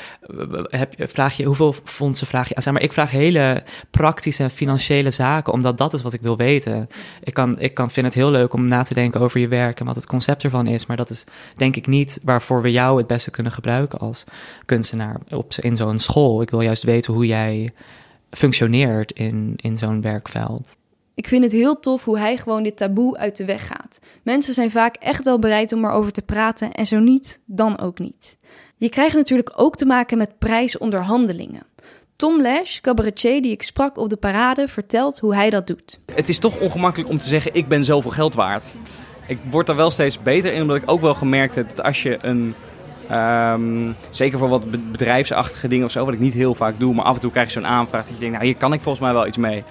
Heb, 0.69 0.95
vraag 0.97 1.37
je, 1.37 1.45
hoeveel 1.45 1.75
fondsen 1.85 2.27
vraag 2.27 2.49
je 2.49 2.55
aan? 2.55 2.63
Zeg 2.63 2.73
maar 2.73 2.83
ik 2.83 2.93
vraag 2.93 3.11
hele 3.11 3.63
praktische 3.91 4.51
financiële 4.51 5.11
zaken, 5.11 5.53
omdat 5.53 5.79
dat 5.79 5.93
is 5.93 6.03
wat 6.03 6.13
ik 6.13 6.21
wil 6.21 6.37
weten. 6.37 6.89
Ik, 7.23 7.35
kan, 7.35 7.59
ik 7.59 7.75
kan, 7.75 7.91
vind 7.91 8.07
het 8.07 8.15
heel 8.15 8.31
leuk 8.31 8.53
om 8.53 8.69
na 8.69 8.83
te 8.83 8.95
denken 8.95 9.21
over 9.21 9.41
je 9.41 9.49
werk 9.49 9.81
en 9.81 9.87
wat 9.87 9.97
het 9.97 10.07
concept 10.07 10.45
ervan 10.45 10.67
is. 10.67 10.87
Maar 10.87 10.97
dat 10.97 11.11
is 11.11 11.25
denk 11.57 11.77
ik 11.77 11.87
niet 11.87 12.21
waarvoor 12.23 12.63
we 12.63 12.71
jou 12.71 12.99
het 12.99 13.07
beste 13.07 13.31
kunnen 13.31 13.53
gebruiken 13.53 13.99
als 13.99 14.25
kunstenaar 14.65 15.21
op, 15.31 15.53
in 15.61 15.77
zo'n 15.77 15.99
school. 15.99 16.43
Ik 16.43 16.51
wil 16.51 16.61
juist 16.61 16.83
weten 16.83 17.13
hoe 17.13 17.27
jij 17.27 17.73
functioneert 18.31 19.13
in, 19.13 19.53
in 19.57 19.77
zo'n 19.77 20.01
werkveld. 20.01 20.77
Ik 21.15 21.29
vind 21.29 21.43
het 21.43 21.53
heel 21.53 21.81
tof 21.81 22.05
hoe 22.05 22.19
hij 22.19 22.37
gewoon 22.37 22.63
dit 22.63 22.77
taboe 22.77 23.17
uit 23.19 23.37
de 23.37 23.45
weg 23.45 23.67
gaat. 23.67 23.99
Mensen 24.23 24.55
zijn 24.55 24.71
vaak 24.71 24.97
echt 24.97 25.25
wel 25.25 25.39
bereid 25.39 25.73
om 25.73 25.85
erover 25.85 26.13
te 26.13 26.23
praten 26.23 26.73
en 26.73 26.87
zo 26.87 26.99
niet, 26.99 27.41
dan 27.45 27.79
ook 27.81 27.99
niet. 27.99 28.37
Je 28.77 28.89
krijgt 28.89 29.17
natuurlijk 29.17 29.53
ook 29.57 29.77
te 29.77 29.85
maken 29.85 30.19
met 30.19 30.39
prijsonderhandelingen. 30.39 31.63
Tom 32.17 32.43
Lash, 32.43 32.81
cabaretier 32.81 33.43
die 33.43 33.53
ik 33.53 33.63
sprak 33.63 33.99
op 33.99 34.09
de 34.09 34.17
parade, 34.17 34.69
vertelt 34.69 35.19
hoe 35.19 35.35
hij 35.35 35.51
dat 35.51 35.67
doet. 35.67 36.01
Het 36.15 36.29
is 36.29 36.39
toch 36.39 36.59
ongemakkelijk 36.61 37.11
om 37.11 37.19
te 37.19 37.27
zeggen: 37.29 37.55
ik 37.55 37.69
ben 37.69 37.85
zoveel 37.85 38.11
geld 38.11 38.35
waard. 38.35 38.75
Ik 39.27 39.39
word 39.51 39.69
er 39.69 39.77
wel 39.77 39.91
steeds 39.91 40.23
beter 40.23 40.53
in, 40.53 40.61
omdat 40.61 40.77
ik 40.77 40.91
ook 40.91 41.01
wel 41.01 41.15
gemerkt 41.15 41.55
heb 41.55 41.69
dat 41.77 41.85
als 41.85 42.03
je 42.03 42.19
een. 42.21 42.55
ehm, 43.09 43.93
zeker 44.11 44.39
voor 44.39 44.49
wat 44.49 44.71
be- 44.71 44.79
bedrijfsachtige 44.79 45.69
dingen 45.69 45.87
of 45.87 45.91
zo, 45.93 46.05
wat 46.05 46.15
ik 46.15 46.21
niet 46.21 46.35
heel 46.35 46.55
vaak 46.55 46.79
doe, 46.79 46.95
maar 46.95 47.05
af 47.05 47.15
en 47.15 47.21
toe 47.21 47.31
krijg 47.31 47.47
je 47.47 47.53
zo'n 47.61 47.67
aanvraag 47.69 48.05
dat 48.07 48.15
je 48.15 48.21
denkt: 48.21 48.35
nou, 48.35 48.47
hier 48.47 48.57
kan 48.57 48.73
ik 48.73 48.81
volgens 48.81 49.05
mij 49.05 49.13
wel 49.15 49.27
iets 49.27 49.37
mee. 49.37 49.65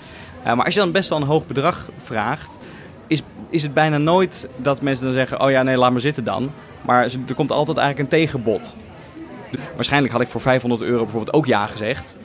Uh, 0.45 0.53
maar 0.53 0.65
als 0.65 0.73
je 0.73 0.79
dan 0.79 0.91
best 0.91 1.09
wel 1.09 1.17
een 1.17 1.27
hoog 1.27 1.47
bedrag 1.47 1.89
vraagt, 1.97 2.59
is, 3.07 3.21
is 3.49 3.63
het 3.63 3.73
bijna 3.73 3.97
nooit 3.97 4.47
dat 4.57 4.81
mensen 4.81 5.05
dan 5.05 5.13
zeggen: 5.13 5.41
oh 5.41 5.51
ja, 5.51 5.63
nee, 5.63 5.77
laat 5.77 5.91
maar 5.91 6.01
zitten 6.01 6.23
dan. 6.23 6.51
Maar 6.81 7.03
er 7.27 7.33
komt 7.35 7.51
altijd 7.51 7.77
eigenlijk 7.77 8.11
een 8.11 8.19
tegenbod. 8.19 8.73
Waarschijnlijk 9.75 10.13
had 10.13 10.21
ik 10.21 10.29
voor 10.29 10.41
500 10.41 10.81
euro 10.81 11.03
bijvoorbeeld 11.03 11.35
ook 11.35 11.45
ja 11.45 11.67
gezegd. 11.67 12.15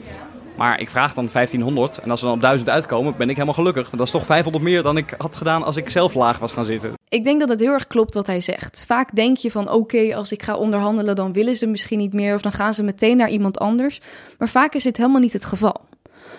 Maar 0.59 0.79
ik 0.79 0.89
vraag 0.89 1.13
dan 1.13 1.29
1500 1.31 1.97
en 1.97 2.11
als 2.11 2.19
we 2.19 2.25
dan 2.25 2.35
op 2.35 2.41
1000 2.41 2.69
uitkomen, 2.69 3.17
ben 3.17 3.29
ik 3.29 3.33
helemaal 3.33 3.55
gelukkig. 3.55 3.83
Want 3.83 3.97
dat 3.97 4.05
is 4.05 4.11
toch 4.11 4.25
500 4.25 4.63
meer 4.63 4.83
dan 4.83 4.97
ik 4.97 5.13
had 5.17 5.35
gedaan 5.35 5.63
als 5.63 5.75
ik 5.75 5.89
zelf 5.89 6.13
laag 6.13 6.39
was 6.39 6.51
gaan 6.51 6.65
zitten. 6.65 6.93
Ik 7.09 7.23
denk 7.23 7.39
dat 7.39 7.49
het 7.49 7.59
heel 7.59 7.71
erg 7.71 7.87
klopt 7.87 8.13
wat 8.13 8.27
hij 8.27 8.39
zegt. 8.39 8.83
Vaak 8.87 9.15
denk 9.15 9.37
je 9.37 9.51
van 9.51 9.71
oké, 9.71 10.15
als 10.15 10.31
ik 10.31 10.43
ga 10.43 10.55
onderhandelen, 10.55 11.15
dan 11.15 11.33
willen 11.33 11.55
ze 11.55 11.67
misschien 11.67 11.97
niet 11.97 12.13
meer 12.13 12.33
of 12.33 12.41
dan 12.41 12.51
gaan 12.51 12.73
ze 12.73 12.83
meteen 12.83 13.17
naar 13.17 13.29
iemand 13.29 13.59
anders. 13.59 14.01
Maar 14.37 14.49
vaak 14.49 14.73
is 14.73 14.83
dit 14.83 14.97
helemaal 14.97 15.21
niet 15.21 15.33
het 15.33 15.45
geval. 15.45 15.81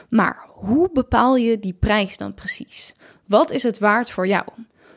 Maar 0.09 0.47
hoe 0.49 0.91
bepaal 0.93 1.37
je 1.37 1.59
die 1.59 1.77
prijs 1.81 2.17
dan 2.17 2.35
precies? 2.35 2.95
Wat 3.27 3.51
is 3.51 3.63
het 3.63 3.79
waard 3.79 4.11
voor 4.11 4.27
jou? 4.27 4.45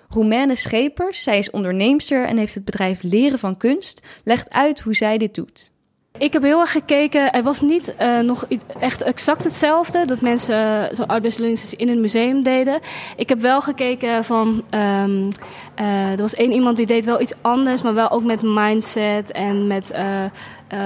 Roemene 0.10 0.56
Schepers, 0.56 1.24
zij 1.24 1.38
is 1.38 1.52
onderneemster 1.52 2.26
en 2.26 2.38
heeft 2.38 2.54
het 2.54 2.66
bedrijf 2.66 3.02
Leren 3.02 3.40
van 3.40 3.58
Kunst, 3.58 4.08
legt 4.24 4.50
uit 4.50 4.80
hoe 4.80 4.96
zij 4.96 5.18
dit 5.18 5.36
doet. 5.36 5.72
Ik 6.18 6.34
heb 6.34 6.44
heel 6.44 6.60
erg 6.60 6.72
gekeken. 6.72 7.32
Er 7.32 7.44
was 7.44 7.62
niet 7.62 7.96
eh, 7.96 8.20
nog 8.20 8.48
echt 8.80 9.02
exact 9.02 9.44
hetzelfde. 9.44 10.06
Dat 10.06 10.22
mensen 10.22 10.56
uh, 10.56 10.84
zo'n 10.92 11.08
arbeidsleningssessie 11.08 11.78
in 11.78 11.88
het 11.88 11.98
museum 12.00 12.44
deden. 12.44 12.80
Ik 13.16 13.30
heb 13.30 13.40
wel 13.40 13.62
gekeken 13.62 14.24
van. 14.26 14.64
ehm, 14.70 15.32
eh, 15.76 16.12
er 16.12 16.18
was 16.18 16.34
één 16.36 16.52
iemand 16.52 16.78
die 16.78 16.86
deed 16.86 17.06
wel 17.06 17.22
iets 17.22 17.34
anders. 17.42 17.82
Maar 17.82 17.94
wel 17.94 18.10
ook 18.10 18.24
met 18.24 18.42
mindset. 18.42 19.32
En 19.32 19.68
met, 19.68 19.92
eh, 19.92 20.24
eh, 20.24 20.30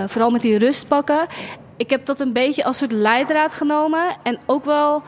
vooral 0.08 0.30
met 0.30 0.42
die 0.42 0.58
rust 0.58 0.88
pakken. 0.88 1.28
Ik 1.78 1.90
heb 1.90 2.06
dat 2.06 2.20
een 2.20 2.34
beetje 2.34 2.64
als 2.64 2.78
soort 2.78 2.92
leidraad 2.92 3.54
genomen. 3.54 4.04
En 4.24 4.38
ook 4.46 4.66
wel. 4.66 5.04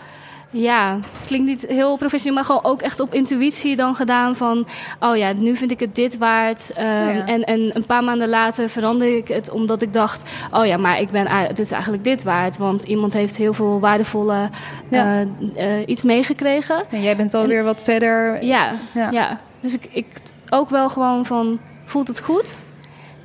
Ja, 0.51 0.97
klinkt 1.25 1.45
niet 1.47 1.65
heel 1.67 1.97
professioneel, 1.97 2.35
maar 2.35 2.45
gewoon 2.45 2.63
ook 2.63 2.81
echt 2.81 2.99
op 2.99 3.13
intuïtie 3.13 3.75
dan 3.75 3.95
gedaan 3.95 4.35
van... 4.35 4.67
oh 4.99 5.17
ja, 5.17 5.33
nu 5.33 5.55
vind 5.55 5.71
ik 5.71 5.79
het 5.79 5.95
dit 5.95 6.17
waard. 6.17 6.71
ehm, 6.75 6.85
Ja. 6.85 7.25
en, 7.25 7.43
en 7.43 7.71
een 7.73 7.85
paar 7.85 8.03
maanden 8.03 8.29
later 8.29 8.69
veranderde 8.69 9.17
ik 9.17 9.27
het 9.27 9.49
omdat 9.49 9.81
ik 9.81 9.93
dacht... 9.93 10.23
oh 10.51 10.65
ja, 10.65 10.77
maar 10.77 10.99
ik 10.99 11.09
ben, 11.11 11.31
het 11.31 11.59
is 11.59 11.71
eigenlijk 11.71 12.03
dit 12.03 12.23
waard. 12.23 12.57
Want 12.57 12.83
iemand 12.83 13.13
heeft 13.13 13.37
heel 13.37 13.53
veel 13.53 13.79
waardevolle 13.79 14.49
Ja. 14.89 15.25
eh, 15.55 15.79
eh, 15.79 15.83
iets 15.87 16.01
meegekregen. 16.03 16.83
En 16.89 17.01
jij 17.01 17.15
bent 17.15 17.33
alweer 17.33 17.63
wat 17.63 17.83
verder. 17.83 18.43
Ja, 18.43 18.71
ja. 18.93 19.39
dus 19.59 19.73
ik, 19.73 19.87
ik 19.91 20.05
ook 20.49 20.69
wel 20.69 20.89
gewoon 20.89 21.25
van, 21.25 21.59
voelt 21.85 22.07
het 22.07 22.19
goed? 22.21 22.63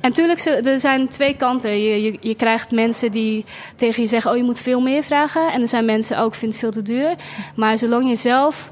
En 0.05 0.11
natuurlijk, 0.11 0.65
er 0.65 0.79
zijn 0.79 1.07
twee 1.07 1.35
kanten. 1.35 1.83
Je, 1.83 2.01
je, 2.01 2.17
je 2.19 2.35
krijgt 2.35 2.71
mensen 2.71 3.11
die 3.11 3.45
tegen 3.75 4.01
je 4.01 4.09
zeggen... 4.09 4.31
oh, 4.31 4.37
je 4.37 4.43
moet 4.43 4.59
veel 4.59 4.81
meer 4.81 5.03
vragen. 5.03 5.51
En 5.51 5.61
er 5.61 5.67
zijn 5.67 5.85
mensen 5.85 6.19
ook, 6.19 6.35
vind 6.35 6.51
het 6.51 6.61
veel 6.61 6.71
te 6.71 6.81
duur. 6.81 7.15
Maar 7.55 7.77
zolang 7.77 8.09
je 8.09 8.15
zelf 8.15 8.71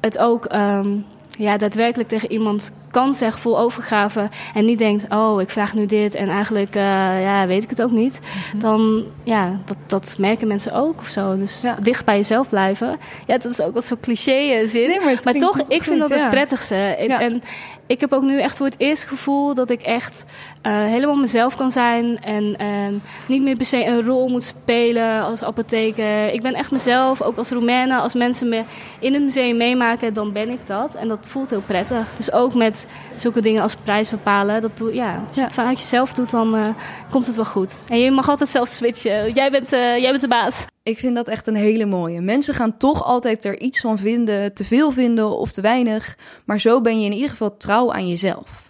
het 0.00 0.18
ook 0.18 0.44
ehm, 0.44 0.96
ja, 1.38 1.56
daadwerkelijk 1.56 2.08
tegen 2.08 2.32
iemand 2.32 2.70
kan 2.90 3.14
zeggen... 3.14 3.40
vol 3.40 3.58
overgave 3.58 4.28
en 4.54 4.64
niet 4.64 4.78
denkt... 4.78 5.04
oh, 5.08 5.40
ik 5.40 5.50
vraag 5.50 5.74
nu 5.74 5.86
dit 5.86 6.14
en 6.14 6.28
eigenlijk 6.28 6.74
eh, 6.74 7.22
ja, 7.22 7.46
weet 7.46 7.62
ik 7.62 7.70
het 7.70 7.82
ook 7.82 7.90
niet... 7.90 8.20
dan, 8.56 9.04
ja, 9.22 9.60
dat, 9.64 9.76
dat 9.86 10.14
merken 10.18 10.48
mensen 10.48 10.72
ook 10.72 11.00
of 11.00 11.08
zo. 11.08 11.36
Dus 11.36 11.62
dicht 11.82 12.04
bij 12.04 12.16
jezelf 12.16 12.48
blijven. 12.48 12.98
Ja, 13.26 13.38
dat 13.38 13.52
is 13.52 13.60
ook 13.60 13.74
wat 13.74 13.84
zo'n 13.84 14.00
cliché 14.00 14.66
zin. 14.66 14.88
Nee, 14.88 15.00
maar 15.00 15.20
maar 15.24 15.34
toch, 15.34 15.58
ik 15.58 15.66
goed, 15.68 15.82
vind 15.82 15.98
dat 15.98 16.08
ja. 16.08 16.16
het 16.16 16.30
prettigste. 16.30 16.74
En, 16.74 17.10
en 17.10 17.42
ik 17.86 18.00
heb 18.00 18.12
ook 18.12 18.22
nu 18.22 18.40
echt 18.40 18.56
voor 18.56 18.66
het 18.66 18.78
eerst 18.78 19.04
gevoel 19.04 19.54
dat 19.54 19.70
ik 19.70 19.82
echt 19.82 20.24
helemaal 20.72 21.16
mezelf 21.16 21.56
kan 21.56 21.70
zijn. 21.70 22.22
En 22.22 22.56
ehm, 22.56 22.94
niet 23.28 23.42
meer 23.42 23.56
per 23.56 23.66
se 23.66 23.86
een 23.86 24.04
rol 24.04 24.28
moet 24.28 24.42
spelen 24.42 25.22
als 25.22 25.44
apotheker. 25.44 26.32
Ik 26.32 26.42
ben 26.42 26.54
echt 26.54 26.70
mezelf, 26.70 27.22
ook 27.22 27.36
als 27.36 27.50
Roemene. 27.50 27.96
Als 27.96 28.14
mensen 28.14 28.48
me 28.48 28.64
in 28.98 29.12
het 29.12 29.22
museum 29.22 29.56
meemaken, 29.56 30.14
dan 30.14 30.32
ben 30.32 30.48
ik 30.48 30.66
dat. 30.66 30.94
En 30.94 31.08
dat 31.08 31.28
voelt 31.28 31.50
heel 31.50 31.62
prettig. 31.66 32.12
Dus 32.16 32.32
ook 32.32 32.54
met 32.54 32.86
zulke 33.16 33.40
dingen 33.40 33.62
als 33.62 33.74
prijs 33.74 34.10
bepalen. 34.10 34.60
Dat 34.60 34.78
doe, 34.78 34.94
ja, 34.94 35.24
als 35.28 35.36
je 35.36 35.42
het 35.42 35.54
vanuit 35.54 35.78
jezelf 35.78 36.12
doet, 36.12 36.30
dan 36.30 36.56
eh, 36.56 36.68
komt 37.10 37.26
het 37.26 37.36
wel 37.36 37.44
goed. 37.44 37.82
En 37.88 37.98
je 37.98 38.10
mag 38.10 38.28
altijd 38.28 38.50
zelf 38.50 38.68
switchen. 38.68 39.32
Jij 39.32 39.50
bent, 39.50 39.72
eh, 39.72 39.98
jij 39.98 40.10
bent 40.10 40.20
de 40.20 40.28
baas. 40.28 40.64
Ik 40.82 40.98
vind 40.98 41.14
dat 41.14 41.28
echt 41.28 41.46
een 41.46 41.54
hele 41.54 41.86
mooie. 41.86 42.20
Mensen 42.20 42.54
gaan 42.54 42.76
toch 42.76 43.04
altijd 43.04 43.44
er 43.44 43.60
iets 43.60 43.80
van 43.80 43.98
vinden, 43.98 44.54
te 44.54 44.64
veel 44.64 44.90
vinden 44.90 45.38
of 45.38 45.52
te 45.52 45.60
weinig. 45.60 46.16
Maar 46.44 46.60
zo 46.60 46.80
ben 46.80 47.00
je 47.00 47.06
in 47.06 47.12
ieder 47.12 47.30
geval 47.30 47.56
trouw 47.56 47.92
aan 47.92 48.08
jezelf. 48.08 48.63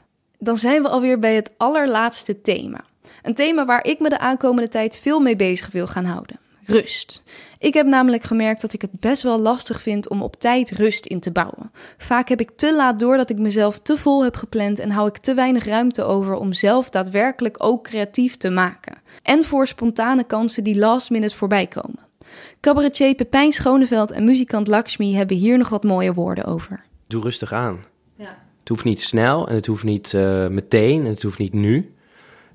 Dan 0.45 0.57
zijn 0.57 0.83
we 0.83 0.89
alweer 0.89 1.19
bij 1.19 1.35
het 1.35 1.51
allerlaatste 1.57 2.41
thema. 2.41 2.81
Een 3.23 3.35
thema 3.35 3.65
waar 3.65 3.85
ik 3.85 4.01
me 4.01 4.09
de 4.09 4.19
aankomende 4.19 4.69
tijd 4.69 4.97
veel 4.97 5.21
mee 5.21 5.37
bezig 5.37 5.71
wil 5.71 5.87
gaan 5.87 6.05
houden. 6.05 6.39
Rust. 6.67 7.23
Ik 7.59 7.75
heb 7.75 7.87
namelijk 7.87 8.23
gemerkt 8.23 8.61
dat 8.61 8.73
ik 8.73 8.81
het 8.81 9.01
best 9.01 9.23
wel 9.23 9.39
lastig 9.39 9.83
vind 9.83 10.09
om 10.09 10.23
op 10.23 10.41
tijd 10.41 10.71
rust 10.71 11.07
in 11.07 11.21
te 11.21 11.31
bouwen. 11.31 11.71
Vaak 11.97 12.29
heb 12.29 12.41
ik 12.41 12.51
te 12.57 12.75
laat 12.75 12.99
door 12.99 13.17
dat 13.17 13.31
ik 13.31 13.39
mezelf 13.39 13.79
te 13.79 13.97
vol 13.97 14.25
heb 14.25 14.37
gepland 14.37 14.79
en 14.79 14.91
hou 14.91 15.09
ik 15.09 15.19
te 15.19 15.35
weinig 15.35 15.65
ruimte 15.65 16.03
over 16.03 16.35
om 16.35 16.53
zelf 16.53 16.91
daadwerkelijk 16.91 17.57
ook 17.59 17.85
creatief 17.85 18.37
te 18.37 18.51
maken. 18.51 18.97
En 19.23 19.45
voor 19.45 19.67
spontane 19.67 20.25
kansen 20.25 20.65
die 20.65 20.79
last 20.79 21.11
minute 21.11 21.37
voorbij 21.37 21.67
komen. 21.67 21.99
Cabaretier 22.61 23.15
Pepijn 23.15 23.53
Schoneveld 23.53 24.11
en 24.11 24.25
muzikant 24.25 24.67
Lakshmi 24.67 25.15
hebben 25.15 25.37
hier 25.37 25.59
nog 25.59 25.69
wat 25.69 25.85
mooie 25.85 26.13
woorden 26.13 26.45
over. 26.45 26.85
Doe 27.07 27.23
rustig 27.23 27.53
aan. 27.53 27.94
Ja. 28.65 28.71
Het 28.71 28.73
hoeft 28.73 28.85
niet 28.85 29.01
snel 29.01 29.49
en 29.49 29.55
het 29.55 29.67
hoeft 29.67 29.85
niet 29.85 30.15
eh, 30.15 30.47
meteen 30.47 31.05
en 31.05 31.11
het 31.11 31.23
hoeft 31.23 31.39
niet 31.39 31.53
nu. 31.53 31.95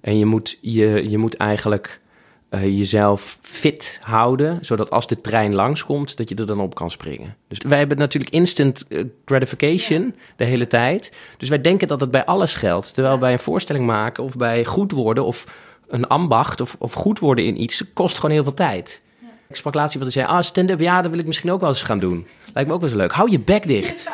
En 0.01 0.17
je 0.17 0.25
moet, 0.25 0.57
je, 0.61 1.09
je 1.09 1.17
moet 1.17 1.37
eigenlijk 1.37 2.01
eh, 2.49 2.63
jezelf 2.63 3.39
fit 3.41 3.99
houden, 4.01 4.65
zodat 4.65 4.89
als 4.89 5.07
de 5.07 5.15
trein 5.15 5.55
langskomt, 5.55 6.17
dat 6.17 6.29
je 6.29 6.35
er 6.35 6.45
dan 6.45 6.59
op 6.59 6.75
kan 6.75 6.91
springen. 6.91 7.35
Dus 7.47 7.57
wij 7.67 7.77
hebben 7.77 7.97
natuurlijk 7.97 8.31
instant 8.31 8.87
eh, 8.87 9.03
gratification 9.25 10.15
de 10.35 10.45
hele 10.45 10.67
tijd. 10.67 11.11
Dus 11.37 11.49
wij 11.49 11.61
denken 11.61 11.87
dat 11.87 12.01
het 12.01 12.11
bij 12.11 12.25
alles 12.25 12.55
geldt. 12.55 12.93
Terwijl 12.93 13.17
bij 13.17 13.31
een 13.31 13.39
voorstelling 13.39 13.85
maken 13.85 14.23
of 14.23 14.35
bij 14.35 14.65
goed 14.65 14.91
worden 14.91 15.25
of 15.25 15.45
een 15.87 16.07
ambacht 16.07 16.61
of, 16.61 16.75
of 16.79 16.93
goed 16.93 17.19
worden 17.19 17.45
in 17.45 17.61
iets, 17.61 17.83
kost 17.93 18.15
gewoon 18.15 18.31
heel 18.31 18.43
veel 18.43 18.53
tijd. 18.53 19.01
Ik 19.49 19.55
sprak 19.55 19.73
laatst 19.73 19.95
iemand 19.95 20.13
die 20.13 20.23
zei, 20.23 20.37
ah, 20.37 20.43
stand-up, 20.43 20.79
ja, 20.79 21.01
dat 21.01 21.11
wil 21.11 21.19
ik 21.19 21.25
misschien 21.25 21.51
ook 21.51 21.59
wel 21.59 21.69
eens 21.69 21.83
gaan 21.83 21.99
doen. 21.99 22.27
Lijkt 22.53 22.69
me 22.69 22.75
ook 22.75 22.81
wel 22.81 22.89
eens 22.89 22.99
leuk. 22.99 23.11
Hou 23.11 23.31
je 23.31 23.39
bek 23.39 23.67
dicht. 23.67 24.09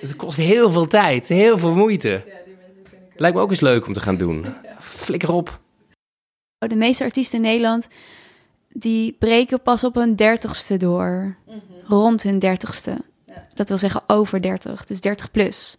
Het 0.00 0.16
kost 0.16 0.36
heel 0.36 0.70
veel 0.70 0.86
tijd, 0.86 1.28
heel 1.28 1.58
veel 1.58 1.74
moeite. 1.74 2.24
Lijkt 3.16 3.36
me 3.36 3.42
ook 3.42 3.50
eens 3.50 3.60
leuk 3.60 3.86
om 3.86 3.92
te 3.92 4.00
gaan 4.00 4.16
doen. 4.16 4.46
Flikker 4.80 5.32
op. 5.32 5.60
De 6.58 6.76
meeste 6.76 7.04
artiesten 7.04 7.36
in 7.36 7.44
Nederland, 7.44 7.88
die 8.68 9.12
breken 9.18 9.62
pas 9.62 9.84
op 9.84 9.94
hun 9.94 10.16
dertigste 10.16 10.76
door. 10.76 11.36
Rond 11.84 12.22
hun 12.22 12.38
dertigste. 12.38 12.96
Dat 13.54 13.68
wil 13.68 13.78
zeggen 13.78 14.02
over 14.06 14.42
30, 14.42 14.84
dus 14.84 15.00
30 15.00 15.30
plus. 15.30 15.78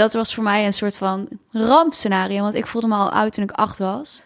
Dat 0.00 0.12
was 0.12 0.34
voor 0.34 0.44
mij 0.44 0.66
een 0.66 0.72
soort 0.72 0.96
van 0.96 1.28
rampscenario, 1.50 2.42
want 2.42 2.54
ik 2.54 2.66
voelde 2.66 2.86
me 2.86 2.94
al 2.94 3.12
oud 3.12 3.32
toen 3.32 3.44
ik 3.44 3.50
acht 3.50 3.78
was. 3.78 4.22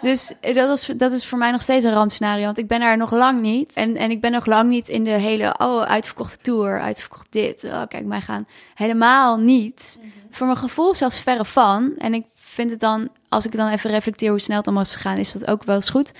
Dus 0.00 0.32
dat, 0.40 0.68
was, 0.68 0.86
dat 0.96 1.12
is 1.12 1.26
voor 1.26 1.38
mij 1.38 1.50
nog 1.50 1.62
steeds 1.62 1.84
een 1.84 1.92
rampscenario, 1.92 2.44
want 2.44 2.58
ik 2.58 2.68
ben 2.68 2.80
daar 2.80 2.96
nog 2.96 3.10
lang 3.10 3.40
niet. 3.40 3.72
En, 3.72 3.96
en 3.96 4.10
ik 4.10 4.20
ben 4.20 4.32
nog 4.32 4.46
lang 4.46 4.68
niet 4.68 4.88
in 4.88 5.04
de 5.04 5.10
hele, 5.10 5.54
oh, 5.58 5.82
uitverkochte 5.82 6.36
tour, 6.42 6.80
uitverkocht 6.80 7.26
dit. 7.30 7.64
Oh, 7.64 7.82
kijk, 7.88 8.04
mij 8.04 8.20
gaan 8.20 8.46
helemaal 8.74 9.36
niet. 9.36 10.00
Voor 10.30 10.46
mijn 10.46 10.58
gevoel 10.58 10.94
zelfs 10.94 11.18
verre 11.18 11.44
van. 11.44 11.92
En 11.98 12.14
ik 12.14 12.24
vind 12.34 12.70
het 12.70 12.80
dan, 12.80 13.08
als 13.28 13.46
ik 13.46 13.56
dan 13.56 13.68
even 13.68 13.90
reflecteer 13.90 14.30
hoe 14.30 14.38
snel 14.38 14.56
het 14.56 14.66
allemaal 14.66 14.84
is 14.84 14.94
gegaan, 14.94 15.16
is 15.16 15.32
dat 15.32 15.46
ook 15.46 15.64
wel 15.64 15.74
eens 15.74 15.90
goed. 15.90 16.12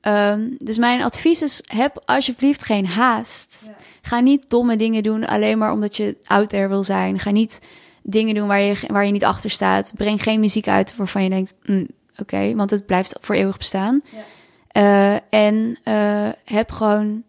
Ehm, 0.00 0.48
dus 0.58 0.78
mijn 0.78 1.02
advies 1.02 1.42
is: 1.42 1.62
heb 1.66 2.02
alsjeblieft 2.04 2.64
geen 2.64 2.86
haast. 2.86 3.70
Ga 4.02 4.20
niet 4.20 4.50
domme 4.50 4.76
dingen 4.76 5.02
doen 5.02 5.26
alleen 5.26 5.58
maar 5.58 5.72
omdat 5.72 5.96
je 5.96 6.16
out 6.26 6.48
there 6.48 6.68
wil 6.68 6.84
zijn. 6.84 7.18
Ga 7.18 7.30
niet 7.30 7.60
dingen 8.02 8.34
doen 8.34 8.46
waar 8.46 8.60
je, 8.60 8.76
waar 8.86 9.06
je 9.06 9.12
niet 9.12 9.24
achter 9.24 9.50
staat. 9.50 9.92
Breng 9.96 10.22
geen 10.22 10.40
muziek 10.40 10.68
uit 10.68 10.96
waarvan 10.96 11.22
je 11.22 11.30
denkt: 11.30 11.54
mm, 11.64 11.86
oké, 12.16 12.54
want 12.54 12.70
het 12.70 12.86
blijft 12.86 13.18
voor 13.20 13.34
eeuwig 13.34 13.56
bestaan. 13.56 14.02
Eh, 14.68 15.14
en 15.34 15.78
eh, 15.82 16.28
heb 16.44 16.70
gewoon 16.70 17.22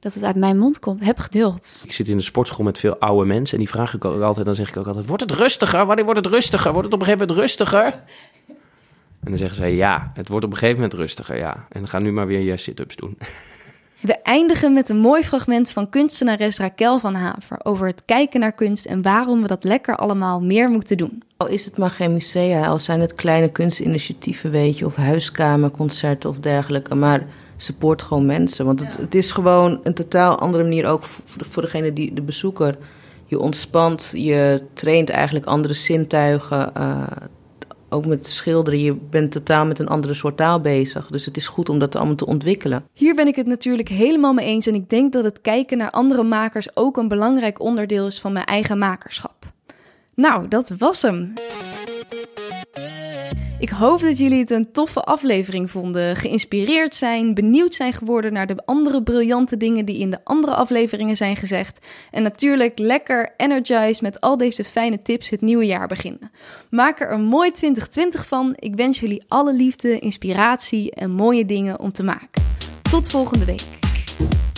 dat 0.00 0.14
het 0.14 0.24
uit 0.24 0.36
mijn 0.36 0.58
mond 0.58 0.78
komt. 0.78 1.04
Heb 1.04 1.18
geduld. 1.18 1.82
Ik 1.84 1.92
zit 1.92 2.08
in 2.08 2.16
de 2.16 2.22
sportschool 2.22 2.64
met 2.64 2.78
veel 2.78 2.98
oude 2.98 3.26
mensen 3.26 3.58
en 3.58 3.64
die 3.64 3.72
vraag 3.72 3.94
ik 3.94 4.04
ook 4.04 4.22
altijd, 4.22 4.46
dan 4.46 4.54
zeg 4.54 4.68
ik 4.68 4.76
ook 4.76 4.86
altijd, 4.86 5.06
wordt 5.06 5.22
het 5.22 5.32
rustiger? 5.32 5.86
Wanneer 5.86 6.04
wordt 6.04 6.24
het 6.24 6.34
rustiger? 6.34 6.72
Wordt 6.72 6.86
het 6.86 6.94
op 6.94 7.00
een 7.00 7.06
gegeven 7.06 7.26
moment 7.26 7.46
rustiger? 7.46 7.84
En 9.20 9.32
dan 9.32 9.36
zeggen 9.36 9.56
zij, 9.56 9.74
ja, 9.74 10.10
het 10.14 10.28
wordt 10.28 10.44
op 10.44 10.50
een 10.50 10.56
gegeven 10.56 10.80
moment 10.80 10.98
rustiger, 10.98 11.36
ja. 11.36 11.66
En 11.68 11.88
ga 11.88 11.98
nu 11.98 12.12
maar 12.12 12.26
weer 12.26 12.40
je 12.40 12.56
sit-ups 12.56 12.96
doen. 12.96 13.18
We 14.00 14.12
eindigen 14.22 14.72
met 14.72 14.88
een 14.88 14.98
mooi 14.98 15.22
fragment 15.22 15.70
van 15.70 15.90
kunstenares 15.90 16.58
Raquel 16.58 16.98
van 16.98 17.14
Haver 17.14 17.58
over 17.62 17.86
het 17.86 18.02
kijken 18.04 18.40
naar 18.40 18.52
kunst 18.52 18.84
en 18.84 19.02
waarom 19.02 19.42
we 19.42 19.46
dat 19.46 19.64
lekker 19.64 19.96
allemaal 19.96 20.40
meer 20.40 20.70
moeten 20.70 20.96
doen. 20.96 21.22
Al 21.36 21.48
is 21.48 21.64
het 21.64 21.78
maar 21.78 21.90
geen 21.90 22.12
musea, 22.12 22.66
al 22.66 22.78
zijn 22.78 23.00
het 23.00 23.14
kleine 23.14 23.48
kunstinitiatieven, 23.48 24.50
weet 24.50 24.78
je, 24.78 24.86
of 24.86 24.96
huiskamerconcerten 24.96 26.30
of 26.30 26.38
dergelijke, 26.38 26.94
maar 26.94 27.26
support 27.56 28.02
gewoon 28.02 28.26
mensen. 28.26 28.64
Want 28.64 28.80
het, 28.80 28.96
het 28.96 29.14
is 29.14 29.30
gewoon 29.30 29.80
een 29.82 29.94
totaal 29.94 30.38
andere 30.38 30.62
manier 30.62 30.86
ook 30.86 31.04
voor, 31.04 31.46
voor 31.46 31.62
degene 31.62 31.92
die 31.92 32.14
de 32.14 32.22
bezoeker. 32.22 32.76
Je 33.24 33.38
ontspant, 33.38 34.10
je 34.14 34.62
traint 34.72 35.10
eigenlijk 35.10 35.46
andere 35.46 35.74
zintuigen. 35.74 36.72
Uh, 36.76 37.06
ook 37.88 38.06
met 38.06 38.26
schilderen, 38.26 38.80
je 38.80 38.94
bent 38.94 39.32
totaal 39.32 39.66
met 39.66 39.78
een 39.78 39.88
andere 39.88 40.14
soort 40.14 40.36
taal 40.36 40.60
bezig. 40.60 41.06
Dus 41.06 41.24
het 41.24 41.36
is 41.36 41.48
goed 41.48 41.68
om 41.68 41.78
dat 41.78 41.96
allemaal 41.96 42.14
te 42.14 42.26
ontwikkelen. 42.26 42.84
Hier 42.92 43.14
ben 43.14 43.26
ik 43.26 43.36
het 43.36 43.46
natuurlijk 43.46 43.88
helemaal 43.88 44.32
mee 44.32 44.46
eens 44.46 44.66
en 44.66 44.74
ik 44.74 44.90
denk 44.90 45.12
dat 45.12 45.24
het 45.24 45.40
kijken 45.40 45.78
naar 45.78 45.90
andere 45.90 46.22
makers 46.22 46.76
ook 46.76 46.96
een 46.96 47.08
belangrijk 47.08 47.60
onderdeel 47.60 48.06
is 48.06 48.20
van 48.20 48.32
mijn 48.32 48.44
eigen 48.44 48.78
makerschap. 48.78 49.52
Nou, 50.14 50.48
dat 50.48 50.72
was 50.78 51.02
hem. 51.02 51.32
Ik 53.66 53.72
hoop 53.72 54.00
dat 54.00 54.18
jullie 54.18 54.38
het 54.38 54.50
een 54.50 54.72
toffe 54.72 55.00
aflevering 55.00 55.70
vonden, 55.70 56.16
geïnspireerd 56.16 56.94
zijn, 56.94 57.34
benieuwd 57.34 57.74
zijn 57.74 57.92
geworden 57.92 58.32
naar 58.32 58.46
de 58.46 58.62
andere 58.64 59.02
briljante 59.02 59.56
dingen 59.56 59.84
die 59.84 59.98
in 59.98 60.10
de 60.10 60.18
andere 60.24 60.54
afleveringen 60.54 61.16
zijn 61.16 61.36
gezegd. 61.36 61.86
En 62.10 62.22
natuurlijk 62.22 62.78
lekker 62.78 63.34
energized 63.36 64.02
met 64.02 64.20
al 64.20 64.36
deze 64.36 64.64
fijne 64.64 65.02
tips 65.02 65.30
het 65.30 65.40
nieuwe 65.40 65.66
jaar 65.66 65.88
beginnen. 65.88 66.30
Maak 66.70 67.00
er 67.00 67.12
een 67.12 67.24
mooi 67.24 67.52
2020 67.52 68.26
van. 68.26 68.52
Ik 68.58 68.74
wens 68.76 69.00
jullie 69.00 69.24
alle 69.28 69.54
liefde, 69.54 69.98
inspiratie 69.98 70.90
en 70.90 71.10
mooie 71.10 71.46
dingen 71.46 71.80
om 71.80 71.92
te 71.92 72.02
maken. 72.02 72.42
Tot 72.90 73.08
volgende 73.08 73.44
week. 73.44 73.85